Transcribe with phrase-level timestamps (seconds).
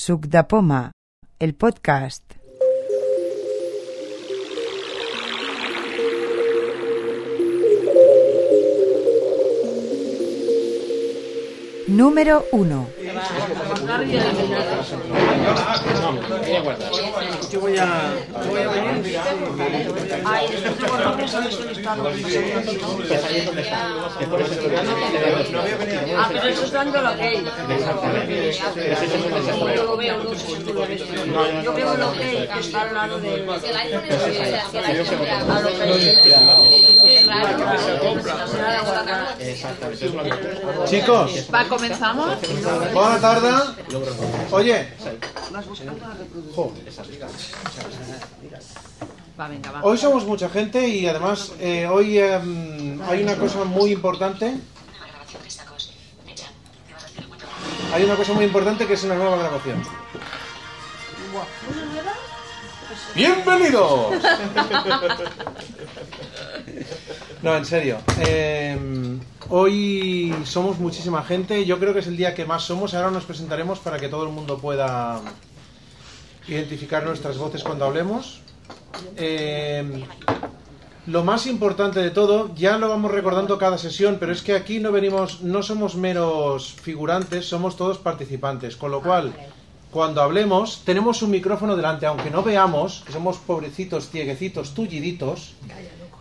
[0.00, 0.92] Suc de Poma,
[1.38, 2.24] el podcast.
[11.86, 12.88] Número 1.
[17.50, 19.18] Yo voy a, yo voy a venir.
[26.16, 27.42] Ah, pero eso es dando lo que
[29.74, 31.02] Yo lo veo, no sé si tú lo ves.
[31.64, 33.44] Yo veo lo que está al lado del...
[40.86, 42.38] Chicos, Va, comenzamos.
[42.92, 43.50] buena tarde.
[44.50, 44.88] Oye,
[46.54, 46.72] jo,
[49.38, 49.82] Va, venga, va.
[49.82, 54.56] hoy somos mucha gente y además eh, hoy em, hay una cosa muy importante.
[57.92, 59.82] Hay una cosa muy importante que es una nueva grabación.
[63.14, 64.14] ¡Bienvenidos!
[67.42, 67.96] No, en serio.
[68.18, 71.64] em, hoy somos muchísima gente.
[71.64, 72.92] Yo creo que es el día que más somos.
[72.92, 75.22] Ahora nos presentaremos para que todo el mundo pueda
[76.46, 78.42] identificar nuestras voces cuando hablemos.
[79.16, 80.02] Em,
[81.06, 84.78] lo más importante de todo, ya lo vamos recordando cada sesión, pero es que aquí
[84.78, 88.76] no venimos, no somos meros figurantes, somos todos participantes.
[88.76, 89.32] Con lo cual,
[89.90, 95.54] cuando hablemos, tenemos un micrófono delante, aunque no veamos, que somos pobrecitos, cieguecitos, tulliditos,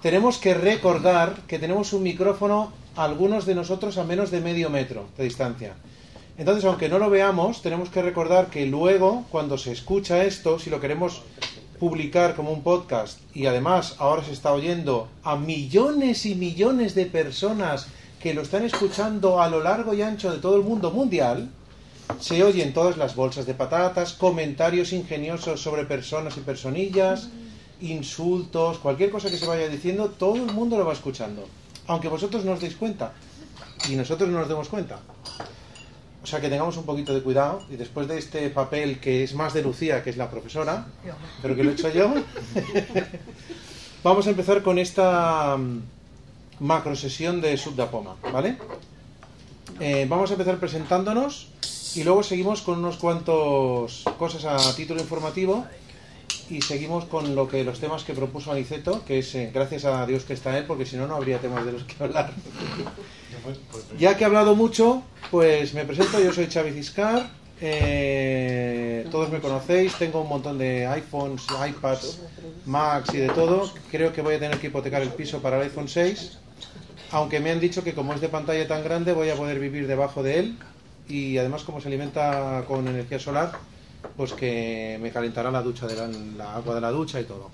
[0.02, 5.06] tenemos que recordar que tenemos un micrófono, algunos de nosotros, a menos de medio metro
[5.18, 5.76] de distancia.
[6.38, 10.70] Entonces, aunque no lo veamos, tenemos que recordar que luego, cuando se escucha esto, si
[10.70, 11.22] lo queremos
[11.80, 17.06] publicar como un podcast y además ahora se está oyendo a millones y millones de
[17.06, 17.88] personas
[18.20, 21.50] que lo están escuchando a lo largo y ancho de todo el mundo mundial,
[22.20, 27.30] se oyen todas las bolsas de patatas, comentarios ingeniosos sobre personas y personillas,
[27.82, 31.48] insultos, cualquier cosa que se vaya diciendo, todo el mundo lo va escuchando.
[31.88, 33.14] Aunque vosotros no os deis cuenta
[33.90, 35.00] y nosotros no nos demos cuenta.
[36.22, 39.34] O sea que tengamos un poquito de cuidado y después de este papel que es
[39.34, 40.88] más de Lucía, que es la profesora,
[41.42, 42.14] pero que lo he hecho yo,
[44.04, 45.82] vamos a empezar con esta mm,
[46.60, 48.58] macro sesión de Subdapoma, ¿vale?
[49.80, 51.48] Eh, vamos a empezar presentándonos
[51.96, 55.66] y luego seguimos con unos cuantos cosas a título informativo
[56.50, 60.06] y seguimos con lo que los temas que propuso Aniceto, que es eh, gracias a
[60.06, 62.32] Dios que está él, porque si no no habría temas de los que hablar.
[63.98, 65.02] Ya que he hablado mucho,
[65.32, 67.30] pues me presento, yo soy Xavi Ciscar,
[67.62, 72.20] eh, todos me conocéis, tengo un montón de iPhones, iPads,
[72.66, 73.72] Macs y de todo.
[73.90, 76.38] Creo que voy a tener que hipotecar el piso para el iPhone 6,
[77.12, 79.88] aunque me han dicho que como es de pantalla tan grande voy a poder vivir
[79.88, 80.58] debajo de él
[81.10, 83.52] y además como se alimenta con energía solar,
[84.16, 87.50] pues que me calentará la ducha de la, la agua de la ducha y todo.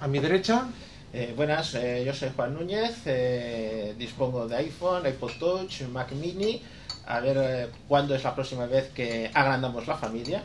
[0.00, 0.68] A mi derecha,
[1.12, 6.60] Eh, buenas, eh, yo soy Juan Núñez, eh, dispongo de iPhone, iPod Touch, Mac Mini,
[7.06, 10.42] a ver eh, cuándo es la próxima vez que agrandamos la familia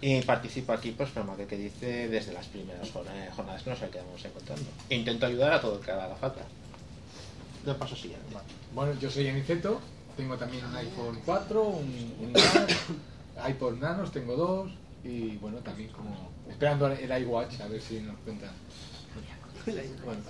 [0.00, 3.78] y participo aquí, pues como que, que dice, desde las primeras jornadas, jornadas que nos
[3.80, 4.66] quedamos encontrando.
[4.90, 6.42] Intento ayudar a todo el que haga falta.
[7.64, 8.26] De paso siguiente.
[8.72, 9.80] Bueno, yo soy Aniceto,
[10.18, 14.68] tengo también un iPhone 4, un, un Mac, iPod Nanos, tengo dos
[15.04, 18.50] y bueno, también como esperando el iWatch a ver si nos cuentan.
[20.02, 20.22] Bueno.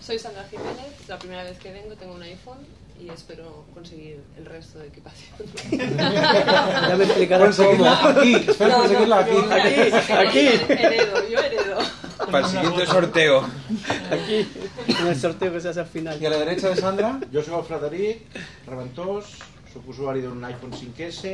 [0.00, 2.58] Soy Sandra Jiménez, la primera vez que vengo tengo un iPhone
[3.00, 5.36] y espero conseguir el resto de equipación.
[6.88, 7.84] Ya me explicarás cómo.
[7.86, 9.36] aquí, espero conseguirla aquí.
[9.50, 11.78] Aquí, aquí, Heredo, yo heredo.
[12.30, 13.42] para el siguiente sorteo.
[14.10, 14.46] Aquí,
[14.86, 16.20] en el sorteo que se hace al final.
[16.20, 18.22] Y a la derecha de Sandra, Jo sóc el Frederic
[18.66, 19.38] Reventós,
[19.72, 21.32] sóc usuari d'un iPhone 5S,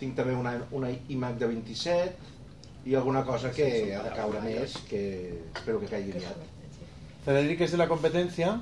[0.00, 4.74] tinc també una, una iMac de 27 i alguna cosa que ha de caure més,
[4.88, 5.02] que
[5.54, 6.46] espero que caigui aviat.
[7.26, 8.54] Federic es de la competencia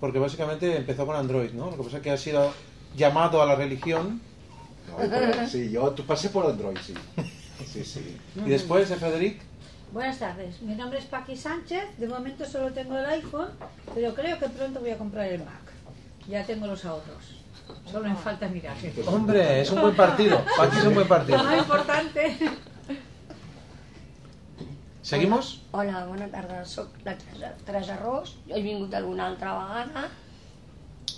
[0.00, 1.70] porque básicamente empezó con Android, ¿no?
[1.70, 2.52] Lo que pasa es que ha sido
[2.96, 4.20] llamado a la religión
[4.88, 6.94] No, però, sí, tu pasé por Android, sí.
[7.66, 8.16] Sí, sí.
[8.36, 9.40] y después de Federic
[9.92, 13.48] Buenas tardes, mi nombre es Paqui Sánchez, de momento solo tengo el iPhone,
[13.94, 15.62] pero creo que pronto voy a comprar el Mac.
[16.28, 17.42] Ya tengo los ahorros,
[17.90, 18.76] solo me falta mirar.
[19.06, 20.44] Hombre, es un buen partido.
[20.58, 21.38] Paqui es un buen partido.
[21.38, 22.36] Lo más importante.
[25.08, 25.62] ¿Seguimos?
[25.72, 30.02] Hola, bona tarda, sóc la Teresa, Teresa Ros, jo he vingut alguna altra vegada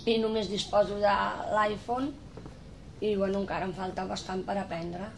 [0.07, 1.15] i només disposo de
[1.51, 2.07] l'iPhone
[3.03, 5.09] i bueno, encara em falta bastant per aprendre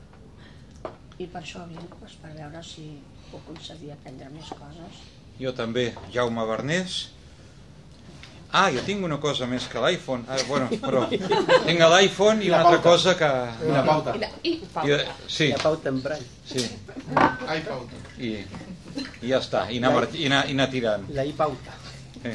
[1.21, 2.87] i per això vinc, doncs, per veure si
[3.29, 5.03] puc aconseguir aprendre més coses.
[5.37, 7.03] Jo també, Jaume Bernés,
[8.53, 10.27] Ah, jo tinc una cosa més que l'iPhone.
[10.29, 13.29] Ah, bueno, però tinc l'iPhone i, I una altra cosa que...
[13.65, 14.13] I la pauta.
[14.13, 14.97] I, la, i pauta.
[15.01, 16.27] I, sí, La pauta en braille.
[16.45, 16.61] sí.
[17.49, 18.01] Ai, pauta.
[18.21, 18.29] I,
[19.21, 21.07] i ja està, i anar, i anar, i anar tirant.
[21.15, 21.77] La i-pauta.
[22.21, 22.33] Sí.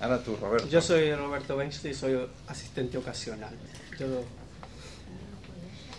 [0.00, 0.68] Ara tu, Roberto.
[0.68, 2.18] Yo soy Roberto Bensti y soy
[2.48, 3.54] asistente ocasional.
[3.98, 4.24] Yo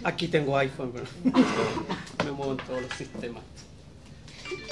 [0.03, 1.05] aquí tengo iPhone, pero
[2.25, 3.43] me muevo en todos los sistemas.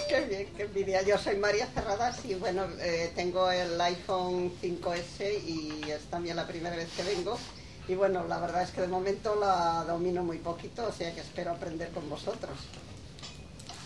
[0.07, 1.01] Qué bien, qué envidia.
[1.01, 6.45] Yo soy María Cerradas y bueno, eh, tengo el iPhone 5S y es también la
[6.45, 7.39] primera vez que vengo.
[7.87, 11.21] Y bueno, la verdad es que de momento la domino muy poquito, o sea que
[11.21, 12.57] espero aprender con vosotros.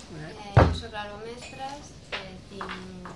[0.07, 3.09] Eh, jo sóc l'Alba Mestres, eh, tinc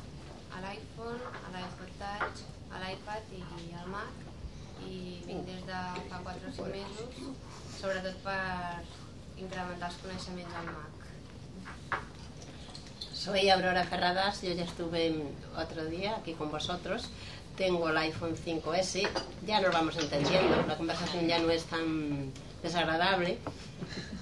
[0.51, 3.39] a l'iPhone, a l'iPod Touch, a l'iPad i
[3.79, 4.11] al Mac
[4.83, 5.79] i vinc des de
[6.09, 7.15] fa 4 o 5 mesos,
[7.77, 8.83] sobretot per
[9.39, 10.93] incrementar els coneixements del Mac.
[13.23, 15.15] Soy Aurora Ferradas, yo ya estuve
[15.55, 17.09] otro día aquí con vosotros.
[17.55, 19.07] Tengo el iPhone 5S,
[19.47, 23.37] ya nos vamos entendiendo, la conversación ya no es tan desagradable,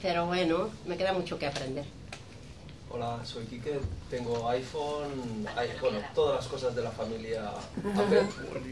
[0.04, 1.99] pero bueno, me queda mucho que aprender.
[2.92, 7.50] Hola, soy Quique, tengo iPhone, i- bueno, todas las cosas de la familia
[7.96, 8.24] Apple.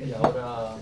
[0.06, 0.76] Y ahora,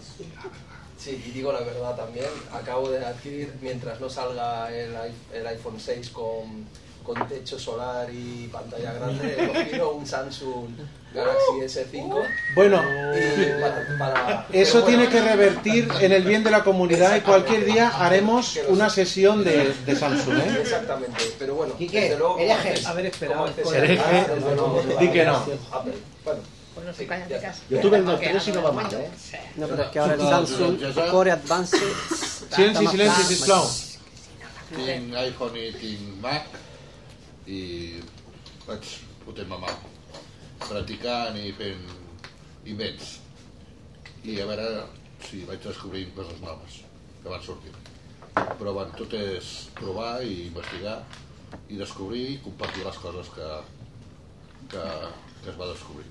[0.97, 4.95] sí, y digo la verdad también, acabo de adquirir, mientras no salga el,
[5.33, 6.65] el iPhone 6 con,
[7.05, 10.69] con techo solar y pantalla grande, he cogido un Samsung
[11.13, 12.81] Galaxy S5 Bueno,
[13.15, 17.15] y para, para- Eso pero tiene bueno, que revertir en el bien de la comunidad
[17.15, 20.57] y cualquier día haremos una sesión de, de Samsung, ¿eh?
[20.61, 22.69] Exactamente, pero bueno, Quique, desde luego, como hereje.
[22.73, 25.25] haces- A ver, espera, como a ver, haces- con el- Ah, desde luego, Di que
[25.25, 25.35] no.
[25.71, 25.93] Apple.
[26.25, 26.39] Bueno,
[26.75, 27.47] Bueno, sí, cállate, ya está.
[27.49, 27.61] casa.
[27.69, 29.09] Yo tuve el Note 3 y no va mal, ¿eh?
[29.55, 31.77] No, pero es que ahora el Samsung Core Advance
[32.53, 33.65] Silenci, silenci, sisplau.
[34.75, 36.43] Tinc iPhone i tinc Mac
[37.47, 37.61] i
[38.65, 38.95] vaig
[39.25, 39.73] fotent ma mà
[40.65, 41.85] practicant i fent
[42.65, 43.19] invents.
[44.25, 44.69] I a veure
[45.25, 46.81] si vaig descobrint coses noves
[47.21, 47.77] que van sortint.
[48.35, 50.97] Però bueno, tot és provar i investigar
[51.69, 53.49] i descobrir i compartir les coses que,
[54.73, 54.85] que,
[55.43, 56.09] que es va descobrir.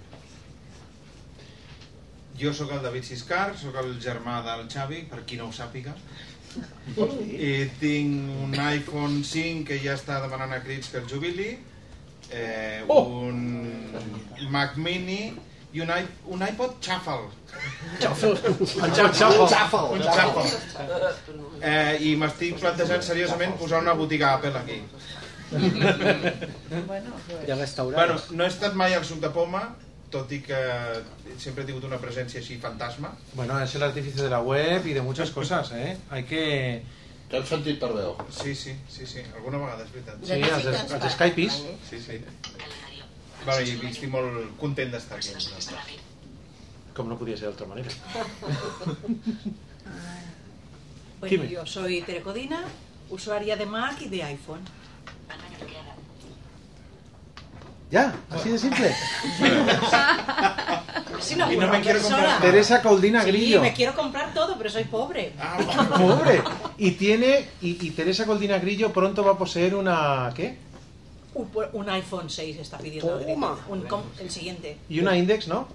[2.39, 5.95] Jo sóc el David Siscar, sóc el germà del Xavi, per qui no ho sàpiga.
[6.95, 11.51] I tinc un iPhone 5 que ja està demanant a crits que el jubili,
[12.31, 13.41] eh, un
[14.51, 15.33] Mac Mini
[15.75, 17.31] i un, i, un iPod Shuffle.
[18.01, 18.35] Shuffle.
[18.35, 19.49] Un Shuffle.
[19.51, 19.87] Shuffle.
[19.97, 21.13] Un Shuffle.
[21.61, 24.83] Eh, I m'estic plantejant seriosament posar una botiga Apple aquí.
[27.47, 28.07] Ya restaurado.
[28.07, 29.65] Bueno, no he estat mai al suc de poma,
[30.15, 30.59] tot i que
[31.43, 33.11] sempre he tingut una presència així fantasma.
[33.35, 35.97] Bueno, es el artífice de la web y de muchas cosas, ¿eh?
[36.11, 36.45] Hay que...
[37.33, 38.13] T'has sentit per veu?
[38.31, 40.21] Sí, sí, sí, sí, alguna vegada, és veritat.
[40.29, 41.57] Sí, els, els Skypeis.
[41.89, 42.19] Sí, sí.
[43.45, 45.97] Bueno, i estic molt content d'estar aquí amb vosaltres.
[46.95, 47.91] Com no podia ser d'altra manera.
[51.25, 51.49] Bueno, Dime.
[51.49, 52.61] yo soy Tere Codina,
[53.09, 54.61] usuaria de Mac y de iPhone.
[57.95, 58.93] Ya, así de simple.
[61.21, 63.61] Sí, una Y no me quiero comprar- Teresa Coldina Sí, Grillo.
[63.61, 65.33] me quiero comprar todo, pero soy pobre.
[65.97, 66.43] Pobre.
[66.77, 67.47] Y tiene...
[67.63, 70.33] Y, y Teresa Coldina Grillo pronto va a poseer una...
[70.35, 70.59] ¿Qué?
[71.35, 73.17] Un, un iPhone 6 está pidiendo.
[73.21, 73.59] Toma.
[73.69, 73.87] Un
[74.19, 74.77] el siguiente.
[74.89, 75.69] Y una Index, ¿no?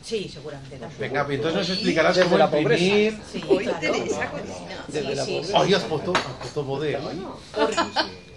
[0.00, 1.00] Sí, seguramente también.
[1.00, 2.84] Venga, pues entonces nos explicarás Desde cómo la pobreza.
[2.84, 3.18] imprimir...
[3.32, 3.78] Sí, claro.
[4.86, 5.42] Desde Sí, la sí, pobreza.
[5.42, 5.52] sí.
[5.56, 7.00] Ay, has puesto, has puesto poder.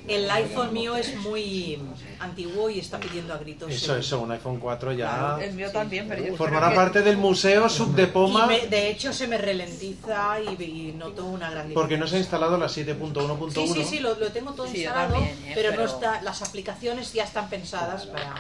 [0.08, 1.80] El iPhone mío es muy
[2.20, 3.72] antiguo y está pidiendo a gritos.
[3.72, 5.08] Eso, eso, un iPhone 4 ya...
[5.10, 8.48] Claro, El mío también, pero yo Formará que- parte del Museo Sub de Poma Y
[8.62, 12.20] me- de hecho se me ralentiza y, y noto una gran porque no se ha
[12.20, 13.52] instalado la 7.1.1.
[13.52, 15.52] Sí, sí, sí, lo, lo tengo todo Sí, instalado, también, ¿eh?
[15.56, 18.34] pero, Pero- no está, las aplicaciones ya están pensadas para,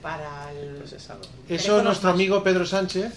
[0.00, 3.12] para el Eso teléfonos nuestro amigo Pedro Sánchez,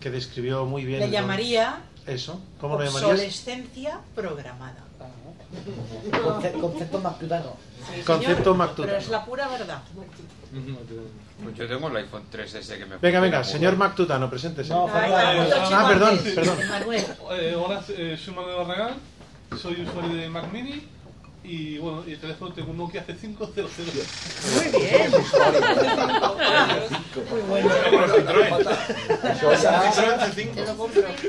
[0.00, 1.00] que describió muy bien...
[1.00, 3.10] Le llamaría Eso, ¿cómo lo llamarías?
[3.12, 4.84] obsolescencia programada.
[6.24, 7.56] Conce- concepto mactutano.
[7.94, 8.86] Sí, Concepto mactutano.
[8.86, 9.82] Pero es la pura verdad.
[11.42, 14.70] Pues yo tengo el iPhone 3 desde que me Venga, venga, señor Mactutano, preséntese.
[14.72, 16.58] No, ah, perdón, perdón.
[16.68, 17.04] Manuel.
[17.32, 18.94] Eh, hola, eh, soy Manuel Barragán,
[19.60, 20.86] soy usuario de Mac Mini
[21.44, 23.48] y bueno, y el teléfono tengo un Nokia C500.
[24.54, 25.10] Muy bien.
[27.30, 27.70] Muy bueno.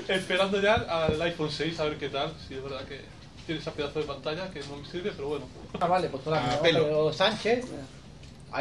[0.07, 3.01] Esperando ya al iPhone 6 a ver qué tal, si es verdad que
[3.45, 5.45] tiene ese pedazo de pantalla que no me sirve, pero bueno.
[5.79, 7.65] Ah, vale, pues hola, Ah, Sánchez,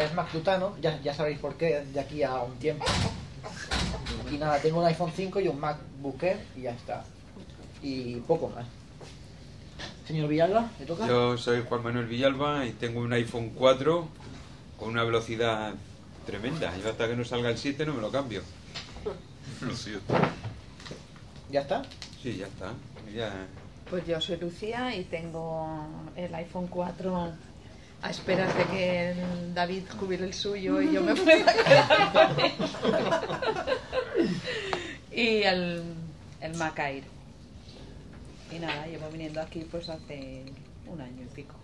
[0.01, 2.85] es mactutano, ya, ya sabéis por qué de aquí a un tiempo.
[4.31, 7.05] Y nada, tengo un iPhone 5 y un MacBook Air y ya está.
[7.83, 8.67] Y poco más.
[10.07, 11.07] Señor Villalba, ¿le toca?
[11.07, 14.09] Yo soy Juan Manuel Villalba y tengo un iPhone 4
[14.79, 15.75] con una velocidad
[16.27, 16.77] tremenda.
[16.79, 18.43] Yo hasta que no salga el 7 no me lo cambio.
[19.61, 20.15] Lo siento.
[21.51, 21.83] ¿Ya está?
[22.23, 22.73] Sí, ya está.
[23.15, 23.47] Ya.
[23.93, 25.85] Pues yo soy Lucía y tengo
[26.17, 27.31] el iPhone 4
[28.01, 29.15] a esperas de que
[29.53, 32.53] David jubile el suyo y yo me pueda quedar con él.
[35.13, 35.83] y el,
[36.41, 37.05] el Mac Air.
[38.51, 40.47] Y nada, llevo viniendo aquí pues hace
[40.87, 41.57] un año y pico.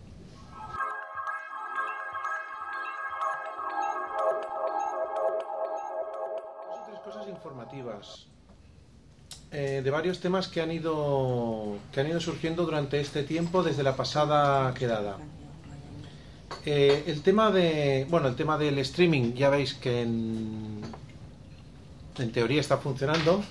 [6.88, 8.28] tres cosas informativas
[9.50, 13.82] eh, de varios temas que han ido que han ido surgiendo durante este tiempo desde
[13.82, 15.16] la pasada quedada.
[16.66, 20.82] Eh, el tema de bueno el tema del streaming ya veis que en,
[22.32, 23.42] teoría está funcionando.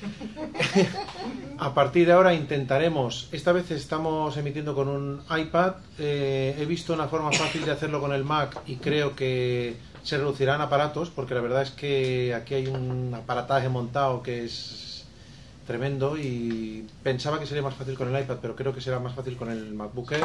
[1.58, 6.94] A partir de ahora intentaremos, esta vez estamos emitiendo con un iPad, eh, he visto
[6.94, 11.34] una forma fácil de hacerlo con el Mac y creo que se reducirán aparatos, porque
[11.34, 14.89] la verdad es que aquí hay un aparataje montado que es
[15.70, 19.14] tremendo y pensaba que sería más fácil con el iPad, pero creo que será más
[19.14, 20.24] fácil con el MacBook Air.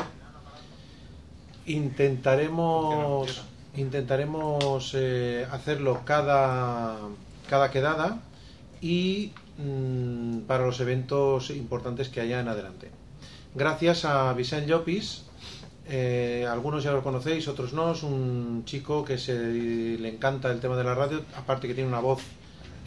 [1.67, 3.43] Intentaremos,
[3.75, 6.97] intentaremos eh, hacerlo cada,
[7.47, 8.21] cada quedada
[8.81, 12.89] y mm, para los eventos importantes que haya en adelante.
[13.53, 15.25] Gracias a Vicent Llopis,
[15.87, 20.59] eh, algunos ya lo conocéis, otros no, es un chico que se, le encanta el
[20.59, 22.23] tema de la radio, aparte que tiene una voz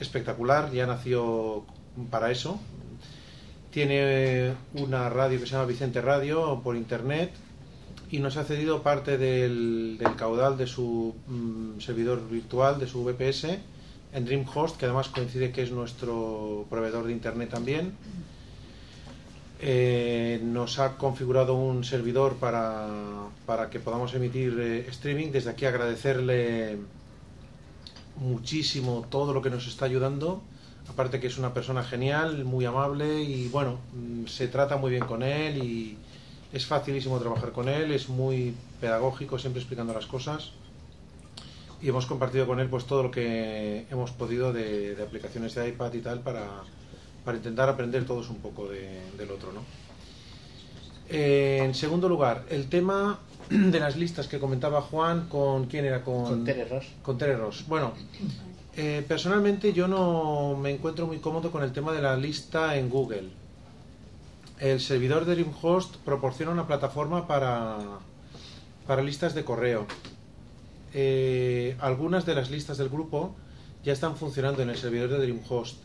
[0.00, 1.64] espectacular, ya nació
[2.10, 2.58] para eso.
[3.70, 7.32] Tiene una radio que se llama Vicente Radio por internet
[8.10, 13.04] y nos ha cedido parte del, del caudal de su mm, servidor virtual, de su
[13.04, 13.58] VPS,
[14.12, 17.92] en DreamHost, que además coincide que es nuestro proveedor de internet también.
[19.60, 22.86] Eh, nos ha configurado un servidor para,
[23.44, 25.30] para que podamos emitir eh, streaming.
[25.32, 26.78] Desde aquí agradecerle
[28.16, 30.42] muchísimo todo lo que nos está ayudando.
[30.88, 35.04] Aparte que es una persona genial, muy amable y bueno, mm, se trata muy bien
[35.04, 35.96] con él y
[36.52, 40.52] es facilísimo trabajar con él, es muy pedagógico, siempre explicando las cosas.
[41.80, 45.68] Y hemos compartido con él pues todo lo que hemos podido de, de aplicaciones de
[45.68, 46.46] iPad y tal para,
[47.24, 49.60] para intentar aprender todos un poco de- del otro, ¿no?
[51.10, 56.02] Eh, en segundo lugar, el tema de las listas que comentaba Juan con quién era
[56.02, 56.86] con Con Tere Ross.
[57.02, 57.64] con Tere Ross.
[57.68, 57.92] Bueno,
[58.78, 62.88] eh, personalmente yo no me encuentro muy cómodo con el tema de la lista en
[62.88, 63.28] Google.
[64.60, 67.78] El servidor de DreamHost proporciona una plataforma para,
[68.86, 69.86] para listas de correo.
[70.94, 73.34] Eh, algunas de las listas del grupo
[73.84, 75.76] ya están funcionando en el servidor de DreamHost.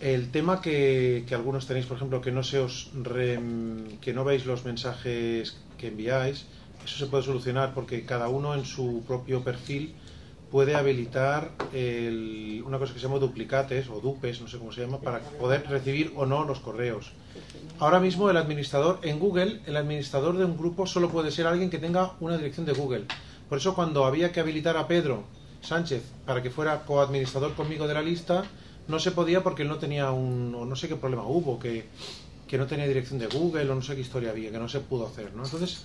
[0.00, 4.24] El tema que, que algunos tenéis, por ejemplo, que no se os rem- que no
[4.24, 6.46] veis los mensajes que enviáis,
[6.84, 9.94] eso se puede solucionar porque cada uno en su propio perfil
[10.52, 15.00] puede habilitar una cosa que se llama duplicates o dupes, no sé cómo se llama,
[15.00, 17.10] para poder recibir o no los correos.
[17.78, 21.70] Ahora mismo el administrador en Google, el administrador de un grupo solo puede ser alguien
[21.70, 23.06] que tenga una dirección de Google.
[23.48, 25.24] Por eso cuando había que habilitar a Pedro
[25.62, 28.44] Sánchez para que fuera coadministrador conmigo de la lista,
[28.88, 31.86] no se podía porque él no tenía un, o no sé qué problema hubo, que,
[32.46, 34.80] que no tenía dirección de Google o no sé qué historia había, que no se
[34.80, 35.44] pudo hacer, ¿no?
[35.44, 35.82] Entonces,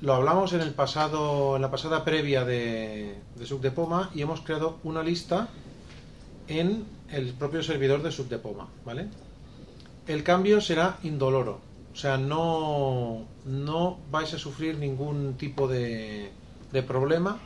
[0.00, 4.78] lo hablamos en el pasado, en la pasada previa de, de Subdepoma y hemos creado
[4.84, 5.48] una lista
[6.46, 9.08] en el propio servidor de Subdepoma, ¿vale?
[10.06, 11.60] El cambio será indoloro,
[11.92, 16.30] o sea, no, no vais a sufrir ningún tipo de,
[16.72, 17.38] de problema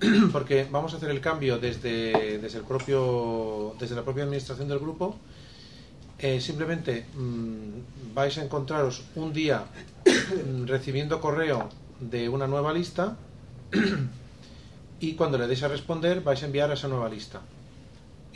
[0.32, 4.78] porque vamos a hacer el cambio desde, desde, el propio, desde la propia administración del
[4.78, 5.16] grupo.
[6.18, 9.64] Eh, simplemente mm, vais a encontraros un día
[10.66, 11.68] recibiendo correo
[12.00, 13.16] de una nueva lista
[15.00, 17.40] y cuando le deis a responder vais a enviar a esa nueva lista.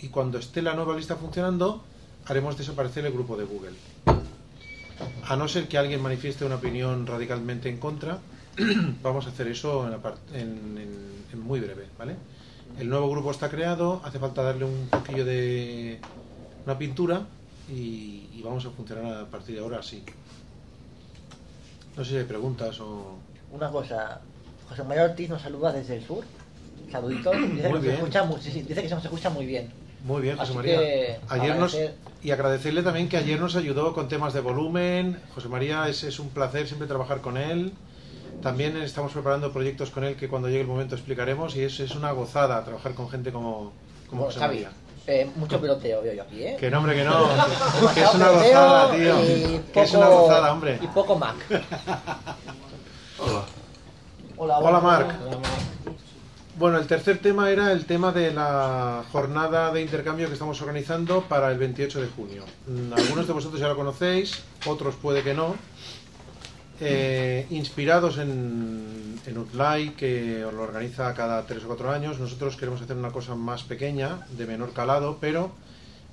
[0.00, 1.82] Y cuando esté la nueva lista funcionando,
[2.26, 3.76] haremos desaparecer el grupo de Google.
[5.24, 8.18] A no ser que alguien manifieste una opinión radicalmente en contra,
[9.02, 9.88] vamos a hacer eso
[10.32, 10.78] en,
[11.32, 12.16] en muy breve, ¿vale?
[12.78, 15.98] El nuevo grupo está creado, hace falta darle un poquillo de
[16.64, 17.26] una pintura
[17.68, 20.02] y, y vamos a funcionar a partir de ahora así.
[21.98, 23.16] No sé si hay preguntas o...
[23.50, 24.20] Una cosa,
[24.68, 26.22] José María Ortiz nos saluda desde el sur.
[26.92, 27.34] Saluditos.
[27.36, 27.94] Dice, Muy que, se bien.
[27.94, 29.72] escucha, sí, sí, dice que se nos escucha muy bien.
[30.04, 30.78] Muy bien, José Así María.
[30.78, 31.76] que, Ayer nos,
[32.22, 35.20] y agradecerle también que ayer nos ayudó con temas de volumen.
[35.34, 37.72] José María, es, es un placer siempre trabajar con él.
[38.42, 41.96] También estamos preparando proyectos con él que cuando llegue el momento explicaremos y es, es
[41.96, 43.72] una gozada trabajar con gente como,
[44.08, 44.70] como Bueno, José María.
[45.08, 46.56] Eh, mucho peloteo veo yo aquí, ¿eh?
[46.60, 47.28] Que no, hombre, que no.
[47.94, 49.14] que- es una gozada, tío.
[49.72, 50.78] Que es una gozada, hombre.
[50.82, 51.34] Y poco Mac.
[53.18, 53.42] Hola.
[54.36, 55.14] Hola, Hola, Marc.
[56.56, 61.22] Bueno, el tercer tema era el tema de la jornada de intercambio que estamos organizando
[61.22, 62.44] para el 28 de junio.
[62.66, 65.54] Mm, Algunos de vosotros ya lo conocéis, otros puede que no.
[66.80, 72.80] Eh, inspirados en, en Utlay, que lo organiza cada tres o cuatro años, nosotros queremos
[72.80, 75.50] hacer una cosa más pequeña, de menor calado, pero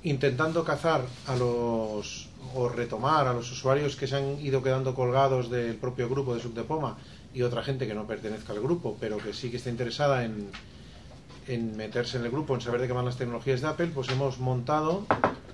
[0.03, 5.49] intentando cazar a los o retomar a los usuarios que se han ido quedando colgados
[5.49, 6.97] del propio grupo de Subdepoma
[7.33, 10.49] y otra gente que no pertenezca al grupo, pero que sí que está interesada en,
[11.47, 14.09] en meterse en el grupo, en saber de qué van las tecnologías de Apple, pues
[14.09, 15.05] hemos montado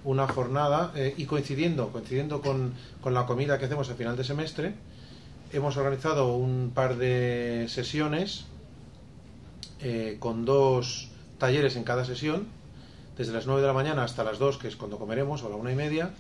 [0.04, 4.24] una jornada eh, y coincidiendo, coincidiendo con, con la comida que hacemos a final de
[4.24, 4.74] semestre,
[5.54, 8.46] hemos organizado un par de sesiones
[9.82, 12.48] eh, con dos talleres en cada sesión,
[13.18, 15.56] desde las 9 de la mañana hasta las 2, que es cuando comeremos, o la
[15.56, 16.12] una y media,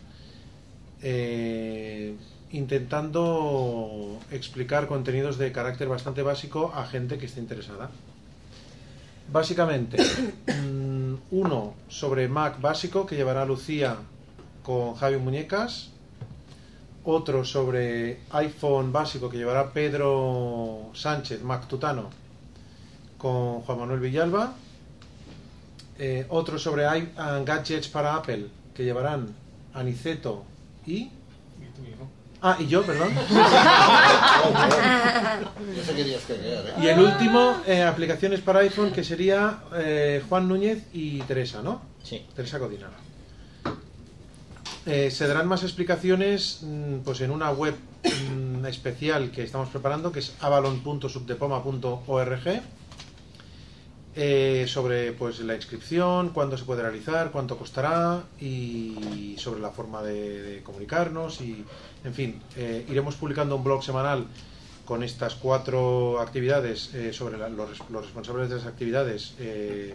[1.01, 2.15] eh,
[2.51, 7.89] intentando explicar contenidos de carácter bastante básico a gente que esté interesada.
[9.31, 9.97] Básicamente,
[10.47, 13.97] mm, uno sobre Mac básico que llevará Lucía
[14.63, 15.90] con Javi Muñecas,
[17.03, 22.10] otro sobre iPhone básico que llevará Pedro Sánchez, Mac Tutano,
[23.17, 24.53] con Juan Manuel Villalba,
[26.00, 27.10] eh, otro sobre i-
[27.46, 29.27] gadgets para Apple que llevarán
[29.74, 30.43] Aniceto
[30.86, 31.10] y...
[32.43, 33.10] Ah, y yo, perdón.
[36.34, 36.74] ¿eh?
[36.81, 41.81] Y el último, eh, aplicaciones para iPhone, que sería eh, Juan Núñez y Teresa, ¿no?
[42.03, 42.25] Sí.
[42.36, 42.88] Teresa Codina.
[44.85, 50.11] Eh, se darán más explicaciones mm, pues en una web mm, especial que estamos preparando,
[50.11, 52.61] que es avalon.subdepoma.org,
[54.15, 60.01] eh, sobre pues la inscripción, cuándo se puede realizar, cuánto costará y sobre la forma
[60.01, 61.63] de, de comunicarnos y,
[62.03, 64.25] en fin, eh, iremos publicando un blog semanal
[64.83, 69.93] con estas cuatro actividades eh, sobre la- los, res- los responsables de las actividades eh,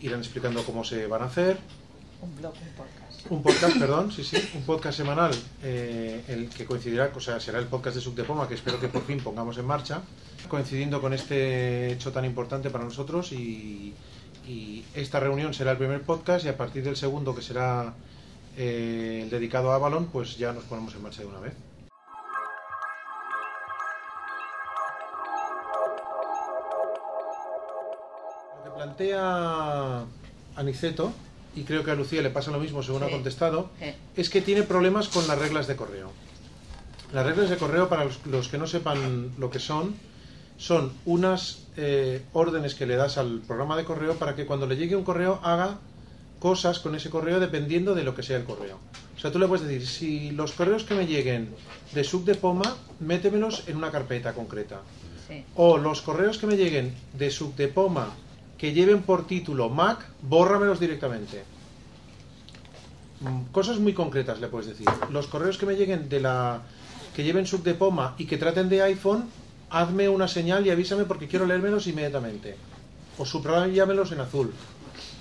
[0.00, 1.58] irán explicando cómo se van a hacer
[2.22, 2.97] Un blog, un podcast.
[3.30, 5.32] Un podcast, perdón, sí, sí, un podcast semanal,
[5.62, 9.04] eh, el que coincidirá, o sea, será el podcast de Subdepoma, que espero que por
[9.04, 10.00] fin pongamos en marcha,
[10.48, 13.94] coincidiendo con este hecho tan importante para nosotros y,
[14.94, 17.92] esta reunión será el primer podcast y a partir del segundo, que será
[18.56, 21.52] eh, el dedicado a Avalon, pues ya nos ponemos en marcha de una vez.
[28.56, 30.04] Lo que plantea
[30.56, 31.12] Aniceto,
[31.58, 33.86] y creo que a Lucía le pasa lo mismo según ha contestado, Sí.
[34.16, 36.12] es que tiene problemas con las reglas de correo.
[37.12, 39.94] Las reglas de correo, para los, los que no sepan lo que son,
[40.58, 44.76] son unas eh, órdenes que le das al programa de correo para que cuando le
[44.76, 45.78] llegue un correo haga
[46.40, 48.78] cosas con ese correo dependiendo de lo que sea el correo.
[49.16, 51.48] O sea, tú le puedes decir, si los correos que me lleguen
[51.94, 54.80] de subdepoma, métemelos en una carpeta concreta.
[55.26, 55.44] Sí.
[55.56, 58.14] O los correos que me lleguen de subdepoma
[58.58, 61.44] que lleven por título Mac, bórramelos directamente.
[63.20, 64.88] Mm, Cosas muy concretas le puedes decir.
[65.10, 66.62] Los correos que me lleguen de la
[67.14, 69.28] que lleven subdepoma y que traten de iPhone,
[69.70, 72.56] hazme una señal y avísame porque quiero leérmelos inmediatamente.
[73.16, 74.52] O subrayamelos en azul.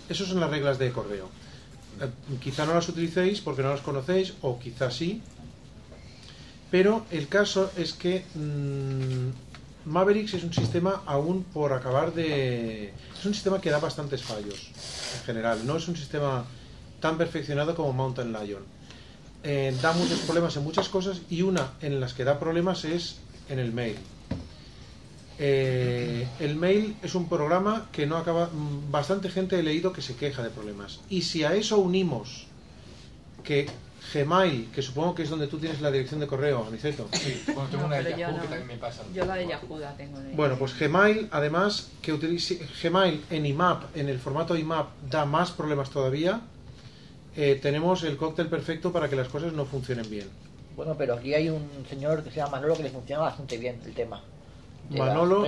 [0.09, 1.29] Esas son las reglas de correo.
[2.01, 5.21] Eh, quizá no las utilicéis porque no las conocéis, o quizá sí.
[6.69, 9.46] Pero el caso es que mm,
[9.87, 12.93] Mavericks es un sistema aún por acabar de...
[13.17, 14.69] Es un sistema que da bastantes fallos,
[15.17, 15.65] en general.
[15.65, 16.45] No es un sistema
[16.99, 18.63] tan perfeccionado como Mountain Lion.
[19.43, 23.17] Eh, da muchos problemas en muchas cosas y una en las que da problemas es
[23.47, 23.95] en el mail.
[25.39, 28.47] Eh, el mail es un programa que no acaba.
[28.47, 30.99] mm, Bastante gente he leído que se queja de problemas.
[31.09, 32.47] Y si a eso unimos
[33.43, 33.67] que
[34.23, 37.07] Gmail, que supongo que es donde tú tienes la dirección de correo, Aniceto.
[37.13, 38.41] Sí, bueno, tengo No, una de Yahoo no.
[38.41, 39.03] que también me pasa.
[39.13, 40.19] Yo la de Yahoo la tengo.
[40.19, 40.31] De...
[40.33, 45.51] Bueno, pues Gmail, además, que utilice Gmail en IMAP, en el formato IMAP, da más
[45.51, 46.41] problemas todavía.
[47.35, 50.27] Eh, tenemos el cóctel perfecto para que las cosas no funcionen bien.
[50.75, 53.79] Bueno, pero aquí hay un señor que se llama Manolo que le funciona bastante bien
[53.85, 54.21] el tema.
[54.89, 55.45] Manolo.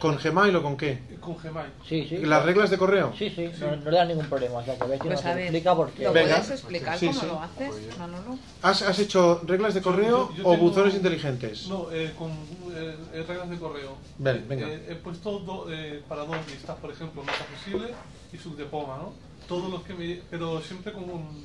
[0.00, 1.02] ¿con Gmail o con qué?
[1.20, 1.70] Con Gmail.
[1.88, 2.16] Sí, sí.
[2.18, 3.12] ¿Las reglas de correo?
[3.16, 4.58] Sí, sí, no, no le da ningún problema.
[4.58, 6.04] O sea, que Pues nos explica porque...
[6.04, 6.36] ¿lo Venga.
[6.36, 7.26] puedes explicar Sí, cómo sí.
[7.26, 8.38] lo haces, Manolo?
[8.62, 11.68] ¿Has, has hecho reglas de correo Yo- yo o buzones inteligentes?
[11.68, 12.30] No, eh, con
[12.74, 13.96] eh, eh, reglas de correo.
[14.18, 14.68] Vale, venga.
[14.68, 17.94] Eh, he puesto do- eh, para dos listas, por ejemplo, Mac accesible
[18.32, 19.12] y subdepoma, ¿no?
[19.46, 20.20] Todos los que me...
[20.30, 21.44] Pero siempre con un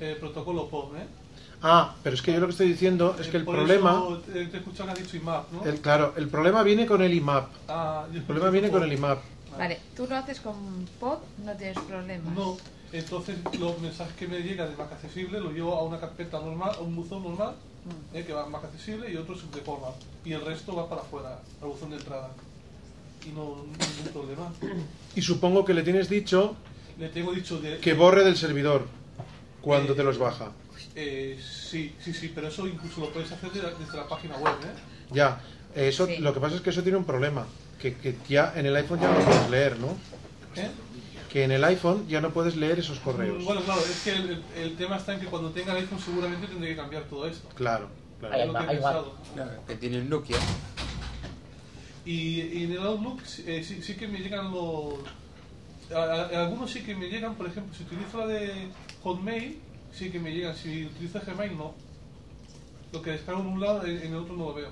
[0.00, 1.06] eh, protocolo POM, ¿eh?
[1.68, 3.90] Ah, pero es que yo lo que estoy diciendo es que el Por problema...
[3.92, 5.64] Eso, te he escuchado que has dicho IMAP, ¿no?
[5.64, 7.48] El, claro, el problema viene con el IMAP.
[7.68, 9.18] Ah, yo El problema viene con el IMAP.
[9.58, 10.54] Vale, tú lo haces con
[11.00, 12.32] pod, no tienes problemas.
[12.34, 12.56] No,
[12.92, 16.70] entonces los mensajes que me llegan de Mac accesible los llevo a una carpeta normal,
[16.78, 17.54] a un buzón normal,
[17.86, 18.16] Mm.
[18.16, 19.88] eh, que va a Mac accesible y otro subdepoma.
[20.24, 22.30] Y el resto va para afuera, al buzón de entrada.
[23.24, 24.52] y no ningún problema.
[25.16, 26.54] Y supongo que le tienes dicho
[26.96, 28.86] Le tengo dicho de, que borre del servidor
[29.62, 30.50] cuando te los baja.
[30.98, 34.36] Eh, sí, sí, sí, pero eso incluso lo puedes hacer de la- desde la página
[34.38, 35.12] web, ¿eh?
[35.12, 35.40] Ya,
[35.74, 37.46] eso, lo que pasa es que eso tiene un problema,
[37.80, 39.88] que, que ya en el iPhone ya no lo puedes leer, ¿no?
[40.56, 40.70] ¿Eh?
[41.30, 43.44] Que en el iPhone ya no puedes leer esos correos.
[43.44, 44.12] Bueno, claro, es que
[44.62, 47.46] el, tema está en que cuando tenga el iPhone seguramente tendré que cambiar todo esto.
[47.54, 48.34] Claro, claro.
[48.34, 49.14] Es lo que he pensado.
[49.66, 50.38] Que tiene el Nokia.
[52.06, 54.94] Y, y en el Outlook eh, sí, sí que me llegan los...
[55.94, 58.68] a- a- algunos sí que me llegan, por ejemplo, si utilizo la de
[59.02, 59.58] Hotmail,
[59.96, 60.54] sí que me llegan.
[60.54, 61.72] Si utilizo Gmail, no.
[62.92, 64.70] Lo que descargo en un lado, en, el otro no lo veo.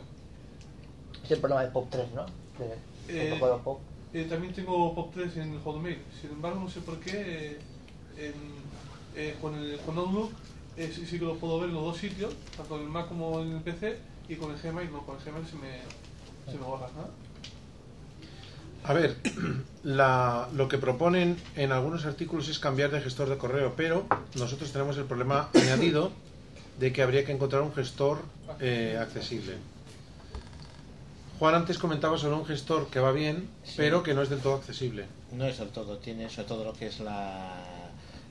[1.25, 2.27] Es el problema de Pop 3, ¿no?
[2.59, 2.77] De
[3.09, 3.81] Eh, Pop.
[4.13, 5.99] eh, también tengo POP3 en Hotmail.
[6.21, 7.59] Sin embargo, no sé por qué eh,
[8.17, 8.63] en-
[9.17, 10.33] eh, con, el, con Outlook
[10.77, 13.09] eh, sí, sí que lo puedo ver en los dos sitios, tanto en el Mac
[13.09, 15.79] como en el PC, y con el Gmail no, con el Gmail se me,
[16.51, 16.89] se me borra.
[16.97, 17.24] ¿no?
[18.85, 19.17] A ver,
[19.83, 24.73] la- lo que proponen en algunos artículos es cambiar de gestor de correo, pero nosotros
[24.73, 26.13] tenemos el problema añadido
[26.79, 28.19] de que habría que encontrar un gestor
[28.61, 29.57] eh, accesible.
[31.39, 34.55] Juan antes comentaba sobre un gestor que va bien, pero que no es del todo
[34.55, 35.07] accesible.
[35.33, 37.53] No es del todo, tiene sobre todo lo que es la,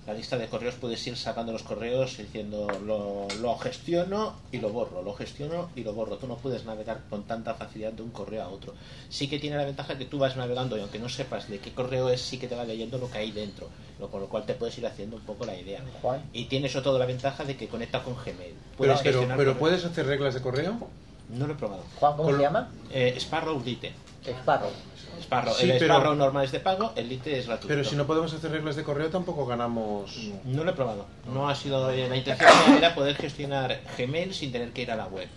[0.05, 4.69] la lista de correos, puedes ir sacando los correos diciendo lo, lo gestiono y lo
[4.69, 6.17] borro, lo gestiono y lo borro.
[6.17, 8.73] Tú no puedes navegar con tanta facilidad de un correo a otro.
[9.09, 11.71] Sí que tiene la ventaja que tú vas navegando y aunque no sepas de qué
[11.73, 14.45] correo es, sí que te va leyendo lo que hay dentro, lo, con lo cual
[14.45, 15.81] te puedes ir haciendo un poco la idea.
[16.01, 16.21] Juan.
[16.33, 18.35] Y tiene sobre todo la ventaja de que conecta con Gmail.
[18.35, 19.57] Pero, Puedes pero, gestionar pero correos.
[19.59, 20.77] ¿puedes hacer reglas de correo?
[21.29, 21.83] No lo he probado.
[21.99, 22.69] Juan, ¿cómo Con se lo- llama?
[22.91, 23.93] Eh, Sparrow Lite.
[24.41, 24.69] Sparrow.
[25.41, 25.53] Sparrow.
[25.55, 27.67] Sí, el pero- Sparrow normal es de pago, el Lite es gratuito.
[27.67, 30.17] Pero si no podemos hacer reglas de correo tampoco ganamos...
[30.45, 31.05] No lo he probado.
[31.33, 35.07] No ha sido la intención era poder gestionar Gmail sin tener que ir a la
[35.07, 35.27] web.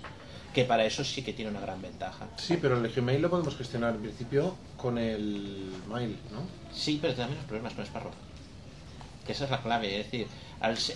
[0.55, 2.27] Que para eso sí que tiene una gran ventaja.
[2.37, 6.41] Sí, pero el Gmail lo podemos gestionar en principio con el mail, ¿no?
[6.75, 8.13] Sí, pero también los problemas con Sparrow.
[9.27, 10.01] Que esa es la clave.
[10.01, 10.29] Es decir,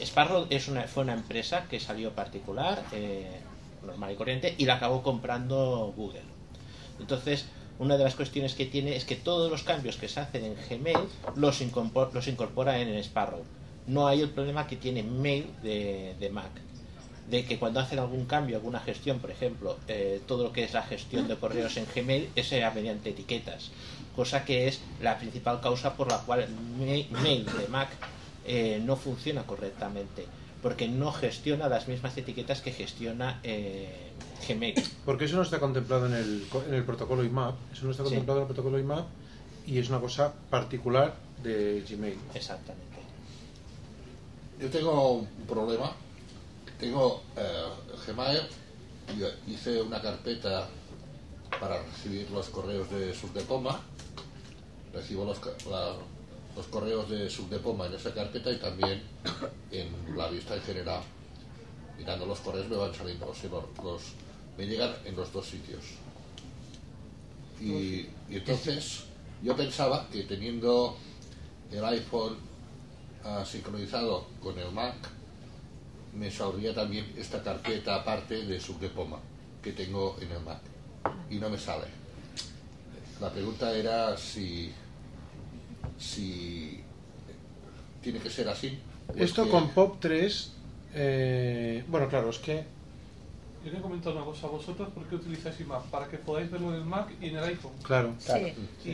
[0.06, 3.40] Sparrow es una, fue una empresa que salió particular, eh,
[3.84, 6.22] normal y corriente, y la acabó comprando Google.
[6.98, 7.46] Entonces,
[7.80, 10.54] una de las cuestiones que tiene es que todos los cambios que se hacen en
[10.68, 10.98] Gmail
[11.34, 13.42] los, incorpora, los incorpora en Sparrow.
[13.86, 16.50] No hay el problema que tiene Mail de, Mac.
[17.26, 20.74] De que cuando hacen algún cambio, alguna gestión, por ejemplo, eh, todo lo que es
[20.74, 23.70] la gestión de correos en Gmail es mediante etiquetas.
[24.14, 27.88] Cosa que es la principal causa por la cual Ma- Mail de Mac
[28.46, 30.26] eh, no funciona correctamente.
[30.62, 34.10] Porque no gestiona las mismas etiquetas que gestiona eh,
[34.48, 34.74] Gmail.
[35.04, 38.02] Porque eso no está contemplado en el, co- en el protocolo IMAP, eso no está
[38.04, 38.08] Sí.
[38.10, 39.06] contemplado en el protocolo IMAP
[39.66, 42.18] y es una cosa particular de Gmail.
[42.34, 42.86] Exactamente.
[44.60, 45.92] Yo tengo un problema.
[46.78, 47.64] Tengo eh,
[48.06, 48.40] Gmail,
[49.18, 50.68] yo hice una carpeta
[51.60, 53.80] para recibir los correos de Subdepoma.
[54.92, 55.38] Recibo los,
[55.70, 55.94] la-
[56.56, 59.02] los correos de Subdepoma en esa carpeta y también
[59.70, 61.00] en la vista en general.
[61.98, 63.26] Mirando los correos me van saliendo,
[63.82, 64.02] los-
[64.60, 65.80] me llegan en los dos sitios.
[67.58, 69.04] Y, y entonces
[69.42, 70.98] yo pensaba que teniendo
[71.72, 72.36] el iPhone
[73.24, 74.96] ah, sincronizado con el Mac,
[76.14, 79.18] me saldría también esta carpeta aparte de Subdepoma
[79.62, 80.60] que tengo en el Mac.
[81.30, 81.86] Y no me sale.
[83.18, 84.70] La pregunta era si,
[85.98, 86.80] si
[88.02, 88.78] tiene que ser así.
[89.16, 90.52] es Esto que- con Pop 3,
[90.94, 92.64] eh, bueno, claro, es que
[93.60, 94.46] Yo quería comentar una cosa.
[94.46, 95.84] ¿Vosotros por qué utilizáis IMAP?
[95.90, 97.72] Para que podáis verlo en el Mac y en el iPhone.
[97.82, 98.14] Claro.
[98.24, 98.46] Claro.
[98.84, 98.88] Y,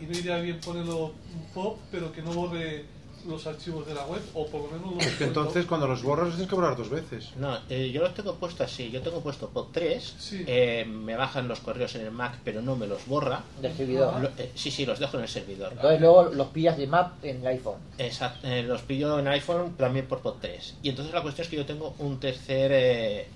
[0.00, 1.12] y no iría bien ponerlo
[1.54, 2.84] pop, pero que no borre
[3.26, 6.00] los archivos de la web, o por lo menos los es que entonces cuando los
[6.04, 7.30] borras los tienes que borrar dos veces.
[7.34, 8.88] No, eh, yo los tengo puesto así.
[8.92, 10.14] Yo tengo puesto POP 3.
[10.46, 13.42] eh, me bajan los correos en el Mac, pero no me los borra.
[13.60, 14.20] Del servidor.
[14.20, 15.72] Lo- eh, sí, sí, los dejo en el servidor.
[15.72, 17.80] Entonces luego los pillas de map en el iPhone.
[17.98, 20.76] Exacto, eh, los pillo en iPhone también por POP 3.
[20.84, 23.26] Y entonces la cuestión es que yo tengo un tercer eh,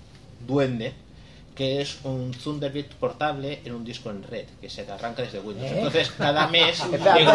[0.45, 0.93] duende
[1.55, 5.69] que es un Thunderbird portable en un disco en red que se arranca desde Windows.
[5.69, 5.77] ¿Eh?
[5.77, 7.31] Entonces cada mes digo.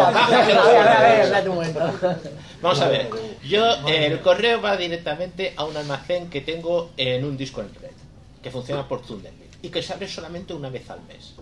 [2.61, 3.09] Vamos a ver,
[3.43, 7.73] yo eh, el correo va directamente a un almacén que tengo en un disco en
[7.75, 7.91] red
[8.41, 11.35] que funciona por Thunderbird y que se abre solamente una vez al mes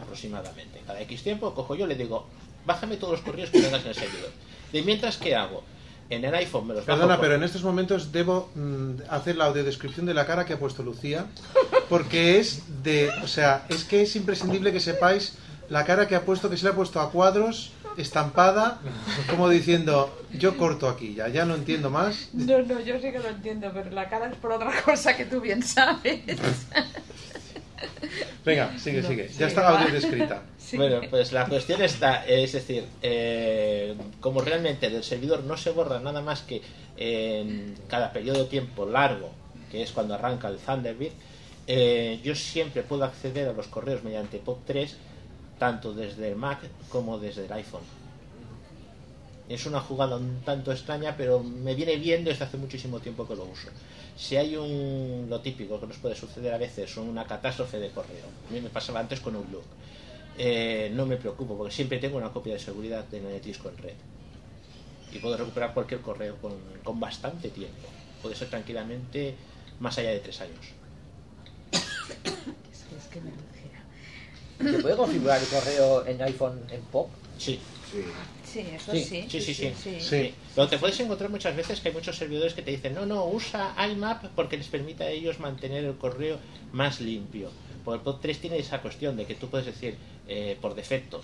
[0.00, 0.80] aproximadamente.
[0.86, 2.26] Cada X tiempo cojo yo y le digo,
[2.64, 4.30] bájame todos los correos que tengas en el servidor.
[4.72, 5.62] De mientras, ¿qué hago?
[6.14, 9.36] En el iPhone me los bajo Perdona, por- pero en estos momentos debo mm, hacer
[9.36, 11.24] la audiodescripción de la cara que ha puesto Lucía,
[11.88, 15.34] porque es de, o sea, es que es imprescindible que sepáis
[15.70, 18.80] la cara que ha puesto, que se le ha puesto a cuadros, estampada,
[19.30, 22.28] como diciendo, yo corto aquí, ya, ya no entiendo más.
[22.34, 25.24] No, no, yo sí que lo entiendo, pero la cara es por otra cosa que
[25.24, 26.20] tú bien sabes.
[28.44, 29.86] Venga, sigue, No, sigue, sí, ya está va.
[30.76, 36.00] Bueno, pues la cuestión está, es decir, eh, como realmente del servidor no se borra
[36.00, 36.62] nada más que
[36.96, 39.30] en cada periodo de tiempo largo,
[39.70, 41.12] que es cuando arranca el Thunderbird,
[41.66, 44.90] eh, yo siempre puedo acceder a los correos mediante POP3,
[45.58, 47.82] tanto desde el Mac como desde el iPhone.
[49.48, 53.36] Es una jugada un tanto extraña, pero me viene bien desde hace muchísimo tiempo que
[53.36, 53.68] lo uso.
[54.16, 58.26] Si hay un, lo típico que nos puede suceder a veces, una catástrofe de correo,
[58.48, 59.64] a mí me pasaba antes con Outlook,
[60.38, 63.94] eh, no me preocupo porque siempre tengo una copia de seguridad de Netisco en red
[65.12, 67.88] y puedo recuperar cualquier correo con, con bastante tiempo.
[68.22, 69.34] Puede ser tranquilamente
[69.80, 70.72] más allá de tres años.
[74.62, 77.10] ¿Se puede configurar el correo en iPhone en POP?
[77.36, 77.60] Sí.
[78.44, 79.26] Sí, eso Sí, sí.
[79.28, 79.72] sí, sí, sí.
[79.82, 80.00] sí.
[80.00, 80.34] Sí.
[80.54, 83.26] Pero te puedes encontrar muchas veces que hay muchos servidores que te dicen, no, no,
[83.26, 86.38] usa IMAP porque les permite a ellos mantener el correo
[86.72, 87.50] más limpio.
[87.84, 89.96] Por el POP3 tiene esa cuestión de que tú puedes decir,
[90.28, 91.20] eh, por defecto,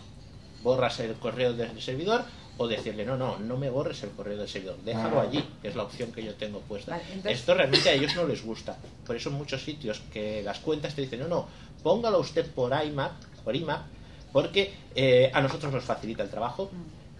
[0.62, 2.22] borras el correo del servidor
[2.56, 5.22] o decirle, no, no, no me borres el correo del servidor, déjalo Ah.
[5.22, 6.92] allí, que es la opción que yo tengo puesta.
[6.92, 8.76] Vale, entonces- Esto realmente a ellos no les gusta.
[9.06, 11.46] Por eso en muchos sitios que las cuentas te dicen, no, no,
[11.84, 13.12] póngalo usted por IMAP,
[13.44, 13.82] por IMAP,
[14.32, 16.70] porque eh, a nosotros nos facilita el trabajo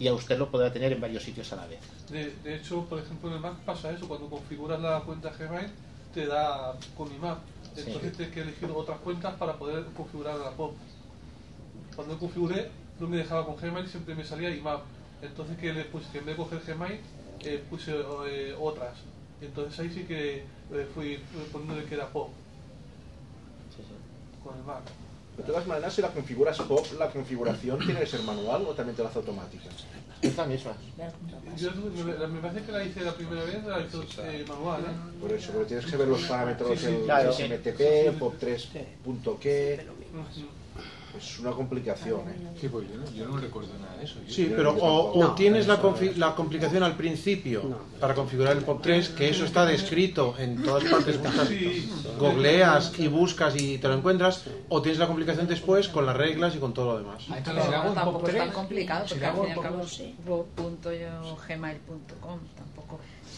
[0.01, 1.79] y a usted lo podrá tener en varios sitios a la vez.
[2.11, 4.09] De, de hecho, por ejemplo, en el Mac pasa eso.
[4.09, 5.69] Cuando configuras la cuenta Gmail,
[6.12, 7.38] te da con IMAP.
[7.77, 10.75] Entonces tienes que elegir otras cuentas para poder configurar la POP.
[11.99, 14.83] Cuando configuré, no me dejaba con Gmail, siempre me salía IMAP.
[15.21, 16.07] Entonces, que le puse?
[16.13, 17.01] Que en vez de coger Gmail,
[17.41, 17.93] eh, puse
[18.29, 18.99] eh, otras.
[19.43, 21.19] Entonces ahí sí que eh, fui,
[21.51, 22.31] poniéndole que era POP.
[24.45, 24.83] Con el Mac.
[25.39, 28.95] De todas maneras, si la configuras POP, la configuración tiene que ser manual o también
[28.95, 29.69] te la hace automática.
[30.23, 30.75] Es la misma.
[31.57, 34.83] Yo me, me parece que la hice la primera vez, la hice eh, manual.
[34.83, 35.21] ¿eh?
[35.21, 37.33] Por eso, pero tienes que ver los parámetros, Sí, sí, el claro.
[37.33, 39.85] SMTP, POP3.qué.
[41.16, 42.37] Es una complicación, ¿eh?
[42.61, 44.16] Sí, pues yo no, yo no recuerdo nada de eso.
[44.27, 47.62] Yo- Sí, pero yo o, o tienes la, confi- la complicación al principio
[48.01, 51.49] para configurar el POP3, que eso está descrito en todas partes, buscas,
[52.18, 56.55] googleas y buscas y te lo encuentras, o tienes la complicación después con las reglas
[56.55, 57.25] y con todo lo demás.
[57.31, 57.62] Ah, Pero
[57.94, 60.14] tampoco es tan complicado porque al fin y al cabo Sí,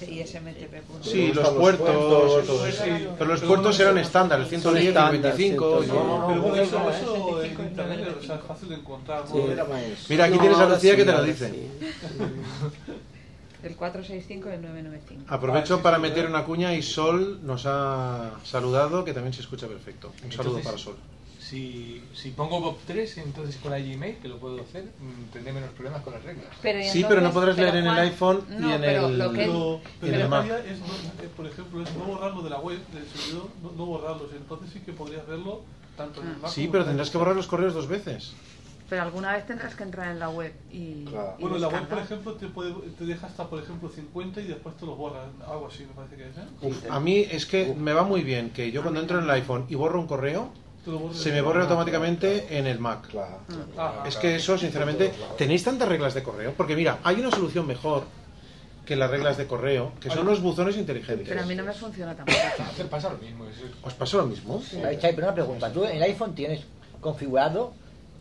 [0.00, 2.44] bo.gmail.com tampoco sí, smtp.com Sí, los puertos,
[3.18, 5.84] pero los puertos eran estándar, el 110, el 25.
[5.84, 6.02] y- Pero
[6.42, 9.24] bueno, eso, eso en internet o sea, es fácil de encontrar.
[10.08, 11.68] Mira, aquí tienes a Lucía que te lo dice.
[13.62, 19.04] el 465 y el 995 Aprovecho para meter una cuña y Sol nos ha saludado,
[19.04, 20.12] que también se escucha perfecto.
[20.24, 20.96] Un saludo para Sol.
[21.50, 25.70] Si, si pongo Bob 3, entonces con iGmail, que lo puedo hacer, mm, tendré menos
[25.70, 26.46] problemas con las reglas.
[26.62, 29.32] Pero, Sí, pero no podrás pero, leer en el iPhone y en pero el- lo
[29.32, 30.46] que Pero, Y pero en el la Mac.
[30.46, 30.86] realidad es, no,
[31.24, 34.30] eh, por ejemplo, es no borrarlo de la web, del servidor, no, no borrarlos.
[34.32, 35.62] Entonces sí que podrías verlo
[35.96, 38.32] tanto en el Mac Sí, pero tendrás que borrar los correos dos veces.
[38.88, 41.04] pero alguna vez tendrás que entrar en la web y, y
[41.40, 44.76] Bueno, la web, por ejemplo, te, puede, te deja hasta, por ejemplo, 50 y después
[44.76, 45.24] te los borra.
[45.48, 46.44] Algo así, me parece que es, ¿eh?
[46.60, 49.30] Uf, a mí es que me va muy bien que yo cuando entro en el
[49.30, 50.52] iPhone y borro un correo,
[51.12, 53.08] se me borre automáticamente en el Mac.
[53.76, 56.52] Ah, Es que eso, sinceramente, ¿tenéis tantas reglas de correo?
[56.56, 58.04] Porque mira, hay una solución mejor
[58.86, 61.28] que las reglas de correo, que son los buzones inteligentes.
[61.28, 62.38] pero a mí no me funciona tampoco
[62.70, 63.44] Hacer pasa lo mismo.
[63.82, 64.62] ¿Os pasó lo mismo?
[64.84, 65.72] Ay, Chai, pero una pregunta.
[65.72, 66.62] ¿Tú en el iPhone tienes
[67.00, 67.72] configurado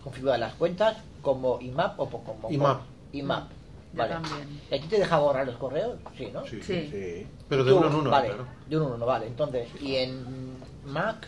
[0.04, 2.82] configuradas las cuentas como IMAP o como IMAP.
[3.13, 3.50] IMAP.
[3.91, 4.13] Yo Vale.
[4.13, 4.62] también.
[4.72, 5.95] ¿Y aquí te deja borrar los correos?
[6.17, 6.45] Sí, ¿no?
[6.45, 6.62] Sí.
[6.62, 7.28] Sí.
[7.50, 8.45] Pero de uno en uno, Vale, claro.
[8.67, 9.28] de uno en uno, vale.
[9.28, 11.28] Entonces, y en Mac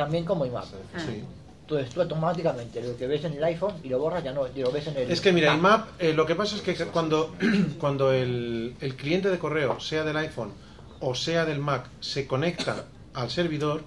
[0.00, 0.64] también como IMAP.
[0.64, 1.22] Sí.
[1.62, 4.60] Entonces tú automáticamente lo que ves en el iPhone y lo borras ya no, y
[4.60, 5.58] lo ves en el Es que mira, Mac.
[5.58, 7.34] IMAP, eh, lo que pasa es que cuando,
[7.78, 10.52] cuando el, el cliente de correo, sea del iPhone
[11.00, 13.82] o sea del Mac, se conecta al servidor,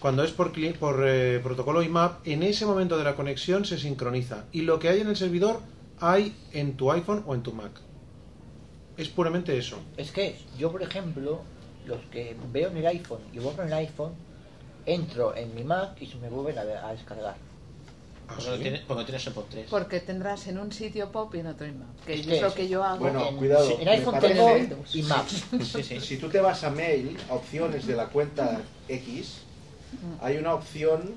[0.00, 3.78] cuando es por, cli- por eh, protocolo IMAP, en ese momento de la conexión se
[3.78, 4.44] sincroniza.
[4.50, 5.60] Y lo que hay en el servidor
[6.00, 7.70] hay en tu iPhone o en tu Mac.
[8.96, 9.78] Es puramente eso.
[9.96, 11.42] Es que yo, por ejemplo,
[11.86, 14.12] los que veo en el iPhone y borro en el iPhone,
[14.86, 17.36] entro en mi Mac y se me vuelven a, a descargar.
[18.26, 19.64] Porque tiene- porque no tienes el POP3.
[19.68, 22.66] porque tendrás en un sitio pop y en otro IMAP que Es es, lo que
[22.66, 23.78] yo hago Bueno, En- cuidado.
[23.78, 24.84] en iPhone tengo.
[24.94, 25.26] IMAP.
[25.62, 26.00] Sí, sí.
[26.00, 29.38] Si tú te vas a mail, a opciones de la cuenta X,
[30.22, 31.14] hay una opción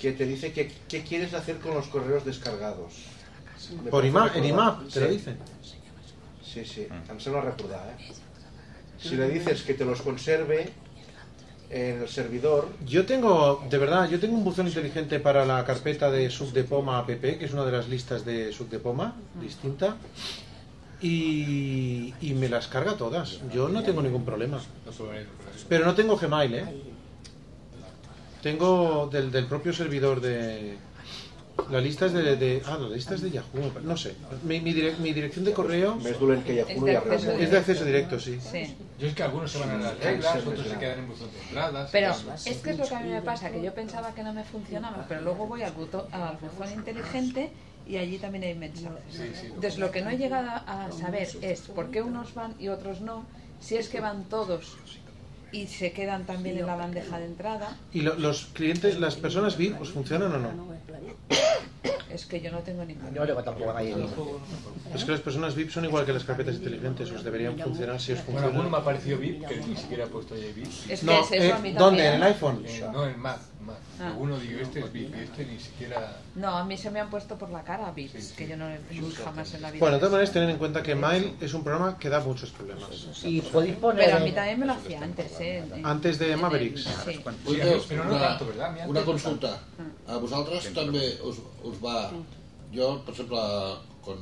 [0.00, 2.92] que te dice que qué quieres hacer con los correos descargados.
[3.84, 4.44] Me Por IMAP, en.
[4.46, 5.12] IMAP, te lo Sí.
[5.12, 5.38] dicen.
[6.44, 8.12] Sí, sí, em sembla recordar, eh?
[9.00, 10.70] Si le dices que te los conserve
[11.72, 16.10] en el servidor, Yo tengo, de verdad, yo tengo un buzón inteligente para la carpeta
[16.10, 19.96] de Subdepoma app, que es una de las listas de Subdepoma, distinta,
[21.00, 23.40] y, y me las carga todas.
[23.52, 24.60] Yo no tengo ningún problema.
[25.68, 26.64] Pero no tengo Gmail, ¿eh?
[28.42, 30.76] Tengo del, del propio servidor de,
[31.70, 34.14] La lista es de, de- ah, la lista es de Yahoo, no sé.
[34.42, 35.98] Mi, mi, direc- mi dirección de correo
[36.44, 38.38] que Yahoo Es de acceso es de acceso directo, sí.
[38.40, 38.74] Sí.
[38.98, 41.40] Yo es que algunos se van a las reglas, otros se quedan en buzón de
[41.40, 41.90] entradas.
[41.92, 42.14] Pero
[42.46, 44.44] es que es lo que a mí me pasa, que yo pensaba que no me
[44.44, 47.50] funcionaba, pero luego voy al, buto- al buzón inteligente
[47.86, 49.02] y allí también hay mensajes.
[49.10, 49.46] Sí, sí.
[49.46, 53.00] Entonces lo que no he llegado a saber es por qué unos van y otros
[53.00, 53.24] no,
[53.60, 54.76] si es que van todos
[55.52, 59.56] y se quedan también en la bandeja de entrada, ¿Y lo- los clientes, las personas
[59.56, 60.72] VIP, os funcionan o no?
[62.10, 63.12] es que yo no tengo ningún.
[63.14, 63.94] No le va tampoco a nadie.
[64.94, 68.12] Es que las personas VIP son igual que las carpetas inteligentes, os deberían funcionar si
[68.12, 68.50] os Bueno, funcionan.
[68.50, 70.66] alguno me ha parecido VIP, que ni siquiera he puesto ya VIP.
[70.88, 72.06] Es que No, es eso, eh, a mí ¿dónde?
[72.06, 72.62] ¿En el iPhone?
[72.66, 73.40] Eh, no, en Mac.
[74.00, 74.08] Ah.
[74.08, 76.16] Alguno digo, este es VIP y este ni siquiera...
[76.34, 78.66] No, a mí se me han puesto por la cara bits, que yo no
[79.24, 79.80] jamás en la vida.
[79.80, 82.50] Bueno, de todas maneras, tened en cuenta que Mail es un programa que da muchos
[82.50, 82.88] problemas.
[83.22, 84.04] Y podéis poner...
[84.06, 85.64] Pero a mí también me lo hacía antes, ¿eh?
[85.84, 86.84] Antes de Mavericks.
[87.04, 87.20] Sí.
[87.88, 88.88] Pero no una, tanto, ¿verdad?
[88.88, 89.60] Una consulta.
[90.08, 92.10] A vosaltres també us, us va...
[92.74, 93.38] Jo, per exemple,
[94.02, 94.18] quan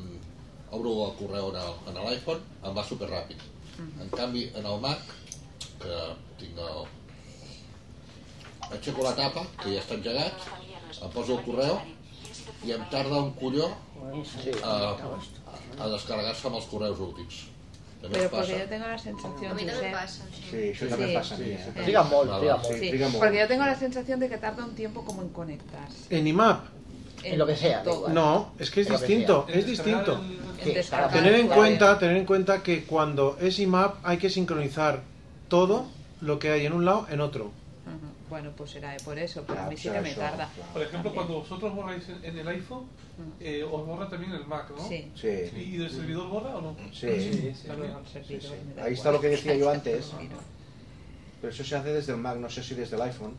[0.75, 3.39] obro el correu en el- en l'iPhone, em va superràpid.
[4.03, 4.99] En canvi, en el Mac,
[5.81, 5.99] que
[6.39, 6.83] tinc el...
[8.71, 10.45] Aixeco la tapa, que ja està engegat,
[11.03, 11.79] em poso el correu
[12.67, 13.67] i em tarda un colló
[14.65, 14.75] a,
[15.81, 17.47] a descarregar-se amb els correus últims.
[18.01, 20.25] També Pero porque yo tengo la sensación A mí de también pasa.
[20.51, 21.59] Sí, això també passa a mi, eh?
[21.69, 22.71] eh, Triga molt, triga molt.
[22.73, 23.19] sí, triga molt.
[23.21, 26.07] porque yo tengo la sensación de que tarda un tiempo como en conectarse.
[26.09, 26.65] En IMAP,
[27.25, 27.95] En lo que sea, da todo.
[27.97, 28.15] igual.
[28.15, 30.19] no, es que es Lo que distinto, En es distinto.
[30.65, 31.13] descargar.
[31.13, 35.03] Tener en cuenta, tener en cuenta que cuando es IMAP hay que sincronizar
[35.49, 35.85] todo
[36.23, 37.51] lo que hay en un lado en otro.
[38.31, 40.49] Bueno, pues será por eso, pero a mí sí será que me eso, tarda.
[40.55, 40.73] claro.
[40.73, 42.85] Por ejemplo, cuando vosotros borráis en, el iPhone,
[43.41, 44.89] eh, os borra también el Mac, ¿no?
[44.89, 45.11] Sí.
[45.17, 46.77] Sí, ¿Y del servidor borra o no?
[46.93, 47.53] sí.
[47.67, 47.93] También.
[48.07, 48.49] Sí, sí.
[48.81, 50.13] Ahí está lo que decía yo antes.
[51.41, 53.35] Pero eso se hace desde el Mac, no sé si desde el iPhone.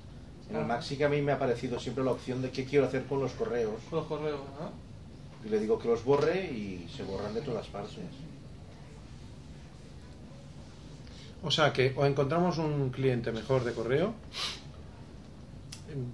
[0.50, 2.66] En el Mac sí que a mí me ha aparecido siempre la opción de qué
[2.66, 3.80] quiero hacer con los correos.
[3.90, 4.72] Con los correos, ¿no?
[5.48, 7.96] Y le digo que los borre y se borran de todas partes.
[11.44, 14.14] O sea que o encontramos un cliente mejor de correo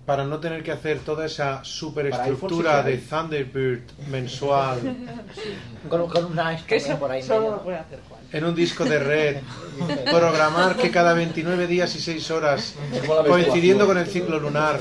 [0.05, 4.79] para no tener que hacer toda esa superestructura de Thunderbird mensual
[5.89, 7.21] Con, con una eso por ahí.
[7.23, 8.21] solo puede hacer Juan.
[8.31, 9.37] en un disco de red,
[10.11, 12.75] programar que cada 29 días y 6 horas,
[13.27, 14.79] coincidiendo con el ciclo lunar,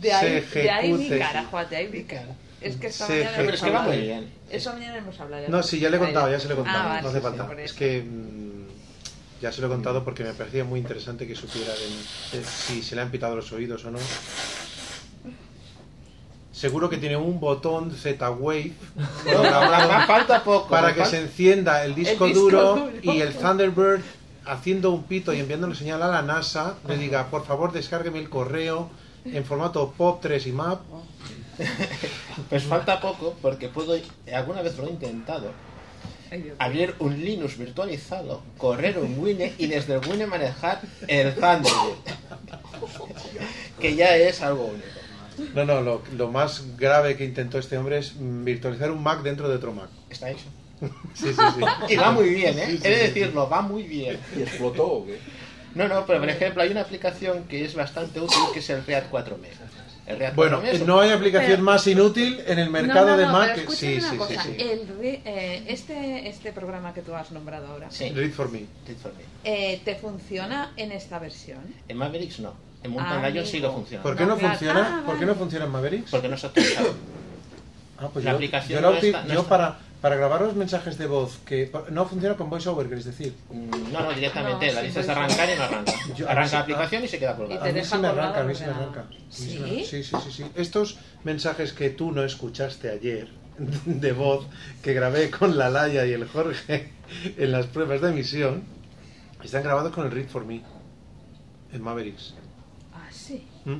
[0.00, 1.18] De ahí, se de ahí mi ejecute.
[1.18, 2.28] cara, Juan, de ahí mi cara.
[2.60, 3.96] Es que esta mañana hemos es que va hablado.
[3.96, 4.30] muy bien.
[4.48, 5.44] Esta mañana hemos hablado.
[5.48, 7.18] No, sí, ya le he contado, ya se lo he contado, Ah, vale, no hace
[7.18, 7.52] sí, falta.
[7.60, 7.78] es eso.
[7.78, 8.04] que
[9.42, 12.82] ya se lo he contado porque me parecía muy interesante que supiera de- de si
[12.82, 13.98] se le han pitado los oídos o no.
[16.52, 18.72] Seguro que tiene un botón Z-Wave
[19.24, 20.68] programado falta poco.
[20.68, 22.90] para que falta- se encienda el disco, disco duro, duro.
[23.02, 24.02] y el Thunderbird
[24.44, 28.28] haciendo un pito y enviándole señal a la NASA le diga por favor descárgueme el
[28.28, 28.90] correo
[29.24, 30.80] en formato POP3 y MAP
[32.50, 33.94] Pues falta poco porque puedo,
[34.34, 35.52] alguna vez lo he intentado.
[36.58, 41.96] Abrir un Linux virtualizado, correr un Wine y desde el Wine manejar el Thunderbird.
[43.80, 44.86] Que ya es algo único.
[45.54, 49.48] No, no, lo, lo más grave que intentó este hombre es virtualizar un Mac dentro
[49.48, 49.88] de otro Mac.
[50.10, 50.44] Está hecho.
[51.14, 51.92] Sí, sí, sí.
[51.92, 52.66] Y va muy bien, ¿eh?
[52.66, 53.02] Sí, sí, He de sí.
[53.20, 54.18] decirlo, va muy bien.
[54.36, 55.18] ¿Y explotó o qué?
[55.74, 58.84] No, no, pero por ejemplo hay una aplicación que es bastante útil que es el
[58.84, 59.46] React 4M.
[60.06, 63.06] El React Bueno, 4M es un- no hay aplicación Pero- más inútil en el mercado
[63.06, 63.52] no, no, de no, Mac.
[63.54, 64.42] pero sí, una sí, cosa.
[64.42, 64.62] sí, sí.
[64.62, 68.64] El re- eh, este, este programa que tú has nombrado ahora, Sí, Read for me.
[68.86, 69.22] Read for me.
[69.44, 71.60] eh, ¿te funciona en esta versión?
[71.88, 72.54] En Mavericks no.
[72.82, 74.02] En Mountain Ah, Lion sí lo funciona.
[74.02, 74.54] ¿Por qué no, No, claro.
[74.58, 74.98] funciona?
[75.02, 76.10] Ah, ¿Por qué no funciona en Mavericks?
[76.10, 76.94] Porque no se ha actualizado.
[77.98, 79.48] Ah, pues La yo, aplicación yo la no está- no yo está.
[79.48, 83.34] para, para grabar los mensajes de voz que no funciona con VoiceOver, queréis decir.
[83.92, 84.66] No, no, directamente.
[84.66, 85.92] No, la dices arrancar y no arranca.
[86.16, 87.64] Yo- arranca la aplicación y se queda colgada.
[87.64, 89.04] a mí sí me arranca, a mí el sí me arranca.
[89.30, 89.46] ¿Sí?
[89.48, 90.44] sí Sí, sí, sí, sí.
[90.56, 93.28] Estos mensajes que tú no escuchaste ayer
[93.84, 94.46] de voz
[94.82, 96.90] que grabé con la Laia y el Jorge
[97.38, 98.64] en las pruebas de emisión
[99.44, 100.62] están grabados con el Read for Me
[101.72, 102.34] en Mavericks.
[102.92, 103.44] Ah, sí.
[103.64, 103.76] ¿Mm?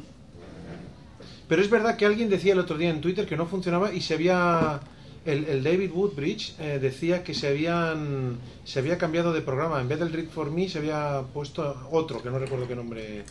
[1.49, 4.01] Pero es verdad que alguien decía el otro día en Twitter que no funcionaba y
[4.01, 4.81] se había.
[5.25, 9.81] El, el David Woodbridge eh, decía que se habían se había cambiado de programa.
[9.81, 13.25] En vez del Read for Me se había puesto otro, que no recuerdo qué nombre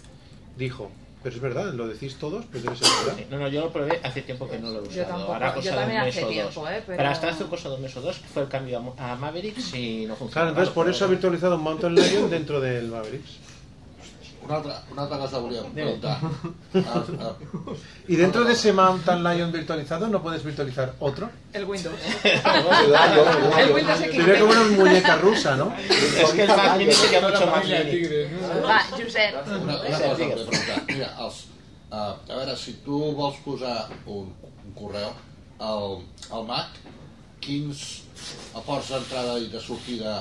[0.58, 0.90] dijo.
[1.24, 3.16] Pero es verdad, lo decís todos, pues debe ser verdad.
[3.20, 4.96] Sí, No, no, yo lo probé hace tiempo que no lo he usado.
[4.96, 6.70] Yo tampoco, Ahora yo cosa un también hace o tiempo, dos.
[6.72, 6.84] ¿eh?
[6.88, 10.06] Pero- hasta hace cosa de un mes o dos fue el cambio a Mavericks y
[10.08, 10.32] no funcionó.
[10.32, 13.38] Claro, entonces por eso ha virtualizado un Mountain Lion dentro del Mavericks.
[14.44, 16.18] Una altra, una altra cosa volia preguntar.
[16.74, 17.34] Ah, ah,
[18.08, 21.30] Y dentro de ese Mountain Lion virtualizado no puedes virtualizar otro.
[21.54, 21.96] El Windows.
[22.24, 24.00] El Windows.
[24.00, 25.74] Sería como una muñeca rusa, ¿no?
[25.78, 27.64] Es que el Mac Mini sería mucho más.
[27.66, 29.48] Va, Josep.
[29.48, 30.92] Una, una cosa que he preguntat.
[30.92, 31.46] Mira, els,
[31.92, 34.30] Uh, a veure, si tu vols posar un,
[34.64, 35.10] un correu
[35.60, 35.98] al,
[36.32, 36.78] al Mac,
[37.44, 37.82] quins
[38.56, 40.14] aports d'entrada i de sortida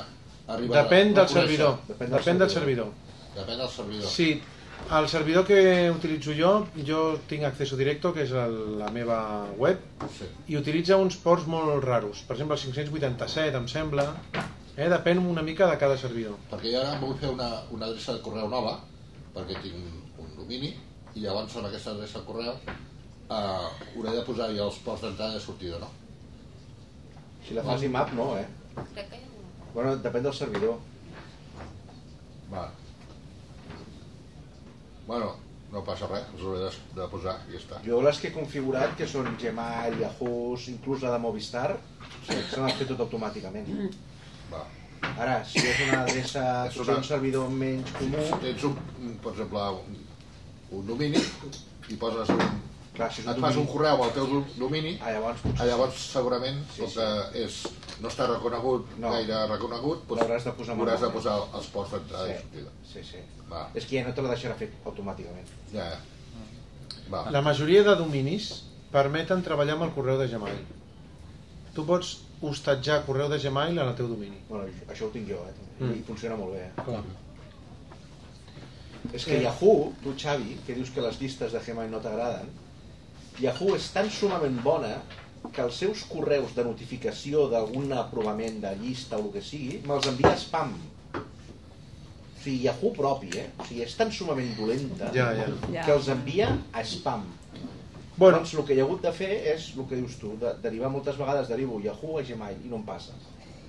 [0.51, 1.77] arriben Depèn del servidor.
[2.01, 2.91] Depèn del servidor.
[3.35, 4.09] Depèn del servidor.
[4.11, 4.43] Sí,
[4.91, 6.53] al servidor que utilitzo jo,
[6.87, 9.21] jo tinc acceso directo, que és el, la meva
[9.59, 9.79] web,
[10.17, 10.27] Sí.
[10.49, 12.23] i utilitza uns ports molt raros.
[12.27, 14.09] Per exemple, el 587, em sembla.
[14.77, 14.89] Eh?
[14.89, 16.39] Depèn una mica de cada servidor.
[16.51, 18.79] Perquè jo ara em vull fer una, una adreça de correu nova,
[19.35, 19.77] perquè tinc
[20.19, 20.75] un domini,
[21.15, 25.35] i llavors en aquesta adreça de correu eh, hauré de posar ja els ports d'entrada
[25.35, 25.91] i de sortida, no?
[27.47, 28.47] Si la fas IMAP, no, eh?
[28.95, 29.71] Crec que hi ha una.
[29.75, 30.79] Bueno, depèn del servidor.
[32.53, 32.69] Va.
[35.11, 35.31] Bueno,
[35.75, 37.79] no passa res, els hauré de, de posar i ja està.
[37.87, 41.73] Jo les que he configurat, que són Gmail, Yahoo, inclús la de Movistar,
[42.29, 43.71] sí, se l'han fet tot automàticament.
[44.53, 44.63] Va.
[45.17, 48.23] Ara, si és una adreça, És una- un servidor menys comú...
[48.29, 49.99] Si tens, un, per exemple, un,
[50.79, 51.23] un domini
[51.91, 52.61] i poses un...
[52.95, 55.41] Clar, si és un et fas domini- un correu al teu do- domini, ah, llavors,
[55.59, 56.95] ah, llavors segurament sí, sí.
[56.99, 57.61] que és,
[58.01, 59.07] no està reconegut, No.
[59.09, 59.13] no.
[59.15, 62.71] gaire reconegut, doncs L'hauràs de posar hauràs de posar els ports d'entrada Sí, i sortida.
[62.93, 63.19] sí, sí.
[63.53, 63.69] Va.
[63.75, 65.47] És que ja no te la deixarà fer automàticament.
[65.73, 66.01] Ja, ja.
[67.13, 67.31] Va.
[67.31, 70.61] La majoria de dominis permeten treballar amb el correu de Gmail.
[71.75, 74.37] Tu pots hostatjar correu de Gmail en el teu domini.
[74.49, 75.55] Bueno, això ho tinc jo, eh?
[75.85, 75.93] Mm.
[75.99, 76.65] I funciona molt bé.
[76.67, 76.71] Eh?
[76.85, 77.03] Clar.
[79.13, 79.43] És que Eh.
[79.43, 82.49] Yahoo, tu Xavi, que dius que les llistes de Gmail no t'agraden,
[83.41, 84.95] Yahoo és tan sumament bona
[85.55, 90.09] que els seus correus de notificació d'algun aprovament de llista o el que sigui, me'ls
[90.11, 90.75] envia a spam.
[91.15, 91.23] O
[92.43, 93.49] sigui, Yahoo propi, eh?
[93.59, 95.49] O sigui, és tan sumament dolenta Ja, ja.
[95.85, 97.27] que els envia a spam.
[98.21, 98.37] Bueno.
[98.37, 100.91] Doncs el que hi ha hagut de fer és el que dius tu, de derivar
[100.93, 103.17] moltes vegades, derivo Yahoo a Gmail i no em passa.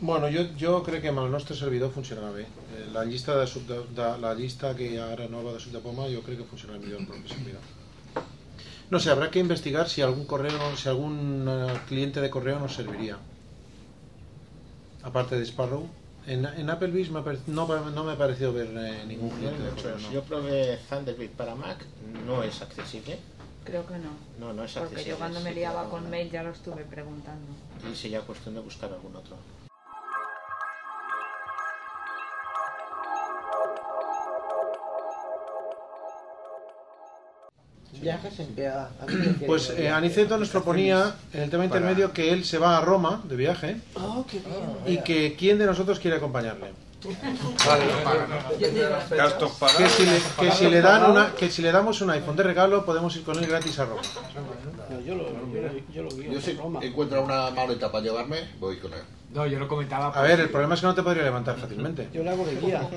[0.01, 2.47] Bueno, jo, jo crec que amb el nostre servidor funcionarà bé.
[2.75, 5.61] Eh, La llista, de, sub de, de, la llista que hi ha ara nova de
[5.63, 7.69] sub de poma jo crec que funcionarà millor el propi servidor.
[8.91, 12.73] No sé, habrá que investigar si algún correo, si algún eh, cliente de correo nos
[12.75, 13.17] serviría.
[15.01, 15.87] Aparte de Sparrow.
[16.27, 19.97] En, en Applebee's me no, no me ha parecido ver eh, ningún cliente de correo.
[19.97, 20.11] no.
[20.11, 21.85] Yo probé Thunderbird para Mac,
[22.27, 23.17] no es accesible.
[23.63, 24.09] Creo que no.
[24.39, 25.09] No, no es Porque accesible.
[25.11, 27.47] yo cuando me liaba con mail ya lo estuve preguntando.
[27.89, 29.37] Y sería cuestión de buscar algún otro.
[37.99, 39.89] Viajes en refieres Pues eh?
[39.89, 43.77] Aniceto nos proponía en el tema intermedio que él se va a Roma de viaje
[43.95, 44.99] Oh, qué bien.
[44.99, 46.71] y que quién de nosotros quiere acompañarle.
[49.09, 49.81] Gastos pagados.
[49.81, 52.43] Que si, le, que, si le dan una, que si le damos un iPhone de
[52.43, 54.01] regalo podemos ir con él gratis a Roma.
[55.05, 55.25] yo lo,
[55.91, 59.01] yo lo, yo si encuentro una maleta para llevarme, voy con él.
[59.33, 60.09] No, yo lo comentaba.
[60.09, 62.09] A ver, el problema es que no te podría levantar fácilmente.
[62.13, 62.81] Yo le hago de guía.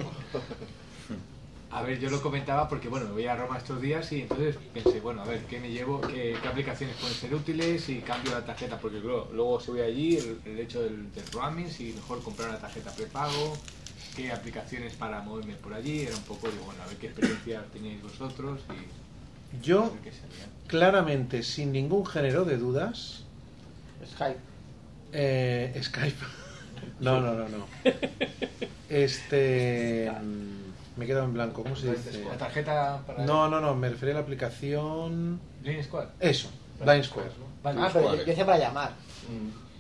[1.75, 4.57] A ver, yo lo comentaba porque, bueno, me voy a Roma estos días y entonces
[4.73, 6.01] pensé, bueno, a ver, ¿qué me llevo?
[6.01, 7.89] ¿Qué, qué aplicaciones pueden ser útiles?
[7.89, 11.25] Y cambio la tarjeta, porque luego, luego si voy allí, el, el hecho del, del
[11.33, 13.59] roaming, si mejor comprar una tarjeta prepago,
[14.15, 17.65] qué aplicaciones para moverme por allí, era un poco, digo, bueno, a ver qué experiencia
[17.73, 19.65] teníais vosotros y...
[19.65, 19.93] Yo,
[20.69, 23.25] claramente, sin ningún género de dudas,
[24.15, 24.39] Skype.
[25.13, 26.17] eh, Skype.
[27.01, 27.67] No, no, no, no.
[28.89, 30.11] Este.
[30.95, 32.25] Mm, Me he quedado en blanco, ¿cómo se dice?
[32.25, 33.25] La tarjeta para...
[33.25, 35.41] No, no, no, me refería a la aplicación.
[35.63, 36.09] Line Square.
[36.21, 36.49] Eso,
[36.81, 37.31] Line Square.
[37.63, 37.81] Vale.
[37.81, 38.93] Ah, pero yo, yo decía para llamar.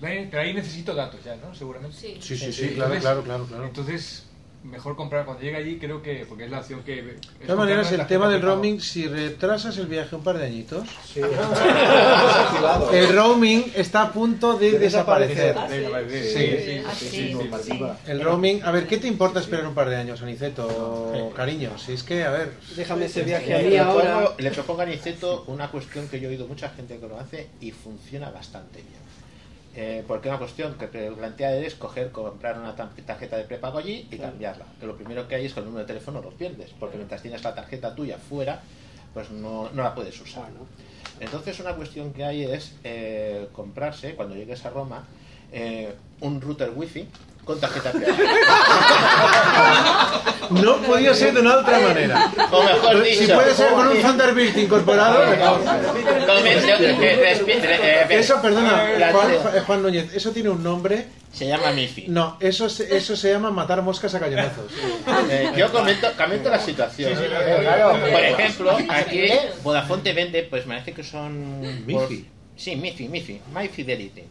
[0.01, 1.55] Ven, Pero ahí necesito datos ya, ¿no?
[1.55, 1.97] Seguramente.
[1.97, 2.17] Sí.
[2.21, 3.65] Sí, sí, sí, claro, claro, claro, claro.
[3.65, 4.27] Entonces,
[4.65, 7.03] mejor comprar cuando llegue allí, creo que, porque es la opción que...
[7.03, 7.15] De
[7.47, 10.89] todas maneras, el tema del roaming, si retrasas el viaje un par de añitos,
[12.93, 15.55] el roaming está a punto de De desaparecer.
[15.69, 16.85] desaparecer.
[16.95, 17.07] Sí.
[17.07, 17.99] Sí, sí, normativa.
[18.07, 21.77] El roaming, a ver, ¿qué te importa esperar un par de años, Aniceto, cariño?
[21.79, 22.53] Si es que, a ver...
[22.77, 24.31] Déjame ese viaje Le a mí ahora.
[24.39, 27.49] Le propongo a Niceto una cuestión que yo he oído mucha gente que lo hace
[27.61, 29.03] y funciona bastante bien.
[29.77, 34.07] Eh, porque una cuestión que te plantea es coger, comprar una tarjeta de prepago allí
[34.11, 34.66] y cambiarla.
[34.79, 37.22] Que lo primero que hay es que el número de teléfono lo pierdes, porque mientras
[37.22, 38.62] tienes la tarjeta tuya fuera,
[39.12, 40.49] pues no, no la puedes usar.
[41.18, 45.07] Entonces una cuestión que hay es eh, comprarse, cuando llegues a Roma,
[45.53, 47.09] eh, un router wifi
[47.45, 47.92] con tarjeta.
[50.51, 52.30] No podía ser de una otra manera.
[52.51, 55.61] O mejor dicho, si puede ser con un Thunderbird incorporado, mejor.
[58.11, 61.07] Eso, perdona, Juan, eh, Juan Núñez, eso tiene un nombre.
[61.32, 62.07] Se llama MIFI.
[62.09, 64.70] No, eso, se- eso se llama matar moscas a cañonazos.
[65.30, 67.12] Eh, yo comento, comento la situación.
[67.16, 67.90] Sí, sí, claro, claro.
[68.12, 69.26] Por ejemplo, aquí
[69.62, 71.86] Vodafone te vende, pues me parece que son...
[71.86, 72.28] Mifi.
[72.57, 74.22] Sí, MIFI, MIFI, My Fidelity.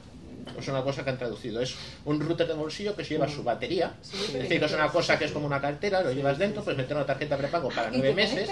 [0.58, 1.62] Es una cosa que han traducido.
[1.62, 1.76] Es
[2.06, 3.94] un router de bolsillo que se lleva su batería.
[4.02, 6.78] Es decir, que es una cosa que es como una cartera, lo llevas dentro, puedes
[6.78, 8.50] meter una tarjeta prepago para nueve meses.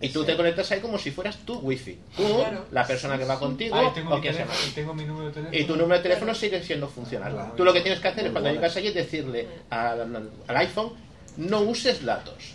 [0.00, 1.98] Y tú te conectas ahí como si fueras tu wifi.
[2.16, 2.66] Tú, Claro.
[2.70, 4.46] la persona que va contigo, Ah, y tengo o mi quien sea.
[4.68, 5.58] y tengo mi número de teléfono.
[5.58, 7.52] Y tu número de teléfono sigue siendo funcional.
[7.56, 10.92] Tú lo que tienes que hacer es cuando llegas allí decirle al, al iPhone,
[11.38, 12.54] no uses datos.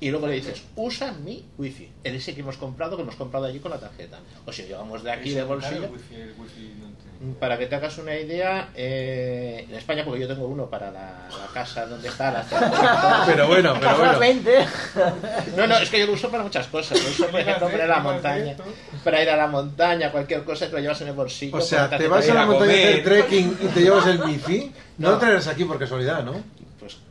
[0.00, 3.46] Y luego le dices, usa mi wifi, el ese que hemos comprado, que hemos comprado
[3.46, 4.18] allí con la tarjeta.
[4.46, 5.86] O si llevamos de aquí de bolsillo.
[5.86, 6.86] El wifi, el wifi no
[7.34, 10.92] te- Para que te hagas una idea, eh, en España, porque yo tengo uno para
[10.92, 14.18] la, la casa donde está la Pero bueno, pero bueno.
[14.20, 14.66] 20.
[15.56, 17.02] No, no, es que yo lo uso para muchas cosas.
[17.02, 18.56] Lo uso, por ejemplo, para ir a la montaña.
[19.02, 21.56] Para ir a la montaña, cualquier cosa que lo llevas en el bolsillo.
[21.56, 24.72] O sea, te vas a la montaña a hacer trekking y te llevas el wifi.
[24.98, 25.14] No No.
[25.14, 26.34] lo traerás aquí por casualidad, ¿no?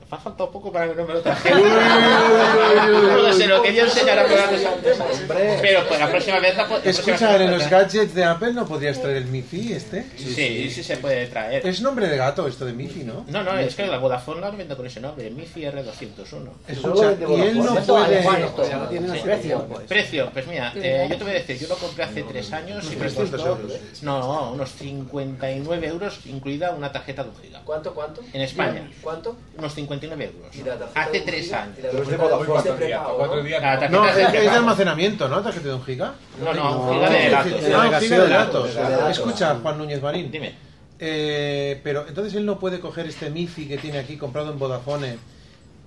[0.09, 1.57] Me ha faltado poco para que no me lo trajera.
[1.57, 4.25] No se lo quería enseñar a
[5.61, 9.01] Pero pues la próxima vez la Escucha, vez en los gadgets de Apple no podrías
[9.01, 10.05] traer el Mifi este.
[10.15, 11.67] Sí, sí, se puede traer.
[11.67, 13.25] Es nombre de gato esto de Mifi, ¿no?
[13.27, 16.49] No, no, es que la Vodafone la vende con ese nombre, MIFI R201.
[16.67, 18.23] Escucha, y él no puede...
[19.17, 19.53] Sí.
[19.87, 22.85] Precio, pues mira, eh, yo te voy a decir, yo lo compré hace tres años
[22.85, 23.59] y me 300 costó
[24.03, 27.61] no, unos 59 euros, incluida una tarjeta de un giga.
[27.65, 28.21] ¿Cuánto, cuánto?
[28.33, 28.89] En España.
[29.01, 29.35] ¿Cuánto?
[29.57, 30.55] Unos 59 euros.
[30.55, 31.63] ¿Y la tarjeta Hace de un tres giga?
[31.63, 31.75] años.
[31.77, 32.71] ¿Y la Pero es de Vodafone.
[32.77, 33.35] prepago.
[33.35, 34.57] La tarjeta No, es, es de prepago.
[34.57, 35.41] almacenamiento, ¿no?
[35.41, 36.13] ¿Tarjeta de un giga?
[36.43, 37.53] No, no, un giga de datos.
[37.73, 38.69] Ah, un giga de datos.
[39.11, 40.31] Escucha, Juan Núñez Marín.
[40.31, 40.53] Dime.
[40.99, 45.17] Eh, pero entonces él no puede coger este Mifi que tiene aquí comprado en Vodafone,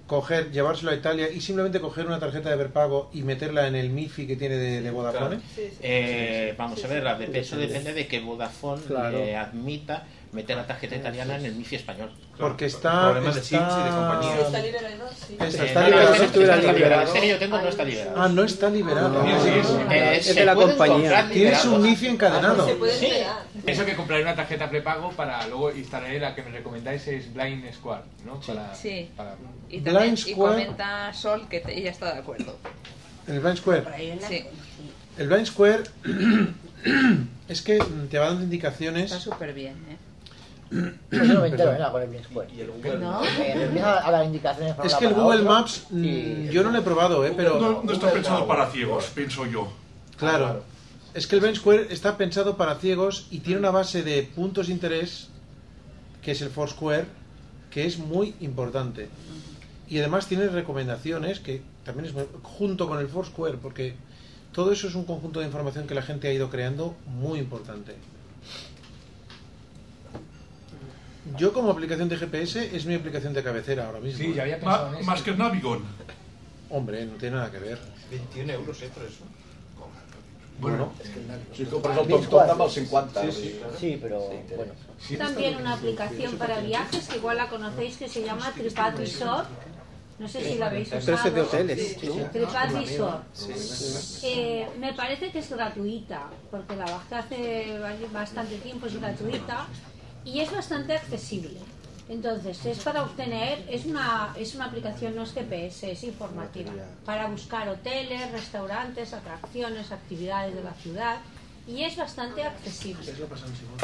[0.07, 3.91] coger, llevárselo a Italia y simplemente coger una tarjeta de verpago y meterla en el
[3.91, 5.41] Mifi que tiene de, de Vodafone.
[5.83, 9.19] Eh, vamos a ver, la de eso depende de que Vodafone Claro.
[9.19, 12.11] le admita meter la tarjeta italiana en el MIFI español.
[12.39, 14.37] Porque está- Problemas de está- chips y de compañía.
[14.37, 15.37] Sí, Está liberado, sí.
[15.41, 16.13] Esta Eh, está no, no, liberado.
[16.13, 17.03] este no Estuviera está liberado.
[17.03, 18.15] Este que yo tengo no está liberado.
[18.23, 19.25] Ah, no está liberado.
[19.91, 21.29] Eh, Es de la compañía.
[21.33, 22.69] Tienes un Mifi encadenado.
[22.89, 23.09] Sí.
[23.67, 27.65] Eso que compraré una tarjeta prepago para luego instalar la que me recomendáis es Blind
[27.75, 28.41] Squad, ¿no?
[28.41, 29.11] Para, Sí.
[29.17, 29.35] para-
[29.69, 30.35] Y, Blind también, y Square.
[30.65, 32.57] comenta Sol que te- ella está de acuerdo.
[33.27, 33.85] El Blind Square.
[34.29, 34.45] Sí.
[35.19, 35.83] El Blind Square
[37.49, 39.05] es que mm, te va dando indicaciones.
[39.13, 39.97] Está súper bien, ¿eh?
[40.71, 42.49] Pues yo no me entero de nada con el Blind Square.
[42.55, 43.21] Y el Google ¿No?
[43.25, 46.79] Empieza a dar indicaciones para Es que el Google Maps mm, y- yo no lo
[46.79, 47.33] he probado, ¿eh?
[47.37, 49.69] pero No, no está pensado para ciegos, pienso yo.
[50.17, 50.63] claro.
[51.13, 54.69] Es que el Blind Square está pensado para ciegos y tiene una base de puntos
[54.69, 55.29] de interés
[56.23, 57.07] que es el Foursquare,
[57.71, 59.09] que es muy importante.
[59.89, 63.95] Y además tiene recomendaciones que también es muy- junto con el Foursquare, porque
[64.53, 67.97] todo eso es un conjunto de información que la gente ha ido creando muy importante.
[71.37, 74.19] Yo como aplicación de GPS es mi aplicación de cabecera ahora mismo.
[74.19, 75.05] Sí, ya había Ma- pensado en eso.
[75.11, 75.83] más que Navigon.
[76.71, 77.79] Hombre, no tiene nada que ver.
[78.11, 79.25] 21 euros, eh, per això.
[80.61, 80.93] Bueno,
[81.57, 83.23] Si compres el Tom Tom amb els 50.
[83.23, 84.21] Sí, sí, sí, pero
[84.57, 84.75] bueno.
[85.19, 89.47] También una aplicación para viajes que igual la conocéis que se llama TripAdvisor.
[90.19, 91.29] No sé si la habéis usado.
[91.29, 91.97] es de hoteles.
[92.33, 93.23] TripAdvisor.
[94.23, 97.79] Eh, me parece que es gratuita, porque la bajé hace
[98.13, 99.67] bastante tiempo, es gratuita
[100.25, 101.59] y es bastante accesible.
[102.09, 106.73] Entonces, es para obtener, es una, es una aplicación, no es GPS, es informativa,
[107.05, 111.21] para buscar hoteles, restaurantes, atracciones, actividades de la ciudad
[111.69, 113.13] y es bastante accesible.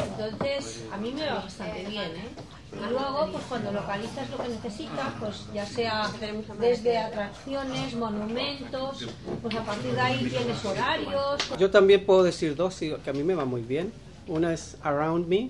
[0.03, 2.29] Entonces, a mí me va bastante bien, ¿eh?
[2.73, 6.11] Y luego, pues cuando localizas lo que necesitas, pues ya sea
[6.59, 9.07] desde atracciones, monumentos,
[9.41, 11.57] pues a partir de ahí tienes horarios.
[11.57, 13.93] Yo también puedo decir dos que a mí me va muy bien.
[14.27, 15.49] Una es Around Me,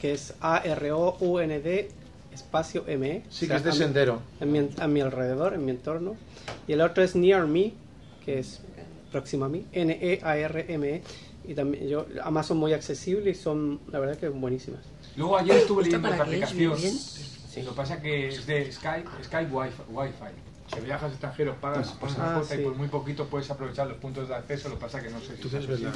[0.00, 1.90] que es A-R-O-U-N-D
[2.32, 3.22] espacio M.
[3.28, 4.20] Sí, que es de mi- sendero.
[4.40, 6.16] A mi, a mi alrededor, en mi entorno.
[6.66, 7.72] Y el otro es Near Me,
[8.24, 8.60] que es
[9.10, 11.02] próximo a mí, N-E-A-R-M-E.
[11.48, 14.80] Y también yo, ambas son muy accesibles y son, la verdad, que buenísimas.
[15.16, 16.76] Luego ayer estuve ¿Esto leyendo otra aplicación.
[16.76, 16.94] ¿Bien?
[17.64, 20.49] Lo que pasa que es de Skype, Skype Wi-Fi.
[20.72, 22.60] Si viajas extranjeros, pagas por una Ah, cuota sí.
[22.60, 24.68] y por muy poquito puedes aprovechar los puntos de acceso.
[24.68, 25.92] Lo que pasa que no sé si es ¿verdad?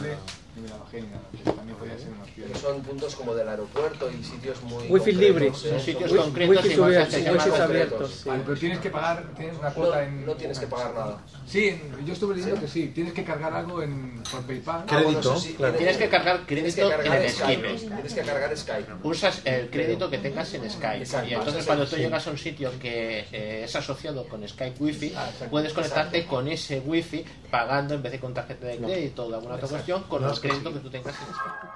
[0.57, 1.57] ni me la bajé ni nada.
[1.57, 2.49] También podría ser una opción.
[2.61, 5.47] Son puntos como del aeropuerto y sitios muy Wifi libre.
[5.49, 5.53] ¿eh?
[5.55, 8.29] Son sitios Son- concretos Wifi y abiertos, wifi sí.
[8.29, 10.27] Vale, pero tienes que pagar, tienes una cuota en...
[10.27, 11.19] No tienes que pagar nada.
[11.47, 14.85] Sí, yo estuve leyendo que sí, tienes que cargar algo en, por PayPal.
[14.89, 17.55] Ah, bueno, sí, tienes- Tienes que cargar crédito que cargar en Skype.
[17.79, 17.95] Skype.
[17.95, 18.93] Tienes que cargar Skype.
[19.05, 21.05] Usas el crédito que tengas en Skype.
[21.29, 21.67] Y entonces Sí.
[21.67, 22.03] cuando tú Sí.
[22.03, 25.51] llegas a un sitio que eh, es asociado con Skype Wi-Fi, Ah, exacto.
[25.51, 26.37] puedes conectarte Exacto.
[26.37, 30.03] con ese Wi-Fi pagando en vez de con tarjeta de crédito o alguna otra cuestión
[30.05, 30.79] con No, los créditos sí.
[30.79, 31.69] que tú tengas en Skype.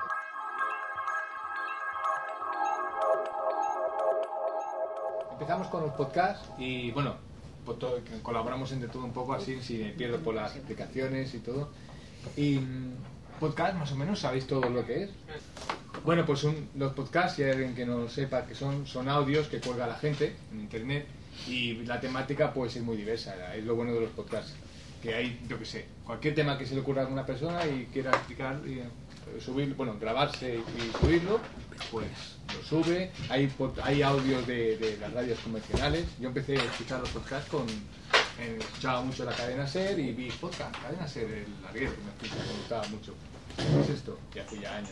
[5.32, 7.14] Empezamos con los podcasts y bueno,
[7.64, 7.78] pues
[8.22, 11.70] colaboramos entre todo un poco así, si me pierdo por las explicaciones y todo.
[12.36, 12.94] Y mm,
[13.38, 15.10] podcast, más o menos, ¿sabéis todo lo que es?
[16.04, 19.08] Bueno, pues son los podcasts, si hay alguien que no lo sepa, que son, son
[19.08, 21.06] audios que cuelga la gente en internet
[21.46, 24.52] y la temática pues es muy diversa, es lo bueno de los podcasts.
[25.02, 27.86] Que hay, yo que sé, cualquier tema que se le ocurra a alguna persona y
[27.92, 31.40] quiera explicar y eh, subir, bueno, grabarse y subirlo,
[31.90, 32.08] pues
[32.54, 33.12] lo sube.
[33.28, 36.06] Hay, hay audios de, las radios convencionales.
[36.18, 37.66] Yo empecé a escuchar los podcasts con.
[38.40, 42.88] escuchaba mucho la cadena Ser y vi podcast, cadena Ser, el larguero, que me gustaba
[42.88, 43.14] mucho.
[43.56, 44.18] ¿Qué es esto?
[44.34, 44.90] Ya hace ya años.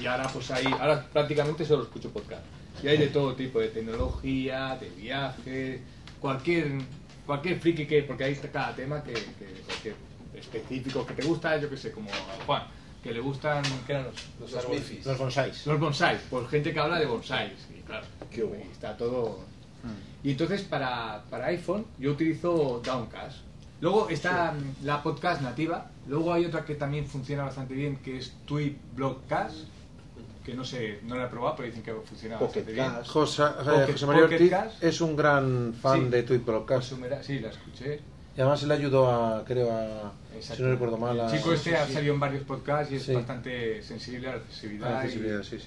[0.00, 2.42] Y ahora pues ahí, ahora prácticamente solo escucho podcast.
[2.82, 5.80] Y hay de todo tipo, de tecnología, de viaje,
[6.20, 6.78] cualquier,
[7.26, 9.94] cualquier friki que, porque hay cada tema que, que
[10.38, 12.62] específico que te gusta, yo que sé, como a Juan,
[13.02, 14.88] que le gustan, ¿qué eran los, Los árboles?
[14.88, 15.06] bifis.
[15.06, 15.66] Los bonsáis.
[15.66, 19.40] Los bonsáis, pues gente que habla de bonsáis, y claro, y está todo...
[20.22, 23.38] Y entonces para, para iPhone yo utilizo Downcast.
[23.80, 28.18] Luego está mm, la podcast nativa, luego hay otra que también funciona bastante bien, que
[28.18, 29.60] es Tweet Blogcast,
[30.50, 32.90] que no sé, no la he probado, pero dicen que funciona bastante bien.
[33.06, 34.82] José, eh, Pocket- José María Ortiz Cast.
[34.84, 36.08] es un gran fan Sí.
[36.10, 36.92] de Tweet Broadcast.
[37.22, 38.00] Sí, la escuché.
[38.36, 41.26] Y además él ayudó a, creo, a, si no recuerdo mal, a...
[41.30, 41.92] El chico este ha sí.
[41.94, 43.12] salido en varios podcasts y es Sí.
[43.14, 44.88] bastante sensible a la accesibilidad.
[44.88, 45.66] A la y- accesibilidad, sí, sí.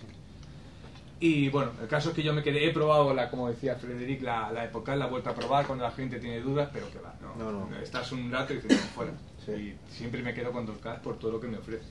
[1.20, 4.22] Y bueno, el caso es que yo me quedé, he probado, la, como decía Frederic,
[4.24, 7.00] la, la época, la he vuelto a probar cuando la gente tiene dudas, pero que
[7.00, 9.12] va, no, estás un rato y dices, "No, fuera.
[9.48, 11.84] Y siempre me quedo con Doncast por todo lo que me ofrece.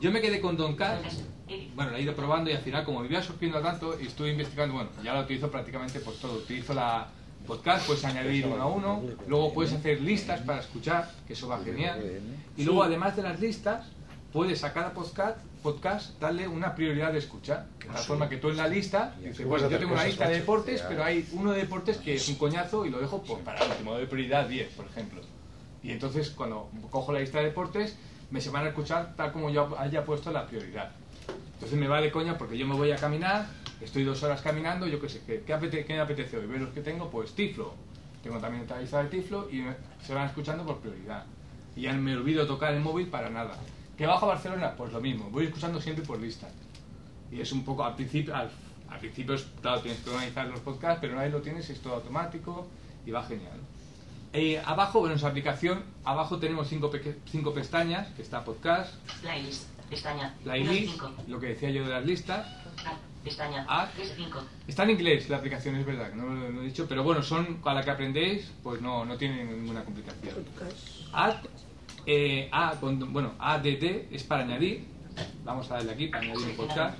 [0.00, 1.04] Yo me quedé con Doncast,
[1.74, 4.30] bueno, la he ido probando y al final, como me iba surgiendo tanto y estuve
[4.30, 6.34] investigando, bueno, ya la utilizo prácticamente pues todo.
[6.34, 7.08] Utilizo la
[7.46, 11.62] podcast, puedes añadir uno a uno, luego puedes hacer listas para escuchar, que eso va
[11.62, 12.00] genial.
[12.56, 13.86] Y luego, además de las listas,
[14.32, 17.66] puedes a cada podcast, podcast darle una prioridad de escuchar.
[17.78, 20.36] De tal forma que tú en la lista, dices, bueno, yo tengo una lista de
[20.36, 23.64] deportes, pero hay uno de deportes que es un coñazo y lo dejo pues, para
[23.64, 25.20] último, de prioridad 10, por ejemplo.
[25.82, 27.96] Y entonces, cuando cojo la lista de deportes,
[28.34, 30.90] me se van a escuchar tal como yo haya puesto la prioridad.
[31.54, 33.46] Entonces me vale coña porque yo me voy a caminar,
[33.80, 36.46] estoy dos horas caminando, yo qué sé, ¿qué, qué, apete- qué me apetece hoy?
[36.46, 37.74] Ver los que tengo, pues Tiflo.
[38.24, 39.64] Tengo también otra lista de Tiflo y
[40.04, 41.24] se van escuchando por prioridad.
[41.76, 43.54] Y ya me olvido tocar el móvil para nada.
[43.96, 44.74] ¿Que bajo Barcelona?
[44.76, 46.48] Pues lo mismo, voy escuchando siempre por lista.
[47.30, 48.50] Y es un poco, al principio, al,
[48.90, 51.94] al principio claro, tienes que organizar los podcasts, pero una vez lo tienes es todo
[51.94, 52.66] automático
[53.06, 53.60] y va genial.
[54.34, 58.92] Eh, abajo, bueno, en su aplicación, abajo tenemos cinco, peque- cinco pestañas, que está podcast,
[59.22, 60.34] Playlist, pestaña.
[60.42, 61.12] playlist, 5.
[61.28, 62.46] lo que decía yo de las listas.
[63.22, 63.64] Pestaña.
[63.68, 63.88] Ah.
[63.96, 64.42] 5.
[64.66, 67.56] Está en inglés la aplicación, es verdad, que no lo, he dicho, pero bueno, son
[67.62, 70.34] para la que aprendéis, pues no, no tiene ninguna complicación.
[71.12, 71.36] Add,
[72.04, 74.84] eh, A con- bueno, ADD es para añadir.
[75.44, 76.98] Vamos a darle aquí para añadir un podcast.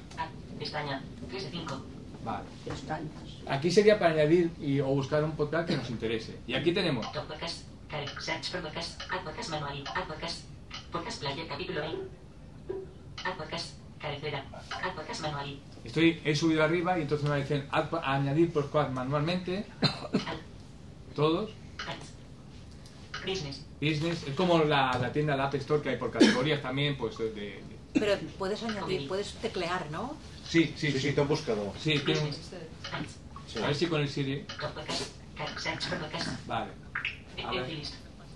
[0.59, 1.03] Pestaña.
[1.28, 1.82] 3 de 5.
[2.24, 2.45] Vale.
[3.49, 6.38] Aquí sería para añadir y, o buscar un podcast que nos interese.
[6.47, 7.66] Y aquí tenemos Top podcast.
[7.88, 8.07] Care.
[8.20, 9.01] Search for podcast.
[9.11, 9.84] Add podcast manual.
[9.95, 10.45] Add podcast.
[10.90, 11.99] Podcast player capítulo 20.
[13.24, 13.76] Add podcast.
[14.01, 14.45] Cabecera.
[14.82, 15.59] Add podcast manual.
[15.84, 19.66] Estoy, he subido arriba y entonces me dicen pa- añadir podcast manualmente.
[21.14, 21.51] Todos.
[23.26, 23.64] Business.
[23.80, 24.24] Business.
[24.26, 27.30] Es como la, la tienda, la App Store que hay por categorías también, pues de...
[27.32, 27.62] de-
[27.95, 30.16] Pero puedes añadir, puedes teclear, ¿no?
[30.47, 30.99] Sí, sí, Sí, sí.
[31.09, 31.72] sí, te han buscado.
[31.78, 32.30] Sí, tiene un-
[33.55, 33.62] Sí.
[33.62, 34.44] A ver si con el Siri...
[36.48, 36.72] Vale.
[37.46, 37.82] A ver.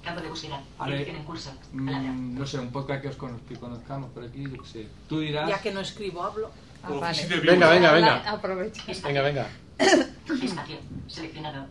[0.05, 0.63] Campo de búsqueda.
[0.79, 1.53] A ver, en curso.
[1.73, 4.89] Mm, no sé, un podcast que os conozcamos por aquí, yo qué sé.
[5.09, 5.49] Tú dirás...
[5.49, 6.53] Ya que no escribo, hablo.
[6.85, 7.27] Ah, vale.
[7.45, 8.31] Venga, venga, venga.
[8.31, 8.85] Aprovecha.
[9.05, 9.49] Venga, venga.
[10.43, 10.77] Espacio.
[11.09, 11.67] Seleccionado.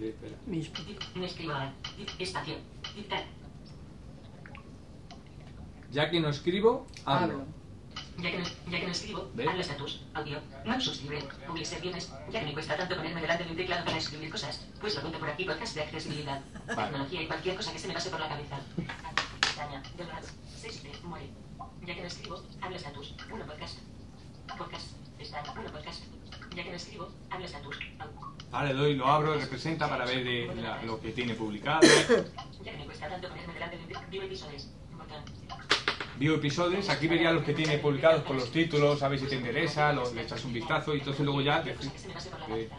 [0.00, 0.36] Eh, espera.
[1.14, 1.72] No escribo ahora.
[2.18, 2.56] Espacio.
[5.92, 7.44] Ya que no escribo, hablo.
[8.18, 9.48] Ya que no, ya que no escribo, ¿Ves?
[9.48, 13.50] habla status, audio, no suscribe, public services, ya que me cuesta tanto ponerme delante de
[13.50, 16.82] un teclado para escribir cosas, pues lo cuento por aquí, podcast de accesibilidad, Vale.
[16.90, 18.58] tecnología y cualquier cosa que se me pase por la cabeza.
[19.40, 21.28] Pestaña, de las 6 de more.
[21.84, 23.78] Ya que no escribo, habla status, uno podcast.
[24.56, 24.86] Podcast,
[25.18, 26.02] pestaña, uno podcast.
[26.54, 30.22] Ya que no escribo, habla status, au- Ahora le doy, lo abro, representa para ver
[30.24, 31.80] de la- lo que tiene publicado.
[32.64, 35.22] Ya que me cuesta tanto ponerme delante de un teclado, episodios, botón.
[36.18, 39.34] Vio episodios, aquí vería los que tiene publicados con los títulos, a ver si te
[39.36, 42.70] interesa, lo- le echas un vistazo y entonces luego ya te, te,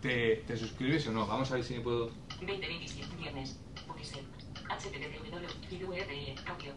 [0.00, 1.26] te- te suscribes o no.
[1.26, 2.10] Vamos a ver si me puedo...
[2.40, 4.24] 2027, viernes, Putisel,
[4.68, 6.72] HTTPW, URL, audio,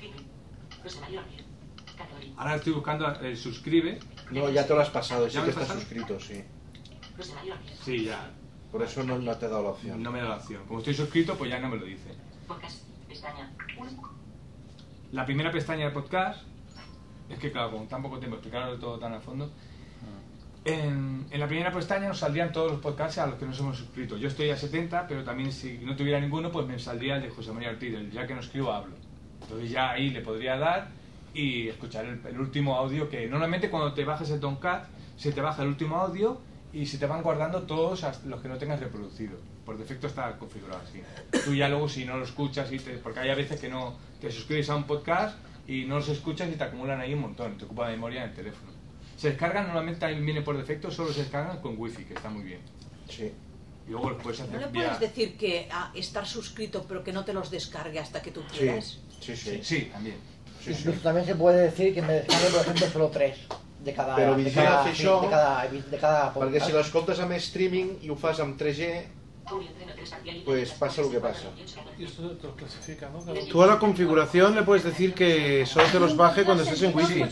[0.00, 0.24] título,
[0.82, 1.44] José María Ortiz,
[1.96, 3.98] Catori, Ahora estoy buscando el suscribe.
[4.30, 6.44] No, ya te lo has pasado, sí ¿Ya que estás suscrito, sí.
[7.84, 8.30] Sí, ya.
[8.70, 10.02] Por eso no, no te he dado la opción.
[10.02, 10.64] No me da la opción.
[10.66, 12.10] Como estoy suscrito, pues ya no me lo dice.
[12.46, 14.15] podcast, pestaña, 1,
[15.12, 16.42] La primera pestaña de podcast,
[17.28, 19.50] es que claro, con tan poco tiempo explicarlo todo tan a fondo,
[20.64, 23.78] en, en la primera pestaña nos saldrían todos los podcasts a los que nos hemos
[23.78, 24.16] suscrito.
[24.16, 27.30] Yo estoy a 70, pero también si no tuviera ninguno, pues me saldría el de
[27.30, 28.96] José María Ortiz, el ya que no escribo hablo.
[29.42, 30.88] Entonces ya ahí le podría dar
[31.32, 35.40] y escuchar el, el último audio que normalmente cuando te bajas el Tomcat se te
[35.40, 36.40] baja el último audio
[36.72, 39.38] y se te van guardando todos los que no tengas reproducido.
[39.66, 41.02] Por defecto está configurado así.
[41.44, 43.98] Tú ya luego si no lo escuchas, y te, porque hay a veces que no
[44.20, 45.36] te suscribes a un podcast
[45.66, 48.34] y no los escuchas y te acumulan ahí un montón, te ocupa memoria en el
[48.36, 48.70] teléfono.
[49.16, 52.44] Se descargan, normalmente también viene por defecto, solo se descargan con wifi, que está muy
[52.44, 52.60] bien.
[53.10, 53.32] Sí.
[53.88, 54.82] Y luego los puedes ¿No hacer le vía...
[54.84, 58.42] puedes decir que ah, estar suscrito pero que no te los descargue hasta que tú
[58.52, 58.98] Sí, quieras?
[59.20, 59.60] sí, sí.
[59.62, 60.16] Sí, también.
[60.66, 63.38] Incluso también se puede decir que me descargue, por ejemplo, solo tres
[63.84, 66.66] de cada, de cada, sí, això, de cada, de cada perquè podcast.
[66.66, 68.88] si l'escoltes amb streaming i ho fas amb 3G,
[70.44, 71.48] pues pasa lo que pasa.
[73.50, 76.96] Tú a la configuración le puedes decir que solo te los baje cuando estés en
[76.96, 77.24] wifi.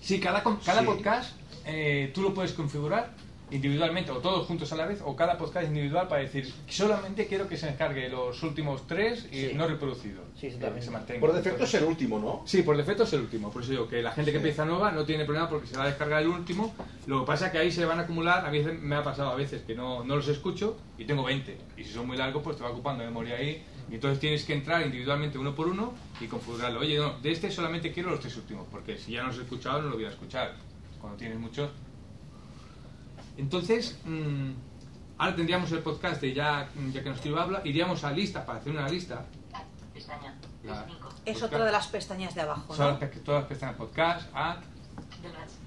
[0.00, 0.86] Sí, cada, con- cada Sí.
[0.86, 3.14] podcast eh, tú lo puedes configurar
[3.52, 7.48] individualmente o todos juntos a la vez o cada podcast individual para decir solamente quiero
[7.48, 9.52] que se descargue los últimos tres y Sí.
[9.54, 10.24] no reproducidos.
[10.34, 11.20] Sí, que se mantenga.
[11.20, 12.42] por defecto es el último, ¿no?
[12.46, 13.50] Sí, por defecto es el último.
[13.50, 14.42] Por eso digo que la gente que Sí.
[14.44, 16.74] empieza nueva no tiene problema porque se va a descargar el último.
[17.06, 18.44] Lo que pasa es que ahí se van a acumular.
[18.46, 21.56] A mí me ha pasado a veces que no, no los escucho y tengo 20.
[21.76, 23.62] Y si son muy largos, pues te va ocupando memoria ahí.
[23.90, 26.80] Y entonces tienes que entrar individualmente uno por uno y configurarlo.
[26.80, 29.42] Oye, no, de este solamente quiero los tres últimos porque si ya no los he
[29.42, 30.54] escuchado, no lo voy a escuchar.
[31.00, 31.68] Cuando tienes muchos.
[33.36, 34.50] Entonces, mm,
[35.18, 37.62] ahora tendríamos el podcast de ya, ya que nos escribo habla.
[37.64, 39.24] Iríamos a lista para hacer una lista.
[39.94, 40.34] Pestaña.
[40.64, 40.86] La-
[41.24, 41.42] Es podcast.
[41.44, 42.90] otra de las pestañas de abajo, Son ¿no?
[42.92, 44.28] las pe- todas las pestañas podcast.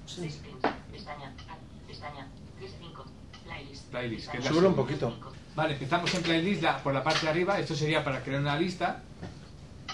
[0.06, 0.56] Seis pins.
[0.92, 1.28] Pestaña.
[1.48, 1.86] Ad.
[1.86, 2.26] Pestaña.
[2.58, 3.04] 3 de 5.
[3.44, 3.84] Playlist.
[3.90, 4.30] playlist.
[4.30, 4.38] Que
[4.68, 5.12] un poquito.
[5.54, 7.58] Vale, empezamos en playlist la- por la parte de arriba.
[7.58, 9.02] Esto sería para crear una lista.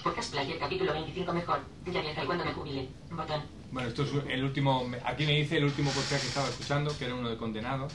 [0.02, 1.60] Podcast Player capítulo 25 mejor.
[1.86, 2.88] Ya y cuando me jubile.
[3.10, 3.42] Botón.
[3.72, 4.90] Bueno, esto es el último.
[5.04, 7.88] Aquí me dice el último podcast que estaba escuchando, que era uno de condenado.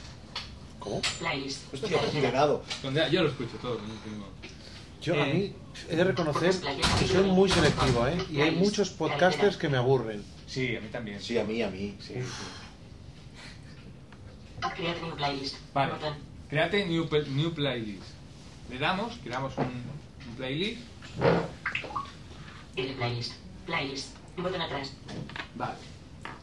[0.80, 1.00] ¿Cómo?
[1.18, 1.72] Playlist.
[1.72, 2.62] Hostia, condenado.
[2.82, 3.74] Condena- yo lo escucho todo.
[3.74, 4.28] no tengo-
[5.00, 5.54] Yo a Eh, mí
[5.88, 6.52] he de reconocer
[6.98, 8.18] que soy muy selectivo, ¿eh?
[8.30, 10.24] Y hay muchos podcasters que me aburren.
[10.48, 11.20] Sí, a mí también.
[11.20, 11.96] Sí, a mí, a mí.
[12.00, 12.14] Sí,
[14.74, 15.56] Create new playlist.
[15.72, 15.92] Vale.
[16.50, 18.02] Créate new, new playlist.
[18.68, 20.80] Le damos, creamos un, un playlist.
[22.74, 23.32] Edit playlist.
[24.42, 24.92] Botón atrás.
[25.54, 25.74] Vale.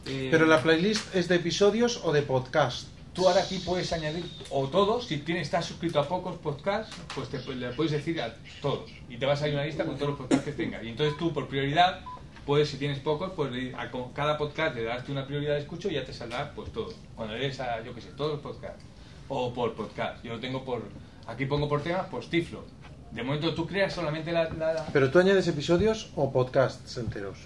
[0.06, 2.88] Eh, Pero la playlist es de episodios o de podcast.
[3.12, 7.30] Tú ahora aquí puedes añadir, o todos, si tienes, estás suscrito a pocos podcasts, pues
[7.30, 8.90] te, le puedes decir a todos.
[9.08, 10.84] Y te vas a ir una lista con todos los podcasts que tengas.
[10.84, 12.00] Y entonces tú, por prioridad,
[12.44, 15.60] puedes, si tienes pocos, pues le- a cada podcast le das tú una prioridad de
[15.60, 16.92] escucho y ya te saldrá pues todo.
[17.16, 18.82] Cuando le des a, yo qué sé, todos los podcasts.
[19.28, 20.22] O por podcast.
[20.22, 20.82] Yo lo tengo por,
[21.26, 22.64] aquí pongo por temas, pues Tiflo.
[23.12, 24.44] De momento tú creas solamente la...
[24.50, 27.38] la- la- Pero tú añades episodios o podcasts enteros.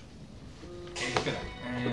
[1.00, 1.90] Eh, espera, eh,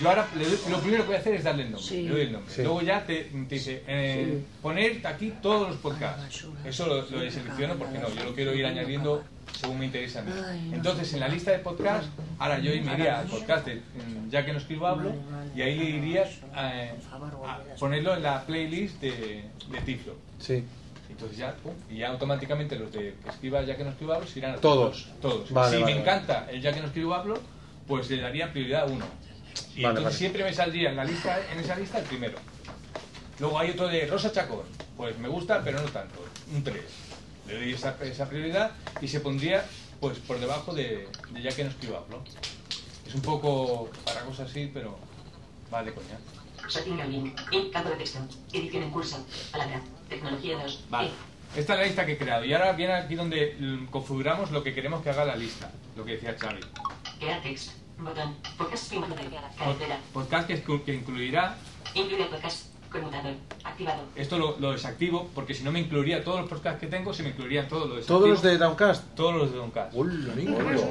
[0.00, 1.88] yo ahora le doy- lo primero que voy a hacer es darle el nombre.
[1.88, 2.02] Sí.
[2.02, 2.54] Le doy el nombre.
[2.54, 2.62] Sí.
[2.62, 4.44] Luego ya te, te dice, eh, Sí.
[4.62, 6.44] poner aquí todos los podcasts.
[6.64, 9.24] Eso lo, lo selecciono porque no, yo lo quiero ir añadiendo
[9.60, 10.30] según me interesa a mí.
[10.72, 14.44] Entonces en la lista de podcasts, ahora yo me iría al podcast de mm, Ya
[14.44, 15.12] que no escribo hablo
[15.56, 16.22] y ahí le iría
[16.56, 16.92] eh,
[17.44, 20.14] a ponerlo en la playlist de, de Tiflo.
[20.38, 20.62] Sí.
[21.10, 24.26] Entonces ya, pum, y ya automáticamente los de que escriba ya que no escribo hablo
[24.28, 24.96] se irán a Todos.
[25.06, 25.14] Tiflo.
[25.22, 25.50] Todos.
[25.52, 26.00] Vale, si vale, me vale.
[26.02, 27.40] encanta el ya que no escribo hablo,
[27.88, 29.04] pues le daría prioridad a uno.
[29.74, 30.16] Y Vale, entonces vale.
[30.16, 32.38] siempre me saldría en la lista, en esa lista el primero.
[33.40, 34.66] Luego hay otro de Rosa Chacón.
[34.96, 36.24] Pues me gusta, pero no tanto.
[36.52, 36.76] Un 3.
[37.48, 39.64] Le doy esa, esa prioridad y se pondría
[40.00, 42.22] pues por debajo de, de ya que no escribo hablo.
[43.06, 44.98] Es un poco para cosas así, pero
[45.70, 46.18] vale, coña.
[46.68, 47.34] Setting login.
[47.52, 48.18] En campo de texto.
[48.52, 49.24] Edición en curso.
[49.50, 49.80] Palabra.
[50.08, 50.84] Tecnología 2.
[50.90, 51.10] Vale.
[51.56, 52.44] Esta es la lista que he creado.
[52.44, 55.70] Y ahora viene aquí donde mm, configuramos lo que queremos que haga la lista.
[55.96, 56.60] Lo que decía Xavi.
[60.12, 61.56] Podcast que, que incluirá
[61.94, 62.66] Incluir el podcast.
[62.90, 63.34] Conmutador.
[63.64, 64.02] Activado.
[64.16, 67.22] Esto lo, lo desactivo porque si no me incluiría todos los podcasts que tengo, se
[67.22, 69.14] me incluirían todos los ¿Todos los de Downcast?
[69.14, 69.94] Todos los de Downcast.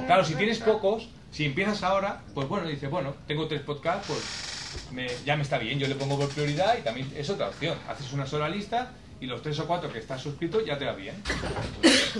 [0.05, 4.91] Claro, si tienes pocos, si empiezas ahora, pues bueno, dices, bueno, tengo tres podcasts, pues
[4.93, 7.75] me- ya me está bien, yo le pongo por prioridad y también es otra opción.
[7.89, 10.93] Haces una sola lista y los tres o cuatro que estás suscrito ya te va
[10.93, 11.15] bien.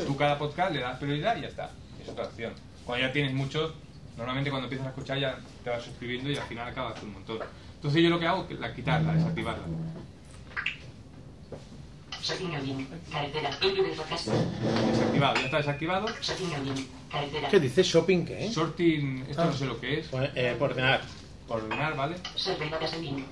[0.07, 1.69] Tú cada podcast le das prioridad y ya está.
[2.01, 2.53] Es otra opción.
[2.83, 3.73] Cuando ya tienes muchos,
[4.17, 7.13] normalmente cuando empiezas a escuchar ya te vas suscribiendo y al final acabas con un
[7.15, 7.39] montón.
[7.75, 9.63] Entonces yo lo que hago es la quitarla, desactivarla.
[14.91, 16.05] Desactivado, ya está desactivado.
[17.49, 17.83] ¿Qué dice?
[17.83, 18.51] ¿Shopping qué?
[18.51, 19.45] Sorting, esto Ah.
[19.45, 20.09] no sé lo que es.
[20.35, 21.01] eh, por ordenar.
[21.47, 22.17] Por ordenar, ¿vale?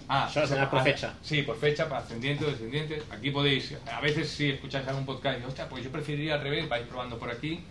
[0.07, 1.13] Ah, ordenar por ah, fecha.
[1.21, 3.03] Sí, por fecha, para ascendientes, descendientes.
[3.11, 6.69] Aquí podéis, a veces si escucháis algún podcast y dices, pues yo preferiría al revés,
[6.69, 7.65] vais probando por aquí.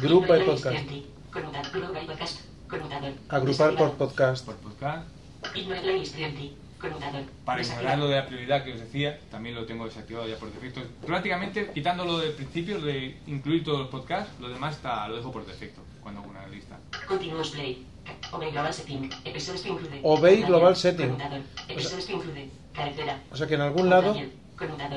[0.00, 0.90] Group by podcast.
[3.28, 4.46] Agrupar por podcast.
[4.46, 5.08] Por podcast.
[7.44, 7.94] Para Desactivado.
[7.94, 10.80] ignorar lo de la prioridad que os decía, también lo tengo desactivado ya por defecto.
[11.06, 15.30] Prácticamente, quitando lo del principio, de incluir todos los podcasts, lo demás está, lo dejo
[15.30, 16.80] por defecto cuando hago una lista.
[17.06, 17.86] Continuous play.
[18.32, 19.10] Obey global setting.
[19.24, 20.00] Episodios to include.
[20.02, 21.16] Obey global setting.
[21.68, 22.10] Episodios.
[23.30, 24.16] O sea que en algún lado.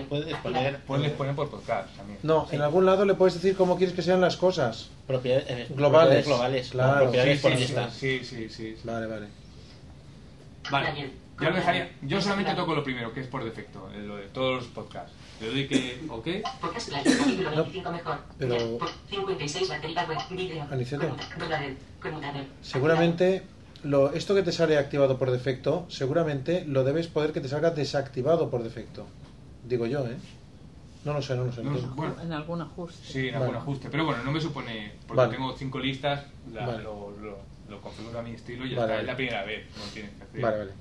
[0.10, 2.20] Puedes poner, Puedes poner por podcast también.
[2.24, 4.90] no, en algún lado le puedes decir cómo quieres que sean las cosas.
[5.08, 6.24] Propiedades, eh, globales.
[6.24, 7.04] propiedades globales, Claro.
[7.04, 7.90] propiedades Sí, por sí, lista.
[7.92, 8.76] Sí, sí, sí.
[8.76, 8.78] sí.
[8.84, 9.28] Vale, vale.
[10.72, 10.86] Vale.
[10.88, 11.12] Daniel.
[11.42, 11.92] Ya lo dejaría.
[12.02, 15.12] Yo solamente toco lo primero, que es por defecto, eh, lo de todos los podcasts.
[15.42, 16.28] Le doy que, ok.
[16.62, 17.18] Podcast Live.
[17.18, 18.18] Capítulo 25 mejor.
[18.40, 18.80] pero- Ya.
[18.80, 20.18] Por 56 batería web.
[20.32, 20.64] Video.
[20.72, 21.16] Aniceto.
[22.62, 23.44] Seguramente
[23.84, 27.70] lo, esto que te sale activado por defecto, seguramente lo debes poder que te salga
[27.72, 29.06] desactivado por defecto.
[29.68, 30.18] Digo yo, ¿eh?
[31.04, 31.64] No lo sé, no lo sé.
[31.64, 33.00] No, bueno, En algún ajuste.
[33.06, 33.46] Sí, en Vale.
[33.46, 33.90] algún ajuste.
[33.90, 34.94] Pero bueno, no me supone.
[35.08, 35.36] Porque Vale.
[35.36, 36.84] tengo cinco listas, la- Vale.
[36.84, 37.38] lo, lo,
[37.70, 38.96] lo configuro a mi estilo y ya Vale, está.
[38.96, 39.02] vale.
[39.02, 40.42] Es la primera vez, no tienes que hacer.
[40.42, 40.72] Vale, vale.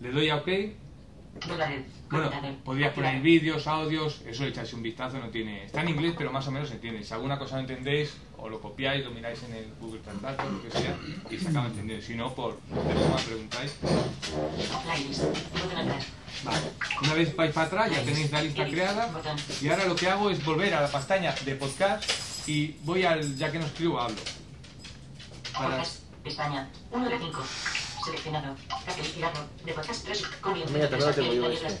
[0.00, 0.48] Le doy a OK.
[2.10, 2.30] Bueno,
[2.64, 5.64] podrías poner vídeos, audios, eso le echáis un vistazo, no tiene.
[5.64, 7.02] Está en inglés, pero más o menos se entiende.
[7.02, 10.62] Si alguna cosa no entendéis, o lo copiáis, lo miráis en el Google Translator, lo
[10.62, 10.96] que sea,
[11.28, 12.04] y se acaba entendiendo.
[12.06, 12.56] Si no, por
[13.26, 13.76] preguntáis.
[16.42, 16.60] Vale.
[17.02, 19.10] Una vez vais para atrás, ya tenéis la lista creada.
[19.62, 22.04] Y ahora lo que hago es volver a la pestaña de podcast
[22.48, 24.16] y voy al ya que no escribo, hablo.
[25.52, 25.82] Para.
[26.90, 27.42] 1 de 5.
[28.04, 28.54] Seleccionado.
[29.64, 30.22] De podcast 3.
[30.40, 30.72] Comienzo.
[30.74, 31.64] Mira, te lo tengo yo Player este.
[31.64, 31.72] las.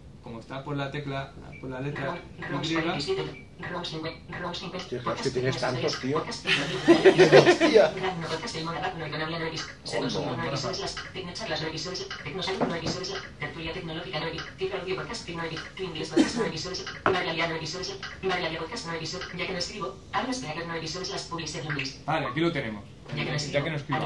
[18.23, 19.27] Marialia podcast, no evisodes.
[19.35, 22.01] Ya que no escribo, hablas de hacker, no evisodes, las publicidad en inglés.
[22.05, 22.83] Vale, aquí lo tenemos.
[23.15, 23.99] Ya que no escribo, Ya que no escribo.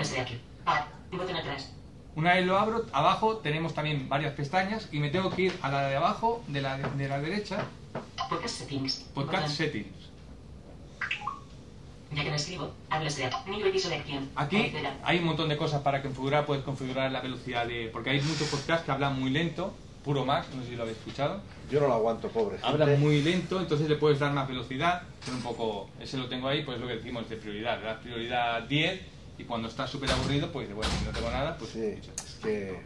[2.16, 5.72] Una vez lo abro, abajo tenemos también varias pestañas y me tengo que ir a
[5.72, 7.66] la de abajo, de la, de la derecha,
[8.30, 8.96] Podcast settings.
[9.14, 9.50] Podcast Botón.
[9.50, 10.12] Settings.
[12.14, 13.26] Ya que no escribo, hablas de.
[14.36, 16.46] Aquí hay un montón de cosas para configurar.
[16.46, 17.90] Puedes configurar la velocidad de.
[17.92, 19.74] Porque hay muchos podcasts que hablan muy lento.
[20.04, 21.42] Puro Max, no sé si lo habéis escuchado.
[21.70, 22.58] Yo no lo aguanto, pobre.
[22.64, 23.06] Hablan gente.
[23.06, 25.04] muy lento, entonces le puedes dar más velocidad.
[25.24, 25.90] Pero un poco.
[26.00, 27.80] Ese lo tengo ahí, pues lo que decimos de prioridad.
[27.80, 29.02] Le das prioridad 10
[29.42, 31.76] y cuando estás súper aburrido, pues bueno, si no tengo nada, pues.
[31.76, 32.80] Es que.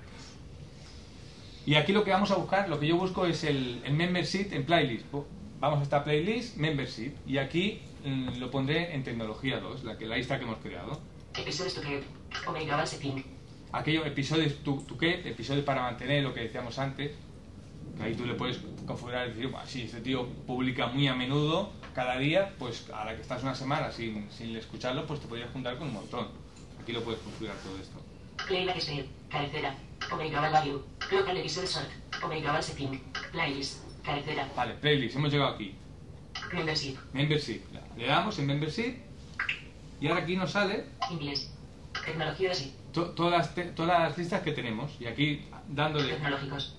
[1.65, 4.49] Y aquí lo que vamos a buscar, lo que yo busco es el, el membership
[4.51, 5.05] en playlist.
[5.11, 5.25] Bu-
[5.59, 7.13] Vamos a esta playlist, membership.
[7.25, 10.99] Y aquí mm, lo pondré en tecnología 2, la, que, la lista que hemos creado.
[11.37, 12.05] Episodios to create.
[12.45, 13.23] Omega setting.
[13.71, 15.21] aquellos episodios, ¿tú, tú qué?
[15.27, 17.11] Episodios para mantener lo que decíamos antes.
[17.97, 21.15] que Ahí tú le puedes configurar y decir, "Buah, si este tío publica muy a
[21.15, 25.27] menudo, cada día, pues a la que estás una semana sin, sin escucharlo, pues te
[25.27, 26.27] podrías juntar con un montón.
[26.85, 27.99] Aquí lo puedes configurar todo esto.
[28.79, 29.05] Speed.
[29.27, 29.75] Cabecera.
[30.11, 30.83] Omega global value.
[31.11, 31.89] Local episode sort.
[32.23, 33.01] Omega global setting.
[33.31, 33.79] Playlist.
[34.03, 34.47] Cabecera.
[34.55, 35.73] Vale, playlist, hemos llegado aquí.
[36.53, 36.95] Membership.
[37.11, 37.61] Membership.
[37.97, 38.97] Le damos en membership
[39.99, 41.51] y ahora aquí nos sale Inglés.
[42.05, 42.75] Tecnología sí.
[42.93, 44.91] to- todas, las te- todas las listas que tenemos.
[44.99, 46.75] Y aquí dándole Tecnológicos.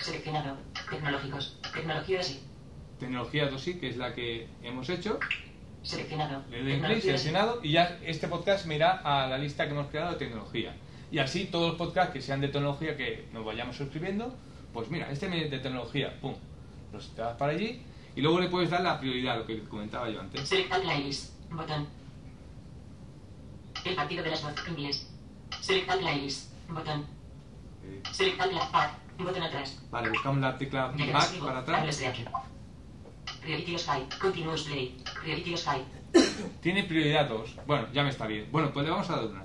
[0.00, 0.56] Seleccionado.
[0.88, 1.58] Tecnológicos.
[1.74, 2.40] Tecnología sí.
[3.00, 5.18] tecnología 2i, que es la que hemos hecho.
[5.84, 6.42] Seleccionado.
[6.50, 9.88] Le doy clic, seleccionado y ya este podcast me irá a la lista que hemos
[9.88, 10.74] creado de tecnología.
[11.12, 14.34] Y así todos los podcasts que sean de tecnología que nos vayamos suscribiendo,
[14.72, 16.34] pues mira, este de tecnología, pum,
[16.92, 17.82] los te vas para allí
[18.16, 20.48] y luego le puedes dar la prioridad, lo que comentaba yo antes.
[20.48, 21.32] Select all playlist.
[21.50, 21.86] Botón.
[23.84, 24.68] El partido de las voces.
[24.68, 25.10] Inglés.
[25.60, 26.50] Select all playlist.
[26.68, 27.06] Botón.
[28.10, 28.90] Select all pla- pad.
[29.18, 29.82] Botón atrás.
[29.90, 32.02] Vale, buscamos la tecla back para atrás.
[33.74, 34.06] Os high.
[34.20, 34.96] Continuous play.
[35.52, 35.84] Os high.
[36.60, 37.56] Tiene prioridad 2.
[37.66, 38.48] Bueno, ya me está bien.
[38.50, 39.44] Bueno, pues le vamos a dar una.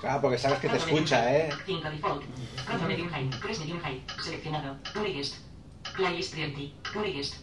[0.00, 1.50] Claro, porque sabes que te escucha, ¿eh?
[1.64, 2.24] 5 default.
[2.66, 3.30] Cuatro medium high.
[3.30, 4.02] 3 medium high.
[4.20, 4.76] Seleccionado.
[4.92, 5.36] Purigest.
[5.96, 6.74] Playlist priority.
[6.92, 7.36] Purigest.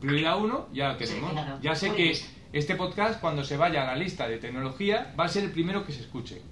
[0.00, 1.32] Prioridad 1, ya lo tenemos.
[1.62, 2.18] Ya sé que
[2.52, 5.84] este podcast, cuando se vaya a la lista de tecnología, va a ser el primero
[5.84, 6.42] que se escuche.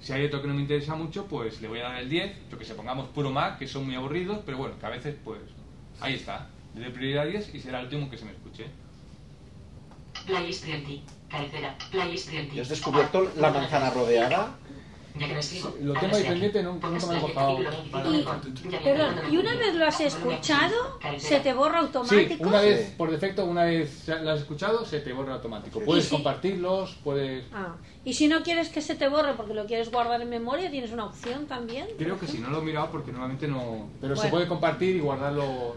[0.00, 2.50] Si hay otro que no me interesa mucho, pues le voy a dar el 10.
[2.50, 5.16] Yo que se pongamos puro Mac, que son muy aburridos, pero bueno, que a veces,
[5.24, 5.40] pues,
[6.00, 6.50] ahí está.
[6.74, 8.66] Le doy prioridad 10 y será el último que se me escuche.
[10.26, 11.02] Playlist priority.
[11.28, 11.76] Cabecera.
[11.90, 12.56] Playlist priority.
[12.56, 14.28] ¿Y has descubierto la manzana rodeada?
[14.28, 14.54] Ya.
[15.80, 17.58] Lo tengo ahí pendiente, no- nunca me lo he bajado.
[17.62, 22.48] Y, perdón, y una vez lo has escuchado, se te borra Sí, automático.
[22.48, 25.78] una vez, por defecto, una vez ya lo has escuchado, se te borra automático.
[25.78, 25.84] Sí.
[25.86, 27.44] Puedes compartirlos, puedes...
[27.52, 30.68] Ah, y si no quieres que se te borre porque lo quieres guardar en memoria,
[30.68, 31.86] tienes una opción también.
[31.96, 33.88] Creo que sí, no lo he mirado porque normalmente no...
[34.00, 34.30] Pero se Bueno.
[34.32, 35.76] puede compartir y guardarlo...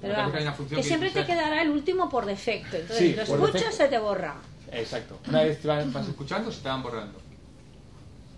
[0.00, 2.76] Pero vamos, hay una función que siempre te sea- quedará el último por defecto.
[2.76, 3.76] Entonces, Sí, lo escuchas, defecto.
[3.76, 4.34] se te borra.
[4.72, 5.18] Exacto.
[5.28, 7.18] Una vez te van- vas escuchando, se te van borrando.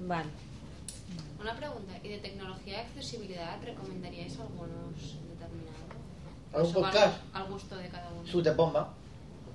[0.01, 0.29] Vale.
[1.41, 4.95] Una pregunta, ¿y de tecnología y accesibilidad recomendaríais algunos
[5.29, 5.83] determinados?
[6.53, 7.17] ¿Algún Eso, podcast?
[7.33, 8.27] Al, al gusto de cada uno.
[8.31, 8.95] Su bomba.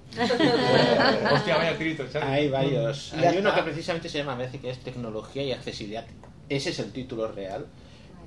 [1.33, 2.29] Hostia, vaya trito, chaval.
[2.29, 3.11] Hay varios.
[3.11, 6.05] Ya Hay uno que precisamente se llama, me que es Tecnología y Accesibilidad.
[6.49, 7.65] Ese es el título real.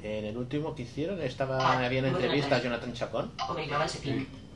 [0.02, 3.32] En el último que hicieron estaba, había una entrevista a Jonathan Chacón.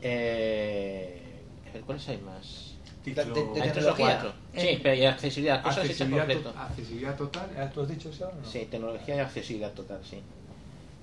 [0.01, 1.21] Eh,
[1.69, 2.71] a ver, ¿cuáles hay más?
[3.03, 3.95] Tecnología.
[3.95, 4.33] cuatro.
[4.57, 8.31] Sí, pero y accesibilidad, cosas Accesibilidad, to- accesibilidad total, ¿ya ¿tú has dicho eso?
[8.41, 8.49] no?
[8.49, 10.21] Sí, tecnología y accesibilidad total, sí.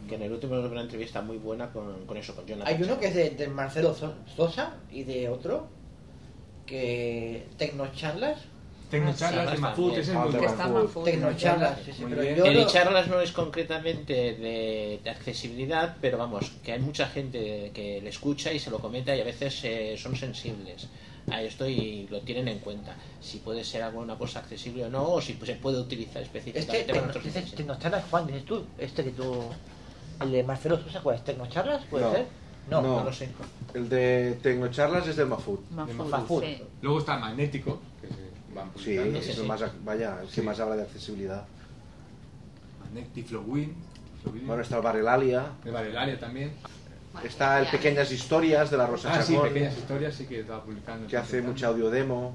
[0.09, 2.66] Que en el último tuve una entrevista muy buena con, con eso, con Jonathan.
[2.74, 3.01] Hay uno Chacón.
[3.01, 5.68] que es de, de Marcelo So- Sosa y de otro
[6.66, 8.38] que Tecnocharlas.
[8.93, 10.86] Tecnocharlas de Mafut, ese es muy bueno.
[11.05, 12.36] Tecnocharlas, sí, sí, Muy pero bien.
[12.36, 17.07] yo El lo- charlas no es concretamente de, de accesibilidad, pero vamos, que hay mucha
[17.09, 20.88] gente que le escucha y se lo comenta y a veces eh, son sensibles
[21.30, 22.95] a esto y lo tienen en cuenta.
[23.22, 26.93] Si puede ser alguna cosa accesible o no, o si se puede utilizar Este específicamente
[26.95, 29.43] para otros Tecno- Tecnocharlas, Juan, dices tú, este que tú...
[30.20, 31.24] El de Marcelo Sosa, ¿cuál es?
[31.24, 31.84] ¿Tecnocharlas?
[31.86, 32.12] ¿Puede No.
[32.12, 32.26] ser?
[32.70, 32.97] No, No.
[32.99, 33.28] no lo sé.
[33.74, 35.66] El de Tecnocharlas es del Mafut.
[35.70, 36.45] De Mafut, Mafut.
[36.45, 36.62] sí.
[36.82, 38.22] Luego está Magnético, que se
[38.55, 39.18] van Sí, publicando.
[39.18, 40.42] es el más, vaya, el que Sí.
[40.42, 41.44] más habla de accesibilidad.
[42.80, 43.74] Magnetic Flowin.
[44.46, 45.46] Bueno, está el Barelalia.
[45.64, 46.53] De Varelaria también.
[47.24, 49.48] Está el Pequeñas Historias de la Rosa Ah, sí, Chacón.
[49.48, 51.07] pequeñas historias, sí que estaba publicando.
[51.09, 52.34] Que hace mucha audio demo.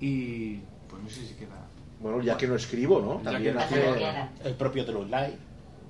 [0.00, 0.56] Y
[0.88, 1.66] pues no sé si queda.
[2.00, 3.22] Bueno, ya que no escribo, ¿no?
[3.22, 3.84] Ya También hace...
[4.44, 5.36] El propio Trulay.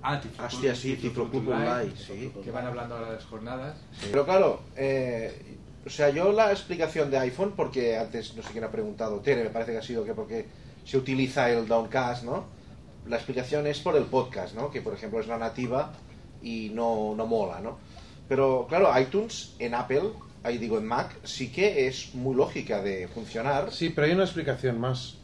[0.02, 2.32] Ah, Tiflo Hostia, sí, Tiflo Club Online, sí.
[2.42, 3.76] Que van hablando ahora de las jornadas.
[4.10, 5.49] Pero claro, eh,
[5.86, 9.44] o sea, yo la explicación de iPhone, porque antes no sé quién ha preguntado, Tere,
[9.44, 10.46] me parece que ha sido que porque
[10.84, 12.44] se utiliza el Downcast, ¿no?
[13.08, 14.70] La explicación es por el podcast, ¿no?
[14.70, 15.92] Que por ejemplo es la nativa
[16.42, 17.78] y no, no mola, ¿no?
[18.28, 20.10] Pero claro, iTunes en Apple,
[20.42, 23.72] ahí digo en Mac, sí que es muy lógica de funcionar.
[23.72, 25.16] Sí, pero hay una explicación más.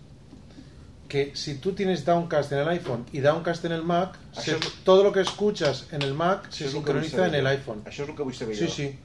[1.08, 5.04] Que si tú tienes Downcast en el iPhone y Downcast en el Mac, se- todo
[5.04, 7.84] lo que escuchas en el Mac se sincroniza en el iPhone.
[7.84, 8.72] Això és el que saber Sí, jo.
[8.72, 8.98] sí,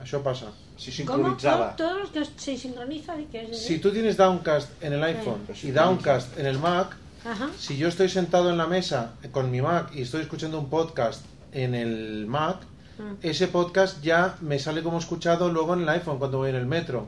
[0.89, 1.13] això passa.
[1.13, 1.37] Si ¿Cómo?
[1.37, 5.03] ¿Todo- Todos los que se sincronizan y que es Si tú tienes Downcast en el
[5.03, 7.49] iPhone y Downcast en el Mac, Ajá.
[7.57, 11.23] si yo estoy sentado en la mesa con mi Mac y estoy escuchando un podcast
[11.51, 12.57] en el Mac,
[12.97, 13.15] Mm.
[13.23, 16.65] ese podcast ya me sale como escuchado luego en el iPhone cuando voy en el
[16.65, 17.07] metro.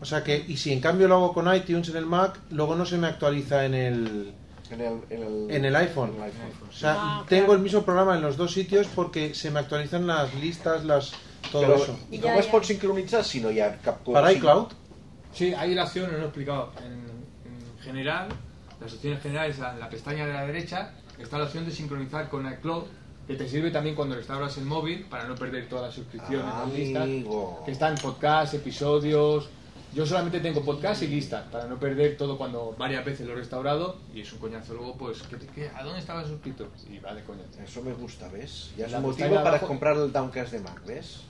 [0.00, 2.74] O sea que, y si en cambio lo hago con iTunes en el Mac, luego
[2.74, 4.32] no se me actualiza en el,
[4.70, 6.10] En el, en el, en el iPhone.
[6.10, 6.68] en el iPhone.
[6.68, 7.58] O sea, Ah, tengo claro.
[7.58, 11.12] el mismo programa en los dos sitios porque se me actualizan las listas, las
[11.52, 11.94] todo Però, eso.
[12.10, 14.20] I com es pot sincronitzar si no hi ha cap cosa?
[14.20, 14.72] Para iCloud,
[15.32, 16.72] Sí, hay la opción, no lo he explicado.
[16.84, 16.92] En,
[17.50, 18.28] en general,
[18.80, 22.46] las opciones generales, en la pestaña de la derecha, está la opción de sincronizar con
[22.52, 22.84] iCloud,
[23.26, 26.72] que te sirve también cuando restauras el móvil para no perder todas las suscripciones, las
[26.74, 27.08] listas,
[27.64, 29.48] que están podcasts, episodios.
[29.94, 33.36] Yo solamente tengo podcast y listas para no perder todo cuando varias veces lo he
[33.36, 36.68] restaurado y es un coñazo luego, pues, ¿qué, qué- a dónde estaba suscrito?
[36.90, 37.42] Y va de coña.
[37.62, 38.70] Eso me gusta, ¿ves?
[38.76, 41.20] Ya es La un motivo para abajo- comprar el Downcast de Mac, ¿ves?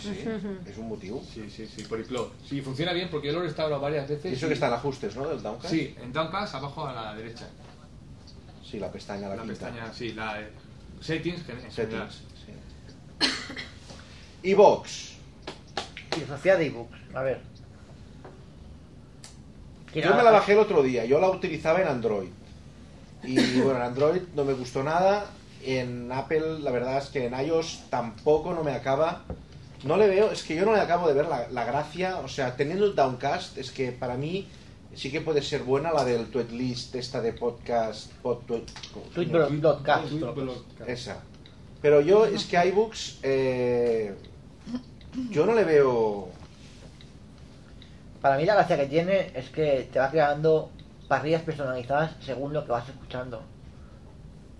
[0.00, 0.28] Sí, sí,
[0.70, 1.22] es un motivo.
[1.32, 2.28] Sí, sí, sí, por iCloud.
[2.48, 4.32] Sí, funciona bien porque yo lo he restaurado varias veces.
[4.32, 5.28] Y eso que está en ajustes, ¿no?
[5.28, 5.72] Del Downcast.
[5.74, 7.48] Sí, en Downcast abajo a la derecha.
[8.68, 9.52] Sí, la pestaña, la, La quinta.
[9.66, 10.48] pestaña, sí, la de
[11.00, 12.10] settings, que en general.
[12.10, 12.22] Settings,
[14.42, 15.14] de ebooks.
[17.14, 17.40] A ver.
[19.94, 22.28] Yo me la bajé el otro día, yo la utilizaba en Android.
[23.22, 25.26] Y bueno, en Android no me gustó nada.
[25.62, 29.22] En Apple, la verdad es que en iOS tampoco no me acaba.
[29.84, 32.18] No le veo, es que yo no le acabo de ver la, la gracia.
[32.18, 34.48] O sea, teniendo el Downcast, es que para mí
[34.94, 38.10] sí que puede ser buena la del tweet list, esta de podcast.
[38.22, 38.64] Pod, tweet,
[39.14, 40.10] Tweet blog- blogcast.
[40.86, 41.18] Esa.
[41.82, 44.14] Pero yo, es que iBooks, eh,
[45.30, 46.28] yo no le veo.
[48.22, 50.70] Para mí la gracia que tiene es que te va creando
[51.08, 53.42] parrillas personalizadas según lo que vas escuchando.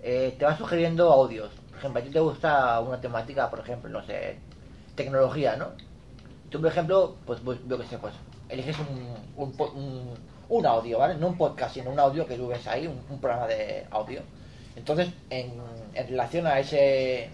[0.03, 1.49] Eh, te va sugiriendo audios.
[1.69, 4.37] Por ejemplo, a ti te gusta una temática, por ejemplo, no sé,
[4.95, 5.67] tecnología, ¿no?
[6.49, 8.13] Tú, por ejemplo, pues pues, yo qué sé, pues
[8.49, 10.09] eliges un, un, un,
[10.49, 11.15] un audio, ¿vale?
[11.15, 14.21] No un podcast, sino un audio que tú ves ahí, un, programa de audio.
[14.75, 15.53] Entonces, en,
[15.93, 17.29] en relación a ese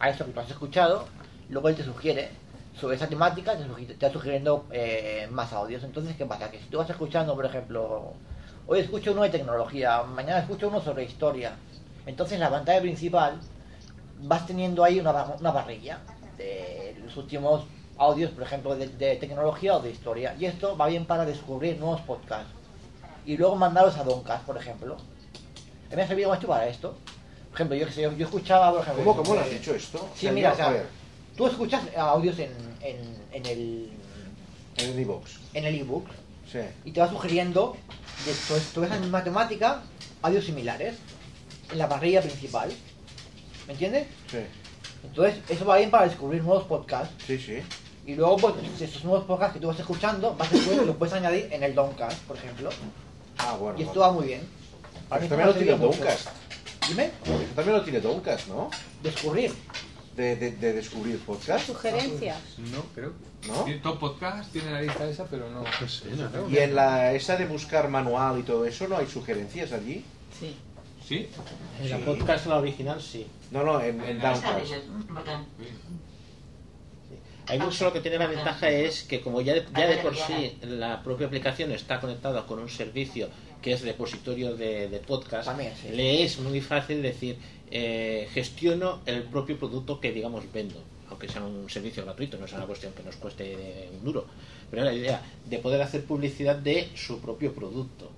[0.00, 1.06] a eso que tú has escuchado,
[1.50, 2.28] luego él te sugiere
[2.78, 5.82] sobre esa temática, te, sugi- te va sugiriendo eh, más audios.
[5.84, 6.50] Entonces, ¿qué pasa?
[6.50, 8.12] Que si tú vas escuchando, por ejemplo,
[8.70, 11.52] Hoy escucho uno de tecnología, mañana escucho uno sobre historia.
[12.06, 13.40] Entonces en la pantalla principal
[14.20, 15.98] vas teniendo ahí una, una parrilla
[16.38, 17.64] de los últimos
[17.98, 20.34] audios, por ejemplo, de, de tecnología o de historia.
[20.38, 22.50] Y esto va bien para descubrir nuevos podcasts.
[23.26, 24.96] Y luego mandarlos a Doncast, por ejemplo.
[25.94, 26.96] Me ha servido mucho para esto.
[27.50, 29.04] Por ejemplo, yo, yo, yo escuchaba, por ejemplo...
[29.04, 29.98] ¿Cómo- cómo lo has eh, dicho esto?
[29.98, 30.84] O Sí, sea, mira, yo- o sea,
[31.36, 32.96] tú escuchas audios en, en,
[33.32, 33.90] en el...
[34.76, 35.40] En el e-box.
[35.54, 36.06] En el ebook.
[36.50, 36.60] Sí.
[36.84, 37.76] Y te va sugiriendo,
[38.24, 38.32] de,
[38.72, 39.82] tú ves en matemática,
[40.22, 40.94] audios similares.
[41.72, 42.70] En la parrilla principal.
[43.66, 44.06] ¿Me entiendes?
[44.30, 44.38] Sí.
[45.04, 47.14] Entonces, eso va bien para descubrir nuevos podcasts.
[47.26, 47.58] Sí, sí.
[48.06, 51.48] Y luego, pues, esos nuevos podcasts que tú vas escuchando, vas después, los puedes añadir
[51.52, 52.70] en el Downcast, por ejemplo.
[53.38, 53.78] Ah, bueno.
[53.78, 54.40] Y esto va muy bien.
[54.40, 55.76] Esto me también lo tiene.
[55.76, 56.28] Downcast.
[56.88, 57.04] Dime.
[57.04, 58.70] Esto también lo tiene Downcast, ¿no?
[59.02, 59.52] Descubrir.
[60.16, 61.66] De, de, de descubrir podcast.
[61.66, 62.38] Sugerencias.
[62.72, 63.12] No, creo.
[63.46, 63.62] ¿No?
[63.62, 65.62] Tiene Top Podcast tiene la lista esa, pero no.
[66.50, 70.04] Y en la esa de buscar manual y todo eso, ¿no hay sugerencias allí?
[70.40, 70.56] Sí.
[71.08, 71.26] ¿Sí?
[71.80, 72.02] En la Sí.
[72.04, 73.26] podcast, la original, sí.
[73.50, 74.72] No, no, en, en Downcast.
[77.54, 80.58] iBooks lo que tiene la ventaja es que como ya de, ya de por sí
[80.62, 83.28] la propia aplicación está conectada con un servicio
[83.62, 85.88] que es repositorio de, de podcast, También, sí.
[85.96, 87.38] le es muy fácil decir
[87.70, 92.52] eh, gestiono el propio producto que digamos vendo, aunque sea un servicio gratuito, no es
[92.52, 94.26] una cuestión que nos cueste un duro,
[94.70, 98.10] pero la idea de poder hacer publicidad de su propio producto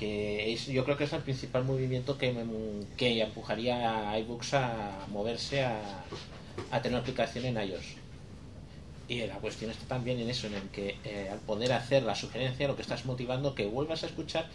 [0.00, 4.54] que es, yo creo que es el principal movimiento que, me- que empujaría a iBooks
[4.54, 5.78] a moverse a,
[6.70, 7.96] a tener una aplicación en iOS.
[9.08, 12.14] Y la cuestión está también en eso, en el que eh, al poder hacer la
[12.14, 14.46] sugerencia, lo que estás motivando que vuelvas a escuchar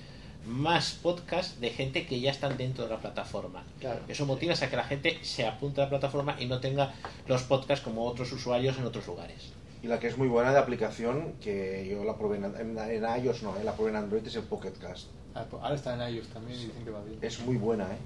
[0.47, 3.63] más podcasts de gente que ya están dentro de la plataforma.
[3.79, 3.99] Claro.
[4.07, 6.93] Eso motiva a que la gente se apunte a la plataforma y no tenga
[7.27, 9.51] los podcasts como otros usuarios en otros lugares.
[9.83, 13.23] Y la que es muy buena de aplicación, que yo la probé en, en, en
[13.23, 15.07] iOS, no, eh, la probé en Android, es el Pocket Cast.
[15.35, 17.19] Ah, pues Ahora está en iOS también y dicen que va bien.
[17.21, 17.97] Es muy buena, ¿eh?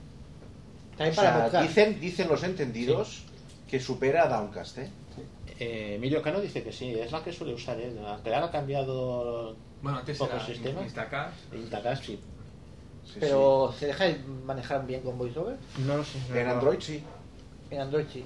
[0.97, 3.23] También O para sea, dicen, dicen los entendidos
[3.69, 4.89] que supera a Downcast, ¿eh?
[5.59, 8.51] Eh, Emilio Cano dice que sí, es la que suele usar él, aunque ahora ha
[8.51, 10.83] cambiado Bueno, antes pocos sistemas.
[10.83, 11.53] Instacast.
[11.53, 12.19] Instacast, sí.
[13.19, 14.05] Pero, ¿se deja
[14.45, 15.57] manejar bien con VoiceOver?
[15.85, 16.19] No lo sé.
[16.33, 17.03] En Android sí.
[17.71, 18.23] En Android sí.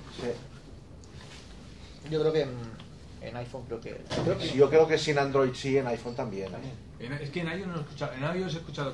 [2.11, 2.49] Yo creo que en,
[3.21, 4.01] en iPhone creo que...
[4.23, 6.47] Creo que Sí, yo creo que sí en Android sí, en iPhone también.
[6.53, 6.57] ¿eh?
[7.05, 8.13] En- Es que en iOS no he escuchado.
[8.13, 8.93] En iOS he escuchado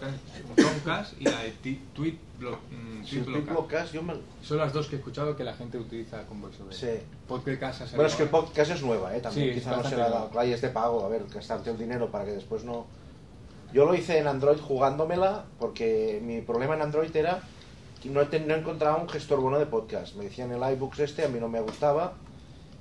[0.55, 2.59] Chromecast y la de Ti- Tweet Block.
[2.71, 3.21] mm, Sí,
[4.01, 6.73] me- Son las dos que he escuchado que la gente utiliza con VoiceOver.
[6.73, 6.87] Sí.
[7.27, 9.19] Podcast ha Bueno, es que podcast es nueva, ¿eh?
[9.21, 10.29] También Sí, quizá no bastante será nueva.
[10.31, 12.87] claro, y es de pago, a ver, gastarte el dinero para que después no...
[13.73, 17.41] Yo lo hice en Android jugándomela porque mi problema en Android era
[18.01, 20.15] que no, ten- no encontraba un gestor bueno de podcast.
[20.15, 22.13] Me decían el iBooks este, a mí no me gustaba.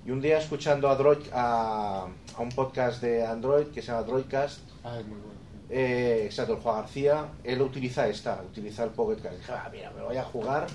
[0.06, 2.06] Y un día escuchando a, Droid, a,
[2.36, 5.38] a un podcast de Android que se llama Droidcast, Ah, es muy bueno.
[5.70, 9.36] eh, exacto, el Juan García, él utiliza esta, utiliza el Pocket Cast.
[9.38, 10.66] Dije, ah, mira, me lo voy a jugar.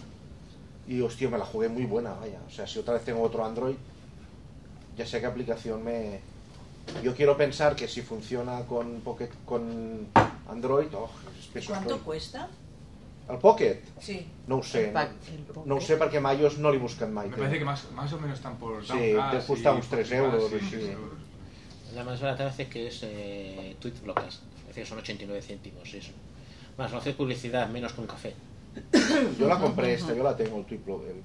[0.87, 2.39] Y hostia, me la jugué muy buena, vaya.
[2.47, 3.75] O sea, si otra vez tengo otro Android,
[4.97, 6.19] ya sé qué aplicación me.
[7.01, 10.07] Yo quiero pensar que si funciona con Pocket, con
[10.49, 11.09] Android, oh,
[11.55, 12.49] és ¿Cuánto cuesta?
[13.29, 13.79] El Pocket?
[14.01, 14.27] Sí.
[14.47, 15.65] No ho sé, El no, pack- el Pocket.
[15.69, 17.29] no ho sé perquè mai no l'he buscat mai.
[17.29, 20.09] Me parece que más, más o menos están por Sí, te cuesta y uns 3
[20.09, 20.69] Podcast, euros, sí, així.
[20.75, 21.22] tres euros.
[21.95, 24.41] La más barata hace que es eh, Tweet Blockcast.
[24.61, 26.11] Es decir, son 89 céntimos eso.
[26.77, 28.33] Más, no hace publicidad, menos que un café.
[29.39, 31.03] Yo la compré esta, yo la tengo, el Tweetblog.
[31.05, 31.21] el-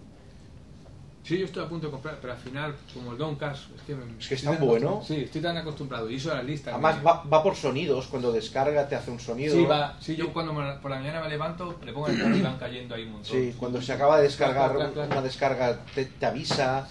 [1.29, 3.95] Sí, yo estoy a punto de comprar, pero al final, como el Downcast, es que,
[3.95, 5.03] me- Es que es tan bueno.
[5.07, 6.09] Sí, estoy tan acostumbrado.
[6.09, 6.71] Y eso la lista.
[6.73, 9.55] Además va, va por sonidos, cuando descarga te hace un sonido.
[9.55, 9.95] Sí, va.
[10.01, 12.95] Sí, yo cuando me- por la mañana me levanto, le pongo el y van cayendo
[12.95, 13.31] ahí un montón.
[13.31, 16.89] Sí, cuando se acaba de descargar una descarga te, te avisa,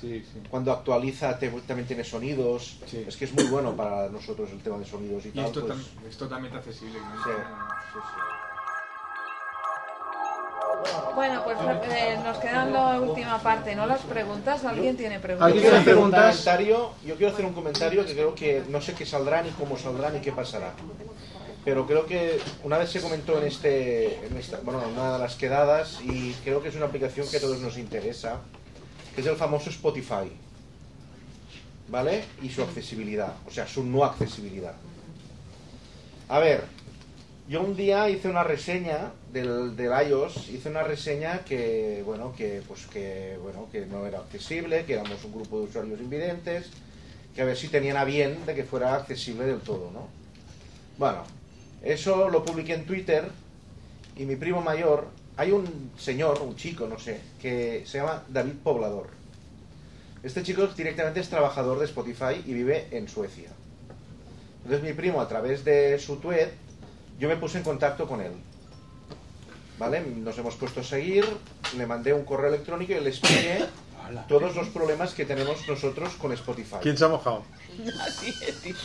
[0.52, 4.78] cuando actualiza te- también tiene sonidos, es que es muy bueno para nosotros el tema
[4.78, 5.46] de sonidos y, Y tal.
[5.46, 7.00] esto pues, es totalmente accesible.
[7.00, 7.24] ¿no?
[7.24, 8.47] sí, sí, sí.
[11.16, 11.58] Bueno, pues
[11.92, 13.86] eh, nos queda la última parte, ¿no?
[13.86, 14.64] Las preguntas.
[14.66, 15.54] ¿Alguien tiene preguntas?
[15.54, 18.94] Yo quiero hacer un comentario, yo quiero hacer un comentario que creo que no sé
[18.94, 20.74] qué saldrá ni cómo saldrá ni qué pasará.
[21.66, 25.20] Pero creo que una vez se comentó en este, en esta, bueno, en una de
[25.20, 28.40] las quedadas y creo que es una aplicación que a todos nos interesa,
[29.14, 30.32] que es el famoso Spotify.
[31.90, 32.24] ¿Vale?
[32.42, 34.76] Y su accesibilidad, o sea, su no accesibilidad.
[36.30, 36.66] A ver,
[37.48, 42.62] yo un día hice una reseña del, del iOS, hice una reseña que, bueno, que,
[42.68, 46.70] pues que, bueno, que no era accesible, que éramos un grupo de usuarios invidentes,
[47.34, 50.08] que a ver si tenían a bien de que fuera accesible del todo, ¿no?
[50.98, 51.24] Bueno,
[51.84, 53.30] eso lo publiqué en Twitter
[54.18, 55.08] y mi primo mayor,
[55.38, 59.08] hay un señor, un chico, no sé, que se llama David Poblador.
[60.22, 63.50] Este chico directamente es trabajador de Spotify y vive en Suecia.
[64.64, 66.67] Entonces mi primo a través de su tweet
[67.20, 68.32] yo me puse en contacto con él.
[69.80, 70.02] ¿Vale?
[70.02, 71.26] Nos hemos puesto a seguir,
[71.78, 73.66] le mandé un correo electrónico y le expliqué
[74.28, 76.78] todos los problemas que tenemos nosotros con Spotify.
[76.82, 77.44] ¿Quién se ha mojado?
[78.02, 78.76] Así es, tío.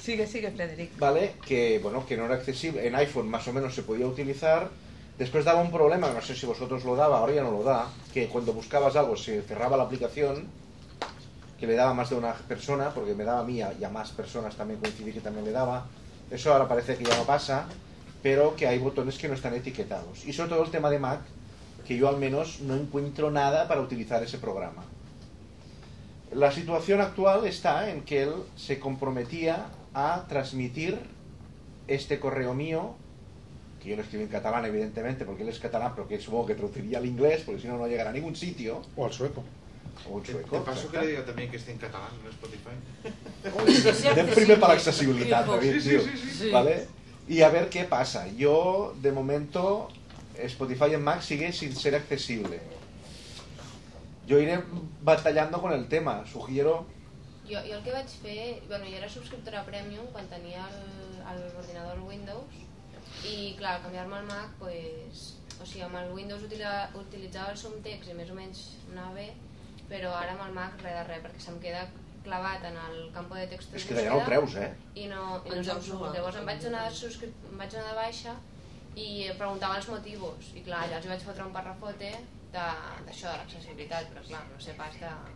[0.00, 0.96] Sigue, sigue, Frederic.
[0.98, 1.34] ¿Vale?
[1.44, 2.86] Que, bueno, que no era accesible.
[2.86, 4.70] En iPhone más o menos se podía utilizar.
[5.18, 7.88] Después daba un problema, no sé si vosotros lo daba, ahora ya no lo da,
[8.12, 10.46] que cuando buscabas algo se cerraba la aplicación,
[11.58, 14.10] que le daba más de una persona, porque me daba a mí y a más
[14.10, 15.86] personas también coincidí que también le daba.
[16.30, 17.66] Eso ahora parece que ya no pasa,
[18.22, 20.26] pero que hay botones que no están etiquetados.
[20.26, 21.20] Y sobre todo el tema de Mac,
[21.86, 24.82] que yo al menos no encuentro nada para utilizar ese programa.
[26.32, 30.98] La situación actual está en que él se comprometía a transmitir
[31.86, 32.94] este correo mío,
[33.80, 36.56] que yo lo escribí en catalán evidentemente, porque él es catalán, pero que supongo que
[36.56, 38.82] traduciría al inglés, porque si no, no llegará a ningún sitio.
[38.96, 39.44] O al sueco.
[40.10, 40.56] O Te, sueco.
[40.58, 42.76] te paso que le diga también que esté en catalán en Spotify.
[44.12, 46.00] Anem primer per l'accessibilitat, David, Sí, tio.
[46.02, 46.50] sí, sí, sí.
[46.50, 46.86] ¿Vale?
[47.28, 48.28] Y a ver qué pasa.
[48.28, 49.88] Yo, de momento,
[50.38, 52.60] Spotify en Mac sigue sin ser accesible.
[54.26, 54.62] Yo iré
[55.02, 56.24] batallando con el tema.
[56.26, 56.86] Sugiero...
[57.48, 61.52] Jo, jo el que vaig fer, bueno, jo era subscriptora premium quan tenia el- el-
[61.54, 62.56] l'ordinador Windows
[63.24, 68.14] i clar, canviar-me al Mac, pues, o sigui, amb el Windows utilitzava el Somtext i
[68.18, 69.28] més o menys anava bé,
[69.88, 71.86] però ara amb el Mac res de res, perquè se'm queda
[72.26, 74.70] clavat en el campo de textos És que d'allà no el treus, eh?
[74.94, 76.14] I no, i no se'm surt.
[76.14, 77.28] Llavors em vaig anar, de subscri...
[77.50, 78.34] em vaig anar de baixa
[78.96, 80.50] i preguntava els motius.
[80.58, 82.10] I clar, allà els vaig fotre un parrafote
[82.52, 85.10] de- d'això, de l'accessibilitat, però clar, no sé pas de,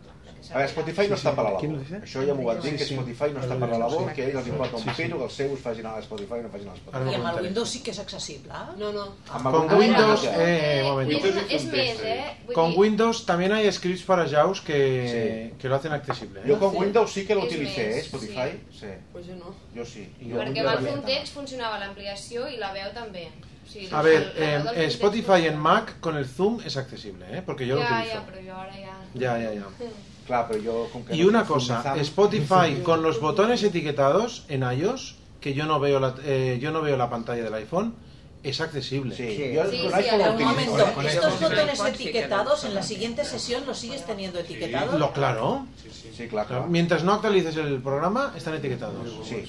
[0.51, 1.69] A veure, Spotify no està per la labor.
[1.71, 1.97] lo?
[2.01, 2.93] Això ja m'ho van dir, Sí, que sí.
[2.95, 4.15] Spotify no està per la labor, Sí.
[4.15, 5.03] que a ells els importa un Sí, sí.
[5.03, 7.03] pito que els seus facin a Spotify i no facin a Spotify.
[7.05, 7.43] no I amb el.
[7.45, 8.53] Windows sí que és accessible.
[8.77, 9.05] No, no.
[9.29, 10.33] Amb el Con Windows Windows, ja.
[10.37, 11.27] eh, momento.
[11.27, 12.37] És, és més, eh?
[12.53, 16.41] Con Windows también hay scripts para JAWS que, que lo hacen accesible.
[16.41, 16.43] ¿eh?
[16.49, 18.59] Jo con Windows sí que lo És utilicé, més, eh, Spotify.
[18.77, 18.87] Sí.
[19.13, 19.55] Pues jo no.
[19.75, 20.09] Jo sí.
[20.19, 23.29] Perquè amb el Fontext funcionava l'ampliació i la veu també.
[23.71, 27.41] Sigui, A ver, eh, Spotify en Mac con el Zoom es accesible, ¿eh?
[27.45, 28.15] porque yo lo ja, utilizo.
[28.15, 28.97] Ja, però jo ara ja...
[29.13, 29.63] Ya, ya, ya.
[30.27, 34.63] Clar, però jo com que Y no una cosa, Spotify con los botones etiquetados en
[34.63, 37.95] iOS, que yo no veo la, eh, yo no veo la pantalla del iPhone,
[38.43, 39.15] es accesible.
[39.15, 40.93] Sí, yo Sí, con sí, utilizo, momento.
[40.95, 41.43] Con estos sí.
[41.43, 44.99] botones sí etiquetados en la siguiente sesión los sigues teniendo etiquetados.
[44.99, 45.67] Lo claro.
[46.15, 46.67] Sí, claro, claro.
[46.67, 48.95] Mientras no actualices el programa, están etiquetados.
[49.27, 49.43] Sí.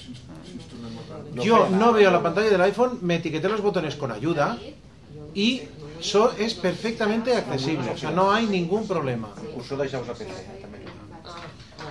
[1.35, 4.57] Yo no veo la pantalla del iPhone, me etiqueté los botones con ayuda
[5.33, 5.63] y
[6.03, 9.29] so, es perfectamente accesible, o sea, no hay ningún problema.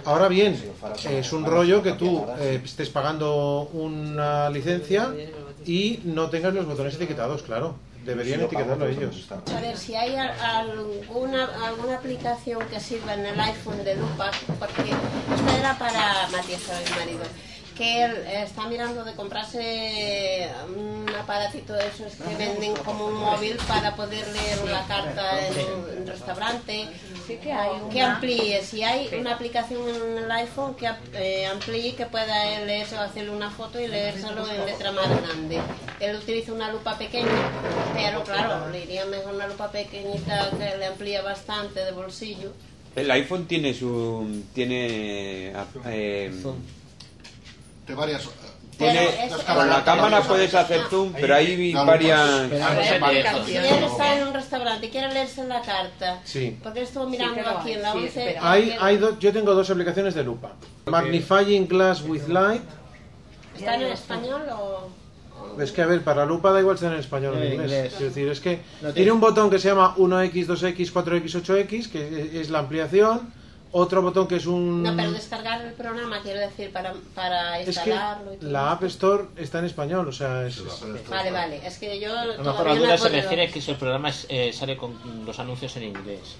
[0.04, 0.60] Ahora bien,
[1.08, 5.14] es un rollo que tú eh, estés pagando una licencia
[5.64, 7.76] y no tengas los botones etiquetados, claro.
[8.04, 9.28] Deberían etiquetarlo ellos.
[9.56, 14.32] A ver, si hay al- alguna, alguna aplicación que sirva en el iPhone de lupa,
[14.58, 17.20] porque esta era para Matías, mi marido,
[17.76, 23.56] que él está mirando de comprarse un aparatito de esos que venden como un móvil
[23.68, 26.88] para poder leer una carta en un restaurante,
[27.26, 31.94] Sí que hay que amplíe, si hay una aplicación en el iPhone que eh, amplíe,
[31.94, 35.60] que pueda él leerse o hacerle una foto y leérselo en letra más grande.
[36.00, 37.30] Él utiliza una lupa pequeña,
[37.94, 42.52] pero claro, le iría mejor una lupa pequeñita que le amplía bastante de bolsillo.
[42.94, 44.42] El iPhone tiene su.
[44.52, 45.52] Tiene.
[45.86, 46.32] eh,
[47.86, 48.28] Té varias...
[48.78, 52.48] tiene es- con la cámara puedes hacer zoom, pero hay varias.
[53.46, 56.56] Si él está en un restaurante y quiere leerse la carta, Sí.
[56.62, 59.54] porque estuvo mirando aquí hay, en la sí, 11, pero- Hay, hay dos, yo tengo
[59.54, 60.52] dos aplicaciones de lupa.
[60.86, 62.62] Magnifying Glass with Light.
[63.56, 64.88] ¿está en español o...?
[65.60, 67.62] Es que a ver, para lupa da igual si está en español o en inglés.
[67.70, 67.92] inglés.
[67.94, 68.60] Es decir, es que
[68.94, 73.32] tiene- un botón que se llama 1X, 2X, 4X, 8X, que es la ampliación.
[73.74, 74.82] Otro botón que es un...
[74.82, 78.50] No, pero descargar el programa, quiero decir, para, para Es que instalarlo y todo.
[78.50, 80.62] la App Store está en español, o sea, es...
[81.08, 83.62] Vale, vale, es que yo A lo mejor la no duda se refiere a que
[83.62, 84.94] si el programa es, eh, sale con
[85.24, 86.36] los anuncios en inglés.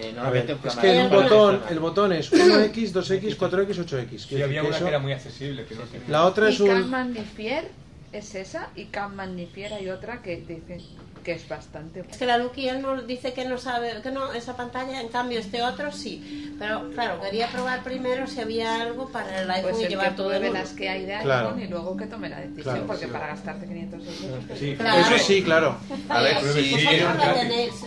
[0.00, 4.18] Eh, A ver, es programa que el botón, el botón es 1X, 2X, 4X, 8X.
[4.18, 5.64] Sí, había que una eso- que era muy accesible.
[5.66, 6.08] Que no tenía.
[6.08, 6.90] La otra es y Can un...
[6.90, 7.70] Magnifier
[8.12, 10.80] es esa y Can Magnifier hay otra que dice
[11.24, 14.32] que es bastante Es que la Lucky él no dice que no sabe, que no,
[14.32, 16.54] esa pantalla, en cambio este otro sí.
[16.58, 20.10] Pero claro, quería probar primero si había algo para el iPhone pues y el llevar
[20.10, 20.52] que todo uno.
[20.52, 21.58] las que hay de iPhone Claro.
[21.58, 23.10] y luego que tome la decisión Claro, porque sí.
[23.10, 25.00] para gastarte 500 euros Sí, Claro.
[25.00, 25.76] Eso sí, claro.
[26.08, 26.74] A ver, sí,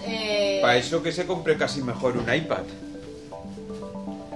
[0.05, 2.63] eh, Para eso que se compre casi mejor un iPad.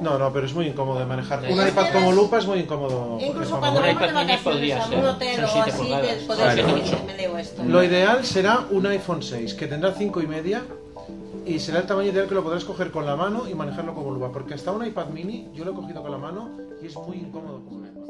[0.01, 1.45] No, no, pero es muy incómodo de manejar.
[1.45, 1.53] Sí.
[1.53, 3.19] Un iPad como lupa es muy incómodo.
[3.21, 6.75] Incluso cuando vamos de vacaciones a un hotel o así, de poder Claro.
[6.75, 7.63] decir, me leo esto.
[7.63, 10.63] Lo ideal será un iPhone 6, que tendrá 5 y media
[11.45, 14.09] y será el tamaño ideal que lo podrás coger con la mano y manejarlo como
[14.11, 14.31] lupa.
[14.31, 16.49] Porque hasta un iPad mini yo lo he cogido con la mano
[16.81, 18.00] y es muy incómodo iPad.